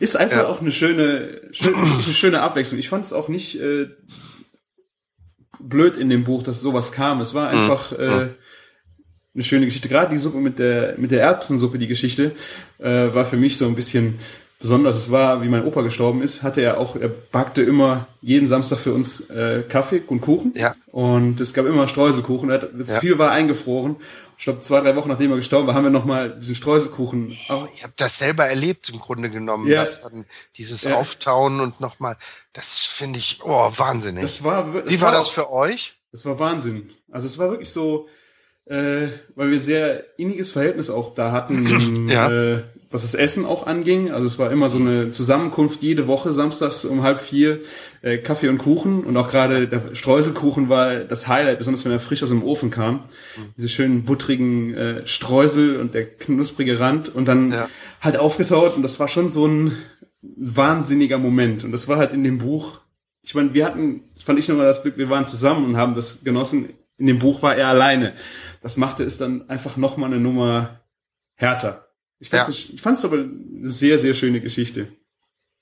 Ist 0.00 0.16
einfach 0.16 0.38
ja. 0.38 0.46
auch 0.48 0.60
eine 0.60 0.72
schöne, 0.72 1.40
schön, 1.52 1.74
eine 1.74 2.02
schöne 2.02 2.42
Abwechslung. 2.42 2.80
Ich 2.80 2.88
fand 2.88 3.04
es 3.04 3.12
auch 3.12 3.28
nicht 3.28 3.60
äh, 3.60 3.86
blöd 5.60 5.96
in 5.96 6.08
dem 6.08 6.24
Buch, 6.24 6.42
dass 6.42 6.60
sowas 6.60 6.90
kam. 6.90 7.20
Es 7.20 7.32
war 7.34 7.52
mhm. 7.52 7.60
einfach 7.60 7.92
äh, 7.92 8.28
eine 9.34 9.42
schöne 9.44 9.66
Geschichte. 9.66 9.88
Gerade 9.88 10.10
die 10.10 10.18
Suppe 10.18 10.38
mit 10.38 10.58
der 10.58 10.96
mit 10.98 11.12
der 11.12 11.22
Erbsensuppe, 11.22 11.78
die 11.78 11.86
Geschichte, 11.86 12.32
äh, 12.78 13.14
war 13.14 13.24
für 13.24 13.36
mich 13.36 13.56
so 13.56 13.66
ein 13.66 13.76
bisschen 13.76 14.18
besonders. 14.60 14.96
Es 14.96 15.10
war, 15.10 15.42
wie 15.42 15.48
mein 15.48 15.64
Opa 15.64 15.80
gestorben 15.80 16.22
ist, 16.22 16.44
hatte 16.44 16.60
er 16.60 16.78
auch, 16.78 16.94
er 16.94 17.08
backte 17.08 17.62
immer 17.62 18.06
jeden 18.20 18.46
Samstag 18.46 18.78
für 18.78 18.94
uns 18.94 19.28
äh, 19.30 19.64
Kaffee 19.68 20.02
und 20.06 20.20
Kuchen. 20.20 20.52
Ja. 20.54 20.74
Und 20.92 21.40
es 21.40 21.52
gab 21.52 21.66
immer 21.66 21.88
Streuselkuchen. 21.88 22.50
Er 22.50 22.62
hat, 22.62 22.70
ja. 22.86 23.00
Viel 23.00 23.18
war 23.18 23.32
eingefroren. 23.32 23.96
Ich 24.38 24.44
glaube, 24.44 24.60
zwei, 24.60 24.80
drei 24.80 24.96
Wochen 24.96 25.08
nachdem 25.08 25.32
er 25.32 25.36
gestorben 25.36 25.66
war, 25.66 25.74
haben 25.74 25.84
wir 25.84 25.90
nochmal 25.90 26.38
diesen 26.38 26.54
Streuselkuchen. 26.54 27.36
Oh, 27.50 27.66
ich 27.74 27.82
habe 27.82 27.92
das 27.96 28.18
selber 28.18 28.46
erlebt 28.46 28.88
im 28.88 28.98
Grunde 28.98 29.28
genommen. 29.28 29.66
Ja. 29.66 29.80
Das 29.80 30.02
dann 30.02 30.24
dieses 30.56 30.84
ja. 30.84 30.94
Auftauen 30.94 31.60
und 31.60 31.80
nochmal, 31.80 32.16
das 32.52 32.78
finde 32.78 33.18
ich, 33.18 33.40
oh, 33.42 33.70
wahnsinnig. 33.76 34.22
Das 34.22 34.42
war, 34.44 34.72
das 34.72 34.90
wie 34.90 35.00
war, 35.00 35.08
war 35.08 35.18
das 35.18 35.28
für 35.28 35.50
euch? 35.50 35.98
Das 36.12 36.24
war 36.24 36.38
Wahnsinn. 36.38 36.90
Also 37.10 37.26
es 37.26 37.36
war 37.38 37.50
wirklich 37.50 37.70
so, 37.70 38.08
äh, 38.64 39.08
weil 39.34 39.50
wir 39.50 39.58
ein 39.58 39.62
sehr 39.62 40.18
inniges 40.18 40.50
Verhältnis 40.50 40.88
auch 40.88 41.14
da 41.14 41.32
hatten. 41.32 42.06
ja. 42.08 42.30
Äh, 42.30 42.62
was 42.90 43.02
das 43.02 43.14
Essen 43.14 43.46
auch 43.46 43.66
anging. 43.66 44.10
Also 44.10 44.26
es 44.26 44.38
war 44.38 44.50
immer 44.50 44.68
so 44.68 44.78
eine 44.78 45.10
Zusammenkunft 45.10 45.80
jede 45.82 46.08
Woche 46.08 46.32
samstags 46.32 46.84
um 46.84 47.02
halb 47.02 47.20
vier 47.20 47.60
äh, 48.02 48.18
Kaffee 48.18 48.48
und 48.48 48.58
Kuchen 48.58 49.04
und 49.04 49.16
auch 49.16 49.28
gerade 49.28 49.68
der 49.68 49.94
Streuselkuchen 49.94 50.68
war 50.68 50.96
das 50.96 51.28
Highlight, 51.28 51.58
besonders 51.58 51.84
wenn 51.84 51.92
er 51.92 52.00
frisch 52.00 52.22
aus 52.22 52.30
dem 52.30 52.42
Ofen 52.42 52.70
kam. 52.70 53.04
Diese 53.56 53.68
schönen 53.68 54.04
buttrigen 54.04 54.74
äh, 54.74 55.06
Streusel 55.06 55.76
und 55.76 55.94
der 55.94 56.04
knusprige 56.04 56.80
Rand 56.80 57.08
und 57.14 57.26
dann 57.26 57.50
ja. 57.50 57.68
halt 58.00 58.16
aufgetaut 58.16 58.74
und 58.74 58.82
das 58.82 58.98
war 58.98 59.06
schon 59.06 59.30
so 59.30 59.46
ein 59.46 59.76
wahnsinniger 60.22 61.18
Moment 61.18 61.64
und 61.64 61.72
das 61.72 61.86
war 61.86 61.96
halt 61.96 62.12
in 62.12 62.24
dem 62.24 62.38
Buch. 62.38 62.80
Ich 63.22 63.34
meine, 63.34 63.54
wir 63.54 63.66
hatten, 63.66 64.02
fand 64.22 64.38
ich 64.38 64.48
nochmal 64.48 64.66
das 64.66 64.82
Glück, 64.82 64.96
wir 64.96 65.10
waren 65.10 65.26
zusammen 65.26 65.64
und 65.64 65.76
haben 65.76 65.94
das 65.94 66.24
genossen. 66.24 66.70
In 66.96 67.06
dem 67.06 67.18
Buch 67.18 67.42
war 67.42 67.54
er 67.54 67.68
alleine. 67.68 68.14
Das 68.62 68.76
machte 68.76 69.04
es 69.04 69.16
dann 69.16 69.48
einfach 69.48 69.76
nochmal 69.76 70.10
eine 70.10 70.20
Nummer 70.20 70.80
härter. 71.34 71.89
Ich 72.20 72.28
fand 72.28 72.48
es 72.48 73.02
ja. 73.02 73.08
aber 73.08 73.16
eine 73.16 73.70
sehr, 73.70 73.98
sehr 73.98 74.14
schöne 74.14 74.40
Geschichte. 74.40 74.88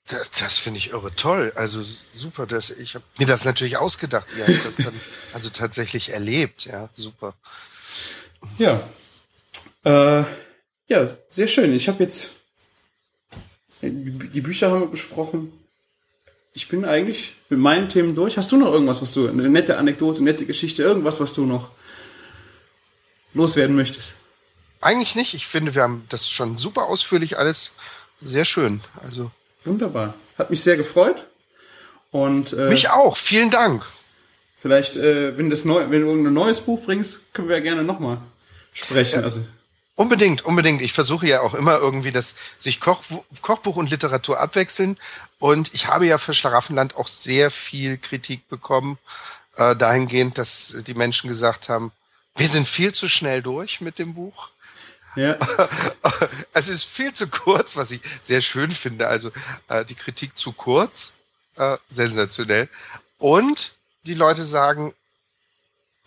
Das, 0.07 0.29
das 0.31 0.57
finde 0.57 0.79
ich 0.79 0.91
irre 0.91 1.15
toll. 1.15 1.51
Also 1.55 1.81
super, 2.13 2.45
dass 2.45 2.69
ich 2.69 2.95
habe 2.95 3.05
mir 3.17 3.25
das 3.25 3.45
natürlich 3.45 3.77
ausgedacht. 3.77 4.35
Ihr 4.37 4.45
habt 4.45 4.65
das 4.65 4.77
dann 4.77 4.93
also 5.33 5.49
tatsächlich 5.49 6.09
erlebt. 6.13 6.65
Ja, 6.65 6.89
super. 6.93 7.33
Ja. 8.57 8.81
Äh, 9.83 10.25
ja, 10.87 11.17
sehr 11.29 11.47
schön. 11.47 11.73
Ich 11.73 11.87
habe 11.87 12.03
jetzt 12.03 12.31
die 13.81 14.41
Bücher 14.41 14.71
haben 14.71 14.81
wir 14.81 14.87
besprochen. 14.87 15.53
Ich 16.53 16.67
bin 16.67 16.83
eigentlich 16.83 17.35
mit 17.49 17.59
meinen 17.59 17.87
Themen 17.87 18.15
durch. 18.15 18.37
Hast 18.37 18.51
du 18.51 18.57
noch 18.57 18.73
irgendwas, 18.73 19.01
was 19.01 19.13
du, 19.13 19.27
eine 19.27 19.49
nette 19.49 19.77
Anekdote, 19.77 20.17
eine 20.17 20.31
nette 20.31 20.45
Geschichte, 20.45 20.83
irgendwas, 20.83 21.19
was 21.19 21.33
du 21.33 21.45
noch 21.45 21.69
loswerden 23.33 23.75
möchtest? 23.75 24.15
Eigentlich 24.81 25.15
nicht. 25.15 25.33
Ich 25.33 25.47
finde, 25.47 25.75
wir 25.75 25.83
haben 25.83 26.05
das 26.09 26.29
schon 26.29 26.55
super 26.55 26.85
ausführlich 26.85 27.37
alles 27.37 27.73
sehr 28.21 28.45
schön. 28.45 28.81
Also 29.01 29.31
wunderbar. 29.63 30.13
Hat 30.37 30.49
mich 30.49 30.61
sehr 30.61 30.77
gefreut. 30.77 31.27
Und 32.11 32.53
äh, 32.53 32.69
mich 32.69 32.89
auch. 32.89 33.17
Vielen 33.17 33.49
Dank. 33.51 33.85
Vielleicht, 34.61 34.97
äh, 34.97 35.37
wenn 35.37 35.49
das 35.49 35.63
neu, 35.63 35.89
wenn 35.89 36.01
du 36.01 36.11
ein 36.11 36.33
neues 36.33 36.61
Buch 36.61 36.83
bringst, 36.83 37.33
können 37.33 37.47
wir 37.47 37.57
ja 37.57 37.63
gerne 37.63 37.83
nochmal 37.83 38.21
sprechen. 38.73 39.19
Ja, 39.19 39.25
also 39.25 39.45
unbedingt, 39.95 40.43
unbedingt. 40.43 40.81
Ich 40.81 40.93
versuche 40.93 41.27
ja 41.27 41.41
auch 41.41 41.53
immer 41.53 41.77
irgendwie, 41.77 42.11
dass 42.11 42.35
sich 42.57 42.79
Koch, 42.79 43.03
Kochbuch 43.41 43.75
und 43.75 43.89
Literatur 43.89 44.39
abwechseln. 44.39 44.97
Und 45.39 45.73
ich 45.73 45.87
habe 45.87 46.07
ja 46.07 46.17
für 46.17 46.33
Schlaraffenland 46.33 46.95
auch 46.95 47.07
sehr 47.07 47.51
viel 47.51 47.97
Kritik 47.97 48.47
bekommen, 48.47 48.97
äh, 49.55 49.75
dahingehend, 49.75 50.37
dass 50.37 50.77
die 50.87 50.93
Menschen 50.93 51.27
gesagt 51.27 51.69
haben, 51.69 51.91
wir 52.35 52.47
sind 52.47 52.67
viel 52.67 52.93
zu 52.93 53.09
schnell 53.09 53.41
durch 53.41 53.81
mit 53.81 53.99
dem 53.99 54.13
Buch. 54.13 54.49
Ja. 55.15 55.37
es 56.53 56.69
ist 56.69 56.83
viel 56.83 57.13
zu 57.13 57.27
kurz, 57.27 57.75
was 57.75 57.91
ich 57.91 58.01
sehr 58.21 58.41
schön 58.41 58.71
finde. 58.71 59.07
Also 59.07 59.31
äh, 59.67 59.85
die 59.85 59.95
Kritik 59.95 60.37
zu 60.37 60.53
kurz, 60.53 61.13
äh, 61.55 61.77
sensationell. 61.89 62.69
Und 63.17 63.73
die 64.03 64.13
Leute 64.13 64.43
sagen, 64.43 64.93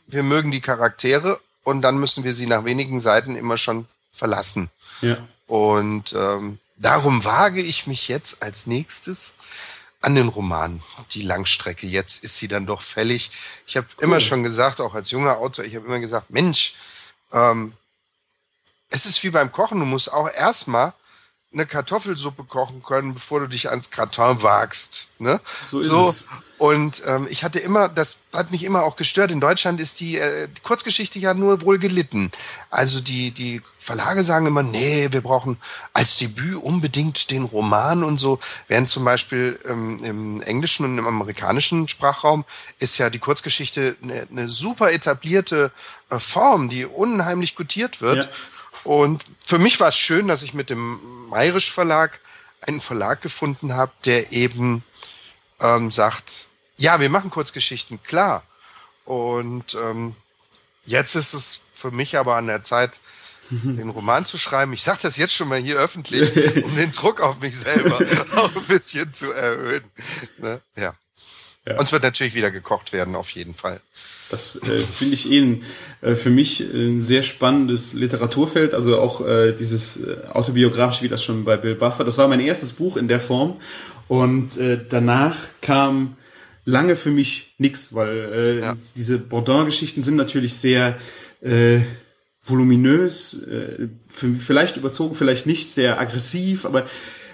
wir 0.07 0.23
mögen 0.23 0.51
die 0.51 0.61
Charaktere 0.61 1.41
und 1.65 1.83
dann 1.83 1.99
müssen 1.99 2.25
wir 2.25 2.33
sie 2.33 2.47
nach 2.47 2.65
wenigen 2.65 3.01
Seiten 3.01 3.37
immer 3.37 3.59
schon 3.59 3.87
verlassen. 4.13 4.71
Ja. 5.01 5.17
Und 5.47 6.13
ähm, 6.15 6.59
darum 6.77 7.25
wage 7.25 7.61
ich 7.61 7.87
mich 7.87 8.09
jetzt 8.09 8.43
als 8.43 8.67
nächstes 8.67 9.35
an 10.01 10.15
den 10.15 10.29
Roman, 10.29 10.83
die 11.13 11.23
Langstrecke. 11.23 11.87
Jetzt 11.87 12.25
ist 12.25 12.37
sie 12.37 12.49
dann 12.49 12.67
doch 12.67 12.83
fällig. 12.83 13.31
Ich 13.67 13.77
habe 13.77 13.87
cool. 13.97 14.05
immer 14.05 14.21
schon 14.21 14.43
gesagt, 14.43 14.81
auch 14.81 14.95
als 14.95 15.11
junger 15.11 15.39
Autor, 15.39 15.65
ich 15.65 15.77
habe 15.77 15.87
immer 15.87 16.01
gesagt, 16.01 16.31
Mensch, 16.31 16.75
ähm, 17.33 17.73
es 18.93 19.07
ist 19.07 19.23
wie 19.25 19.31
beim 19.31 19.51
Kochen, 19.51 19.81
du 19.81 19.87
musst 19.87 20.13
auch 20.13 20.31
erstmal 20.31 20.93
eine 21.53 21.67
Kartoffelsuppe 21.67 22.45
kochen 22.45 22.83
können, 22.83 23.15
bevor 23.15 23.41
du 23.41 23.47
dich 23.47 23.69
ans 23.69 23.91
Gratin 23.91 24.43
wagst. 24.43 25.09
Ne? 25.19 25.41
So 25.71 25.81
ist 25.81 25.89
so. 25.89 26.09
es. 26.09 26.25
Und 26.57 27.03
ähm, 27.07 27.27
ich 27.29 27.43
hatte 27.43 27.59
immer, 27.59 27.89
das 27.89 28.21
hat 28.33 28.53
mich 28.53 28.63
immer 28.63 28.85
auch 28.85 28.95
gestört. 28.95 29.33
In 29.33 29.41
Deutschland 29.41 29.81
ist 29.81 29.99
die, 29.99 30.17
äh, 30.17 30.47
die 30.47 30.61
Kurzgeschichte 30.63 31.19
ja 31.19 31.35
nur 31.35 31.63
wohl 31.63 31.79
gelitten. 31.79 32.31
Also 32.71 33.01
die, 33.01 33.33
die 33.33 33.61
Verlage 33.77 34.23
sagen 34.23 34.47
immer, 34.47 34.63
nee, 34.63 35.09
wir 35.11 35.23
brauchen 35.23 35.57
als 35.93 36.19
Debüt 36.19 36.55
unbedingt 36.55 37.33
den 37.33 37.43
Roman 37.43 38.05
und 38.05 38.17
so. 38.17 38.39
Während 38.69 38.89
zum 38.89 39.05
Beispiel 39.05 39.59
ähm, 39.69 39.99
im 40.05 40.41
englischen 40.43 40.85
und 40.85 40.97
im 40.99 41.07
amerikanischen 41.07 41.89
Sprachraum 41.89 42.45
ist 42.79 42.97
ja 42.97 43.11
die 43.11 43.19
Kurzgeschichte 43.19 43.97
eine, 44.01 44.29
eine 44.31 44.49
super 44.49 44.93
etablierte 44.93 45.73
äh, 46.11 46.19
Form, 46.21 46.69
die 46.69 46.87
unheimlich 46.87 47.57
gutiert 47.57 48.01
wird. 48.01 48.27
Ja. 48.27 48.31
Und 48.85 49.25
für 49.45 49.59
mich 49.59 49.79
war 49.81 49.89
es 49.89 49.97
schön, 49.97 50.29
dass 50.29 50.43
ich 50.43 50.55
mit 50.55 50.71
dem 50.71 51.29
Mayrisch 51.29 51.71
Verlag 51.73 52.21
einen 52.61 52.81
Verlag 52.81 53.21
gefunden 53.21 53.75
habe, 53.75 53.93
der 54.05 54.33
eben 54.33 54.85
ähm, 55.61 55.91
sagt, 55.91 56.47
ja, 56.77 57.01
wir 57.01 57.11
machen 57.11 57.31
Kurzgeschichten, 57.31 58.03
klar. 58.03 58.45
Und 59.05 59.75
ähm, 59.75 60.17
jetzt 60.85 61.15
ist 61.15 61.35
es 61.35 61.63
für 61.73 61.91
mich 61.91 62.17
aber 62.17 62.37
an 62.37 62.47
der 62.47 62.63
Zeit, 62.63 63.01
den 63.53 63.91
Roman 63.91 64.25
zu 64.25 64.39
schreiben. 64.39 64.73
Ich 64.73 64.83
sage 64.83 65.01
das 65.03 65.17
jetzt 65.17 65.35
schon 65.35 65.49
mal 65.49 65.59
hier 65.59 65.77
öffentlich, 65.77 66.65
um 66.65 66.75
den 66.75 66.93
Druck 66.93 67.21
auf 67.21 67.41
mich 67.41 67.59
selber 67.59 67.99
auch 68.37 68.55
ein 68.57 68.65
bisschen 68.65 69.13
zu 69.13 69.31
erhöhen. 69.33 69.85
Ne? 70.39 70.61
Ja. 70.75 70.95
ja. 71.67 71.79
Und 71.79 71.85
es 71.85 71.93
wird 71.93 72.03
natürlich 72.03 72.35
wieder 72.35 72.51
gekocht 72.51 72.93
werden, 72.93 73.15
auf 73.15 73.31
jeden 73.31 73.55
Fall. 73.55 73.81
Das 74.33 74.57
äh, 74.57 74.79
finde 74.79 75.15
ich 75.15 75.31
eh 75.31 75.61
äh, 76.01 76.15
für 76.17 76.31
mich 76.31 76.61
ein 76.61 77.03
sehr 77.03 77.23
spannendes 77.23 77.93
Literaturfeld, 77.93 78.73
also 78.73 78.99
auch 78.99 79.21
äh, 79.21 79.53
dieses 79.53 79.99
äh, 79.99 80.17
autobiografische, 80.33 81.05
wie 81.05 81.09
das 81.09 81.23
schon 81.23 81.45
bei 81.45 81.59
Bill 81.59 81.75
Buffer. 81.75 82.03
Das 82.05 82.17
war 82.17 82.29
mein 82.29 82.41
erstes 82.41 82.73
Buch 82.73 82.97
in 82.97 83.09
der 83.09 83.21
Form 83.21 83.61
und 84.09 84.57
äh, 84.57 84.81
danach 84.89 85.37
kam 85.61 86.17
lange 86.65 86.97
für 86.97 87.11
mich 87.11 87.55
nix, 87.59 87.95
weil 87.95 88.17
äh, 88.17 88.61
ja. 88.61 88.75
diese 88.97 89.19
Bourdin-Geschichten 89.19 90.03
sind 90.03 90.17
natürlich 90.17 90.55
sehr 90.55 90.99
voluminös, 92.45 93.35
äh, 93.43 93.89
vielleicht 94.07 94.77
überzogen, 94.77 95.17
vielleicht 95.17 95.45
nicht, 95.47 95.71
sehr 95.71 95.99
aggressiv, 95.99 96.65
aber 96.65 96.87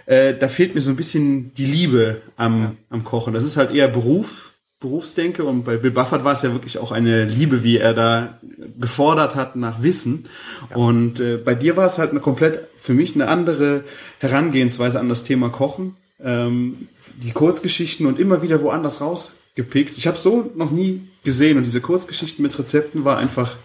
da 0.07 0.49
fehlt 0.49 0.75
mir 0.75 0.81
so 0.81 0.89
ein 0.89 0.97
bisschen 0.97 1.53
die 1.53 1.67
Liebe 1.67 2.23
am, 2.37 2.63
ja. 2.63 2.75
am 2.89 3.05
Kochen. 3.05 3.35
Das 3.35 3.45
ist 3.45 3.59
halt 3.59 3.75
eher 3.75 3.89
Beruf, 3.89 4.55
Berufsdenke 4.81 5.43
und 5.43 5.65
bei 5.65 5.77
Bill 5.77 5.91
Buffett 5.91 6.23
war 6.23 6.35
es 6.35 6.43
ja 6.43 6.53
wirklich 6.53 6.79
auch 6.79 6.93
eine 6.93 7.25
Liebe, 7.25 7.65
wie 7.65 7.79
er 7.79 7.95
da 7.95 8.39
gefordert 8.79 9.35
hat 9.35 9.57
nach 9.57 9.83
Wissen. 9.83 10.29
Ja. 10.71 10.77
Und 10.77 11.19
äh, 11.19 11.37
bei 11.37 11.57
dir 11.57 11.77
war 11.77 11.87
es 11.87 11.99
halt 11.99 12.13
eine 12.13 12.21
komplett 12.21 12.69
für 12.79 12.95
mich 12.95 13.15
eine 13.15 13.27
andere 13.27 13.83
Herangehensweise 14.19 15.01
an 15.01 15.09
das 15.09 15.25
Thema 15.25 15.49
Kochen. 15.49 15.97
Ähm, 16.23 16.89
die 17.17 17.33
Kurzgeschichten 17.33 18.07
und 18.07 18.21
immer 18.21 18.43
wieder 18.43 18.61
woanders 18.63 19.01
rausgepickt. 19.01 19.99
Ich 19.99 20.07
habe 20.07 20.17
so 20.17 20.53
noch 20.55 20.71
nie 20.71 21.09
gesehen 21.25 21.59
und 21.59 21.65
diese 21.65 21.81
Kurzgeschichten 21.81 22.43
mit 22.43 22.57
Rezepten 22.57 23.05
war 23.05 23.19
einfach 23.19 23.57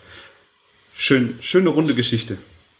schön, 0.95 1.38
schöne 1.41 1.70
runde 1.70 1.93
Geschichte. 1.93 2.38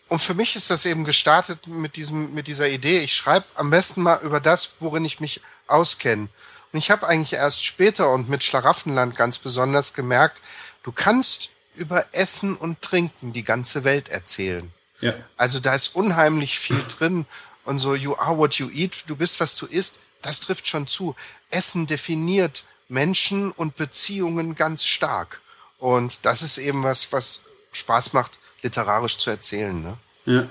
und 0.10 0.20
für 0.20 0.34
mich 0.34 0.56
ist 0.56 0.72
das 0.72 0.86
eben 0.86 1.04
gestartet 1.04 1.68
mit 1.68 1.96
diesem, 1.96 2.34
mit 2.34 2.48
dieser 2.48 2.70
Idee. 2.70 3.00
Ich 3.00 3.14
schreibe 3.14 3.46
am 3.56 3.70
besten 3.70 4.02
mal 4.02 4.20
über 4.24 4.40
das, 4.40 4.74
worin 4.80 5.06
ich 5.06 5.20
mich 5.20 5.42
auskenne. 5.68 6.30
Und 6.74 6.80
ich 6.80 6.90
habe 6.90 7.08
eigentlich 7.08 7.34
erst 7.34 7.64
später 7.64 8.12
und 8.12 8.30
mit 8.30 8.44
Schlaraffenland 8.44 9.16
ganz 9.16 9.38
besonders 9.38 9.94
gemerkt, 9.94 10.42
du 10.82 10.92
kannst 10.92 11.50
über 11.76 12.06
Essen 12.12 12.56
und 12.56 12.82
Trinken 12.82 13.32
die 13.32 13.44
ganze 13.44 13.84
Welt 13.84 14.10
erzählen. 14.10 14.74
Ja. 15.00 15.14
Also 15.38 15.60
da 15.60 15.76
ist 15.76 15.96
unheimlich 15.96 16.58
viel 16.60 16.84
drin 16.98 17.26
und 17.64 17.78
so, 17.78 17.96
you 17.96 18.16
are 18.16 18.38
what 18.38 18.56
you 18.56 18.70
eat, 18.74 19.04
du 19.08 19.16
bist, 19.16 19.40
was 19.40 19.56
du 19.56 19.68
isst, 19.68 20.00
das 20.24 20.40
trifft 20.40 20.68
schon 20.68 20.88
zu. 20.88 21.16
Essen 21.52 21.86
definiert 21.86 22.66
Menschen 22.90 23.52
und 23.52 23.76
Beziehungen 23.76 24.56
ganz 24.56 24.86
stark. 24.86 25.42
Und 25.78 26.26
das 26.26 26.42
ist 26.42 26.58
eben 26.58 26.84
was, 26.84 27.12
was 27.12 27.44
Spaß 27.72 28.14
macht, 28.14 28.40
literarisch 28.62 29.18
zu 29.18 29.30
erzählen. 29.30 29.82
Ne? 29.82 29.98
Ja, 30.26 30.48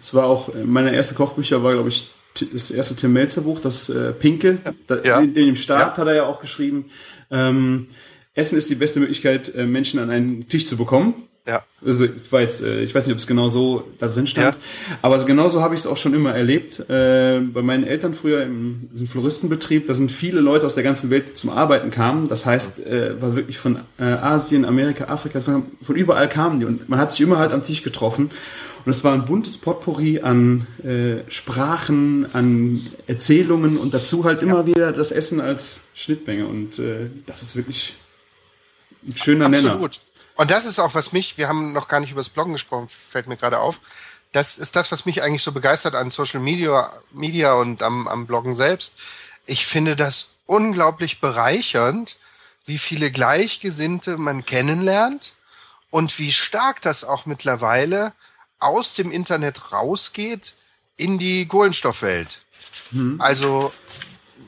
es 0.00 0.14
war 0.14 0.26
auch, 0.26 0.50
meine 0.54 0.94
erste 0.94 1.14
Kochbücher 1.14 1.62
war, 1.62 1.72
glaube 1.72 1.88
ich, 1.88 2.12
das 2.52 2.70
erste 2.70 2.96
Tim 2.96 3.12
Melzer 3.12 3.42
Buch, 3.42 3.60
das 3.60 3.88
äh, 3.88 4.12
Pinke. 4.12 4.58
Da, 4.86 5.02
ja. 5.02 5.20
In, 5.20 5.34
in, 5.34 5.46
dem 5.46 5.56
Start 5.56 5.96
ja. 5.96 6.00
hat 6.00 6.08
er 6.08 6.14
ja 6.14 6.26
auch 6.26 6.40
geschrieben, 6.40 6.86
ähm, 7.30 7.88
Essen 8.34 8.58
ist 8.58 8.68
die 8.68 8.74
beste 8.74 9.00
Möglichkeit, 9.00 9.54
äh, 9.54 9.66
Menschen 9.66 10.00
an 10.00 10.10
einen 10.10 10.48
Tisch 10.48 10.66
zu 10.66 10.76
bekommen. 10.76 11.14
Ja. 11.46 11.60
Also 11.84 12.06
ich 12.06 12.32
war 12.32 12.40
jetzt, 12.40 12.62
äh, 12.62 12.82
ich 12.82 12.94
weiß 12.94 13.06
nicht, 13.06 13.12
ob 13.12 13.18
es 13.18 13.26
genau 13.26 13.50
so 13.50 13.84
da 13.98 14.08
drin 14.08 14.26
stand, 14.26 14.56
ja. 14.56 14.96
aber 15.02 15.22
genauso 15.24 15.60
habe 15.60 15.74
ich 15.74 15.80
es 15.80 15.86
auch 15.86 15.98
schon 15.98 16.14
immer 16.14 16.34
erlebt. 16.34 16.80
Äh, 16.88 17.40
bei 17.40 17.60
meinen 17.60 17.84
Eltern 17.84 18.14
früher 18.14 18.42
im, 18.42 18.88
im 18.96 19.06
Floristenbetrieb, 19.06 19.86
da 19.86 19.92
sind 19.92 20.10
viele 20.10 20.40
Leute 20.40 20.64
aus 20.64 20.74
der 20.74 20.84
ganzen 20.84 21.10
Welt 21.10 21.36
zum 21.36 21.50
Arbeiten 21.50 21.90
kamen. 21.90 22.28
Das 22.28 22.46
heißt, 22.46 22.80
äh, 22.80 23.20
war 23.20 23.36
wirklich 23.36 23.58
von 23.58 23.80
äh, 23.98 24.04
Asien, 24.04 24.64
Amerika, 24.64 25.04
Afrika, 25.04 25.38
von 25.38 25.66
überall 25.88 26.30
kamen 26.30 26.60
die 26.60 26.66
und 26.66 26.88
man 26.88 26.98
hat 26.98 27.12
sich 27.12 27.20
immer 27.20 27.36
halt 27.36 27.52
am 27.52 27.62
Tisch 27.62 27.82
getroffen. 27.82 28.30
Und 28.84 28.92
es 28.92 29.02
war 29.02 29.14
ein 29.14 29.24
buntes 29.24 29.56
Potpourri 29.56 30.20
an 30.20 30.66
äh, 30.84 31.30
Sprachen, 31.30 32.28
an 32.34 32.84
Erzählungen 33.06 33.78
und 33.78 33.94
dazu 33.94 34.24
halt 34.24 34.42
immer 34.42 34.60
ja. 34.60 34.66
wieder 34.66 34.92
das 34.92 35.10
Essen 35.10 35.40
als 35.40 35.80
Schnittmenge. 35.94 36.46
Und 36.46 36.78
äh, 36.78 37.08
das 37.24 37.42
ist 37.42 37.56
wirklich 37.56 37.94
ein 39.06 39.16
schöner 39.16 39.46
Absolut. 39.46 39.62
Nenner. 39.62 39.84
Absolut. 39.84 40.00
Und 40.36 40.50
das 40.50 40.64
ist 40.66 40.78
auch, 40.78 40.94
was 40.94 41.12
mich, 41.12 41.38
wir 41.38 41.48
haben 41.48 41.72
noch 41.72 41.88
gar 41.88 42.00
nicht 42.00 42.10
über 42.10 42.20
das 42.20 42.28
Bloggen 42.28 42.52
gesprochen, 42.52 42.88
fällt 42.88 43.26
mir 43.26 43.36
gerade 43.36 43.60
auf. 43.60 43.80
Das 44.32 44.58
ist 44.58 44.76
das, 44.76 44.90
was 44.90 45.06
mich 45.06 45.22
eigentlich 45.22 45.44
so 45.44 45.52
begeistert 45.52 45.94
an 45.94 46.10
Social 46.10 46.40
Media, 46.40 46.92
Media 47.12 47.54
und 47.54 47.82
am, 47.82 48.08
am 48.08 48.26
Bloggen 48.26 48.54
selbst. 48.54 48.98
Ich 49.46 49.64
finde 49.64 49.96
das 49.96 50.30
unglaublich 50.46 51.20
bereichernd, 51.20 52.18
wie 52.66 52.78
viele 52.78 53.10
Gleichgesinnte 53.10 54.18
man 54.18 54.44
kennenlernt 54.44 55.34
und 55.90 56.18
wie 56.18 56.32
stark 56.32 56.82
das 56.82 57.04
auch 57.04 57.26
mittlerweile 57.26 58.12
aus 58.64 58.94
dem 58.94 59.10
Internet 59.10 59.72
rausgeht 59.72 60.54
in 60.96 61.18
die 61.18 61.46
Kohlenstoffwelt. 61.46 62.42
Mhm. 62.90 63.20
Also 63.20 63.72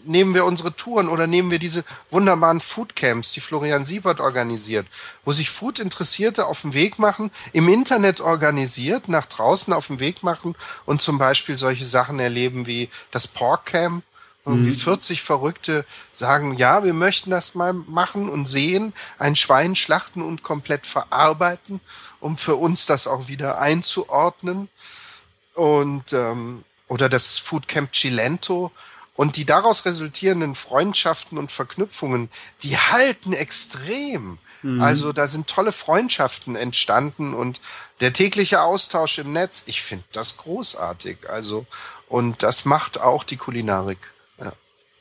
nehmen 0.04 0.34
wir 0.34 0.44
unsere 0.44 0.74
Touren 0.74 1.08
oder 1.08 1.26
nehmen 1.26 1.50
wir 1.50 1.58
diese 1.58 1.84
wunderbaren 2.10 2.60
Foodcamps, 2.60 3.32
die 3.32 3.40
Florian 3.40 3.84
Siebert 3.84 4.20
organisiert, 4.20 4.86
wo 5.24 5.32
sich 5.32 5.50
Food-Interessierte 5.50 6.46
auf 6.46 6.62
den 6.62 6.74
Weg 6.74 6.98
machen, 6.98 7.30
im 7.52 7.68
Internet 7.68 8.20
organisiert, 8.20 9.08
nach 9.08 9.26
draußen 9.26 9.72
auf 9.72 9.88
den 9.88 10.00
Weg 10.00 10.22
machen 10.22 10.54
und 10.84 11.02
zum 11.02 11.18
Beispiel 11.18 11.58
solche 11.58 11.84
Sachen 11.84 12.18
erleben 12.20 12.66
wie 12.66 12.88
das 13.10 13.26
Pork 13.26 13.66
Camp, 13.66 14.04
irgendwie 14.46 14.72
40 14.72 15.20
mhm. 15.20 15.24
Verrückte 15.24 15.84
sagen, 16.12 16.54
ja, 16.54 16.84
wir 16.84 16.94
möchten 16.94 17.30
das 17.30 17.54
mal 17.54 17.72
machen 17.72 18.28
und 18.28 18.46
sehen, 18.46 18.94
ein 19.18 19.36
Schwein 19.36 19.76
schlachten 19.76 20.22
und 20.22 20.42
komplett 20.42 20.86
verarbeiten, 20.86 21.80
um 22.20 22.38
für 22.38 22.56
uns 22.56 22.86
das 22.86 23.06
auch 23.06 23.28
wieder 23.28 23.60
einzuordnen. 23.60 24.68
Und 25.54 26.12
ähm, 26.12 26.64
oder 26.88 27.08
das 27.08 27.38
Foodcamp 27.38 27.92
Cilento, 27.92 28.70
und 29.16 29.36
die 29.36 29.46
daraus 29.46 29.84
resultierenden 29.86 30.54
Freundschaften 30.54 31.38
und 31.38 31.50
Verknüpfungen, 31.50 32.28
die 32.62 32.76
halten 32.76 33.32
extrem. 33.32 34.38
Mhm. 34.62 34.80
Also 34.80 35.12
da 35.12 35.26
sind 35.26 35.48
tolle 35.48 35.72
Freundschaften 35.72 36.54
entstanden 36.54 37.34
und 37.34 37.60
der 38.00 38.12
tägliche 38.12 38.60
Austausch 38.60 39.18
im 39.18 39.32
Netz, 39.32 39.64
ich 39.66 39.82
finde 39.82 40.04
das 40.12 40.36
großartig. 40.36 41.30
Also, 41.30 41.66
und 42.08 42.42
das 42.42 42.66
macht 42.66 43.00
auch 43.00 43.24
die 43.24 43.38
Kulinarik. 43.38 44.12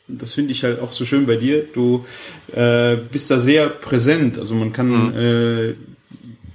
Das 0.08 0.34
finde 0.34 0.51
ich 0.51 0.64
halt 0.64 0.80
auch 0.80 0.93
so 0.93 1.03
schön 1.03 1.26
bei 1.26 1.36
dir. 1.36 1.66
Du 1.74 2.06
äh, 2.53 2.95
bist 2.95 3.32
da 3.32 3.39
sehr 3.39 3.70
präsent. 3.70 4.38
Also 4.38 4.53
man 4.53 4.72
kann 4.72 4.88
mhm. 4.88 5.18
äh, 5.18 5.74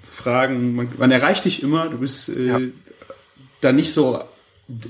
fragen, 0.02 0.76
man, 0.76 0.88
man, 0.96 1.10
erreicht 1.10 1.44
dich 1.44 1.62
immer. 1.62 1.88
Du 1.88 1.98
bist 1.98 2.28
äh, 2.28 2.46
ja. 2.46 2.60
da 3.60 3.72
nicht 3.72 3.92
so 3.92 4.20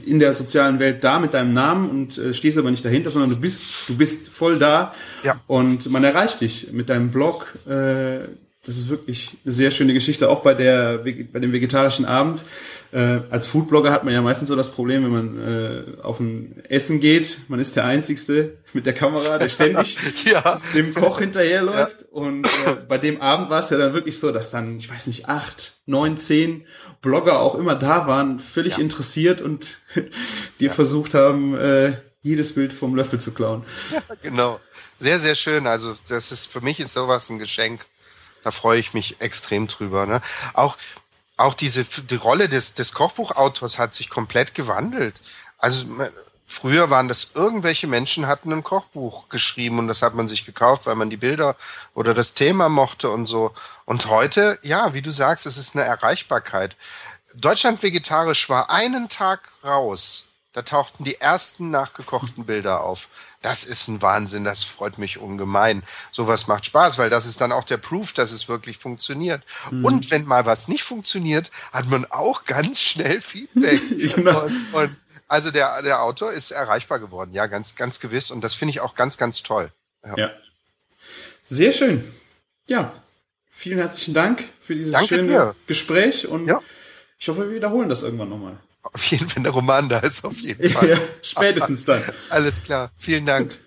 in 0.04 0.18
der 0.18 0.34
sozialen 0.34 0.78
Welt 0.78 1.02
da 1.02 1.18
mit 1.18 1.32
deinem 1.32 1.52
Namen 1.52 1.88
und 1.88 2.18
äh, 2.18 2.34
stehst 2.34 2.58
aber 2.58 2.70
nicht 2.70 2.84
dahinter, 2.84 3.08
sondern 3.08 3.30
du 3.30 3.36
bist, 3.36 3.78
du 3.86 3.96
bist 3.96 4.28
voll 4.28 4.58
da 4.58 4.94
ja. 5.24 5.40
und 5.46 5.90
man 5.90 6.04
erreicht 6.04 6.42
dich 6.42 6.70
mit 6.72 6.90
deinem 6.90 7.10
Blog. 7.10 7.46
Äh, 7.66 8.28
das 8.64 8.76
ist 8.76 8.90
wirklich 8.90 9.38
eine 9.44 9.52
sehr 9.52 9.70
schöne 9.70 9.94
Geschichte, 9.94 10.28
auch 10.28 10.40
bei 10.40 10.52
der 10.52 10.98
bei 10.98 11.38
dem 11.38 11.52
vegetarischen 11.52 12.04
Abend. 12.04 12.44
Äh, 12.92 13.20
als 13.30 13.46
Foodblogger 13.46 13.90
hat 13.90 14.04
man 14.04 14.12
ja 14.12 14.20
meistens 14.20 14.48
so 14.48 14.56
das 14.56 14.70
Problem, 14.70 15.04
wenn 15.04 15.10
man 15.10 15.38
äh, 15.38 16.02
auf 16.02 16.20
ein 16.20 16.62
Essen 16.68 17.00
geht, 17.00 17.38
man 17.48 17.58
ist 17.58 17.76
der 17.76 17.86
Einzigste 17.86 18.58
mit 18.74 18.84
der 18.84 18.92
Kamera, 18.92 19.38
der 19.38 19.48
ständig 19.48 19.96
ja. 20.24 20.60
dem 20.74 20.92
Koch 20.92 21.20
hinterherläuft. 21.20 22.02
Ja. 22.02 22.08
Und 22.10 22.46
äh, 22.46 22.76
bei 22.86 22.98
dem 22.98 23.22
Abend 23.22 23.48
war 23.48 23.60
es 23.60 23.70
ja 23.70 23.78
dann 23.78 23.94
wirklich 23.94 24.18
so, 24.18 24.30
dass 24.30 24.50
dann, 24.50 24.78
ich 24.78 24.90
weiß 24.90 25.06
nicht, 25.06 25.26
acht, 25.26 25.72
neun, 25.86 26.18
zehn 26.18 26.66
Blogger 27.00 27.40
auch 27.40 27.54
immer 27.54 27.76
da 27.76 28.06
waren, 28.06 28.40
völlig 28.40 28.76
ja. 28.76 28.82
interessiert 28.82 29.40
und 29.40 29.78
dir 30.60 30.70
versucht 30.70 31.14
haben, 31.14 31.56
äh, 31.56 31.96
jedes 32.22 32.54
Bild 32.54 32.74
vom 32.74 32.94
Löffel 32.94 33.18
zu 33.18 33.32
klauen. 33.32 33.64
Ja, 33.90 34.02
genau. 34.20 34.60
Sehr, 34.98 35.18
sehr 35.18 35.34
schön. 35.34 35.66
Also 35.66 35.94
das 36.08 36.30
ist 36.30 36.46
für 36.46 36.60
mich 36.60 36.78
ist 36.78 36.92
sowas 36.92 37.30
ein 37.30 37.38
Geschenk. 37.38 37.86
Da 38.42 38.50
freue 38.50 38.78
ich 38.78 38.94
mich 38.94 39.20
extrem 39.20 39.66
drüber. 39.66 40.06
Ne? 40.06 40.20
Auch, 40.54 40.76
auch 41.36 41.54
diese 41.54 41.84
die 41.84 42.16
Rolle 42.16 42.48
des, 42.48 42.74
des 42.74 42.92
Kochbuchautors 42.92 43.78
hat 43.78 43.94
sich 43.94 44.08
komplett 44.08 44.54
gewandelt. 44.54 45.20
Also 45.58 45.86
früher 46.46 46.90
waren 46.90 47.08
das 47.08 47.30
irgendwelche 47.34 47.86
Menschen 47.86 48.26
hatten 48.26 48.52
ein 48.52 48.64
Kochbuch 48.64 49.28
geschrieben 49.28 49.78
und 49.78 49.88
das 49.88 50.02
hat 50.02 50.14
man 50.14 50.26
sich 50.26 50.44
gekauft, 50.44 50.86
weil 50.86 50.96
man 50.96 51.10
die 51.10 51.16
Bilder 51.16 51.56
oder 51.94 52.12
das 52.12 52.34
Thema 52.34 52.68
mochte 52.68 53.10
und 53.10 53.26
so. 53.26 53.52
Und 53.84 54.06
heute, 54.06 54.58
ja, 54.62 54.92
wie 54.94 55.02
du 55.02 55.10
sagst, 55.10 55.46
es 55.46 55.58
ist 55.58 55.76
eine 55.76 55.84
Erreichbarkeit. 55.84 56.76
Deutschland 57.34 57.82
vegetarisch 57.82 58.48
war 58.48 58.70
einen 58.70 59.08
Tag 59.08 59.48
raus. 59.64 60.26
Da 60.52 60.62
tauchten 60.62 61.04
die 61.04 61.20
ersten 61.20 61.70
nachgekochten 61.70 62.44
Bilder 62.44 62.82
auf. 62.82 63.08
Das 63.42 63.64
ist 63.64 63.88
ein 63.88 64.02
Wahnsinn, 64.02 64.44
das 64.44 64.64
freut 64.64 64.98
mich 64.98 65.18
ungemein. 65.18 65.82
Sowas 66.12 66.46
macht 66.46 66.66
Spaß, 66.66 66.98
weil 66.98 67.08
das 67.08 67.24
ist 67.24 67.40
dann 67.40 67.52
auch 67.52 67.64
der 67.64 67.78
Proof, 67.78 68.12
dass 68.12 68.32
es 68.32 68.48
wirklich 68.48 68.76
funktioniert. 68.76 69.42
Mhm. 69.70 69.84
Und 69.84 70.10
wenn 70.10 70.26
mal 70.26 70.44
was 70.44 70.68
nicht 70.68 70.82
funktioniert, 70.82 71.50
hat 71.72 71.88
man 71.88 72.04
auch 72.10 72.44
ganz 72.44 72.82
schnell 72.82 73.20
Feedback. 73.20 73.80
genau. 74.14 74.44
und, 74.44 74.74
und 74.74 74.96
also 75.26 75.50
der, 75.50 75.80
der 75.82 76.02
Autor 76.02 76.32
ist 76.32 76.50
erreichbar 76.50 76.98
geworden, 76.98 77.32
ja, 77.32 77.46
ganz, 77.46 77.76
ganz 77.76 78.00
gewiss. 78.00 78.30
Und 78.30 78.42
das 78.42 78.54
finde 78.54 78.70
ich 78.70 78.80
auch 78.80 78.94
ganz, 78.94 79.16
ganz 79.16 79.42
toll. 79.42 79.72
Ja. 80.04 80.16
ja. 80.16 80.30
Sehr 81.42 81.72
schön. 81.72 82.12
Ja, 82.66 82.92
vielen 83.50 83.78
herzlichen 83.78 84.14
Dank 84.14 84.44
für 84.60 84.74
dieses 84.74 84.92
Danke 84.92 85.14
schöne 85.14 85.28
dir. 85.28 85.56
Gespräch 85.66 86.28
und 86.28 86.46
ja. 86.46 86.60
ich 87.18 87.28
hoffe, 87.28 87.48
wir 87.48 87.56
wiederholen 87.56 87.88
das 87.88 88.02
irgendwann 88.02 88.28
nochmal. 88.28 88.58
Auf 88.82 89.04
jeden 89.06 89.28
Fall, 89.28 89.36
wenn 89.36 89.42
der 89.44 89.52
Roman 89.52 89.88
da 89.88 89.98
ist, 89.98 90.24
auf 90.24 90.38
jeden 90.38 90.68
Fall. 90.72 90.88
ja, 90.90 90.98
spätestens 91.22 91.84
dann. 91.84 92.02
Alles 92.30 92.62
klar. 92.62 92.90
Vielen 92.96 93.26
Dank. 93.26 93.58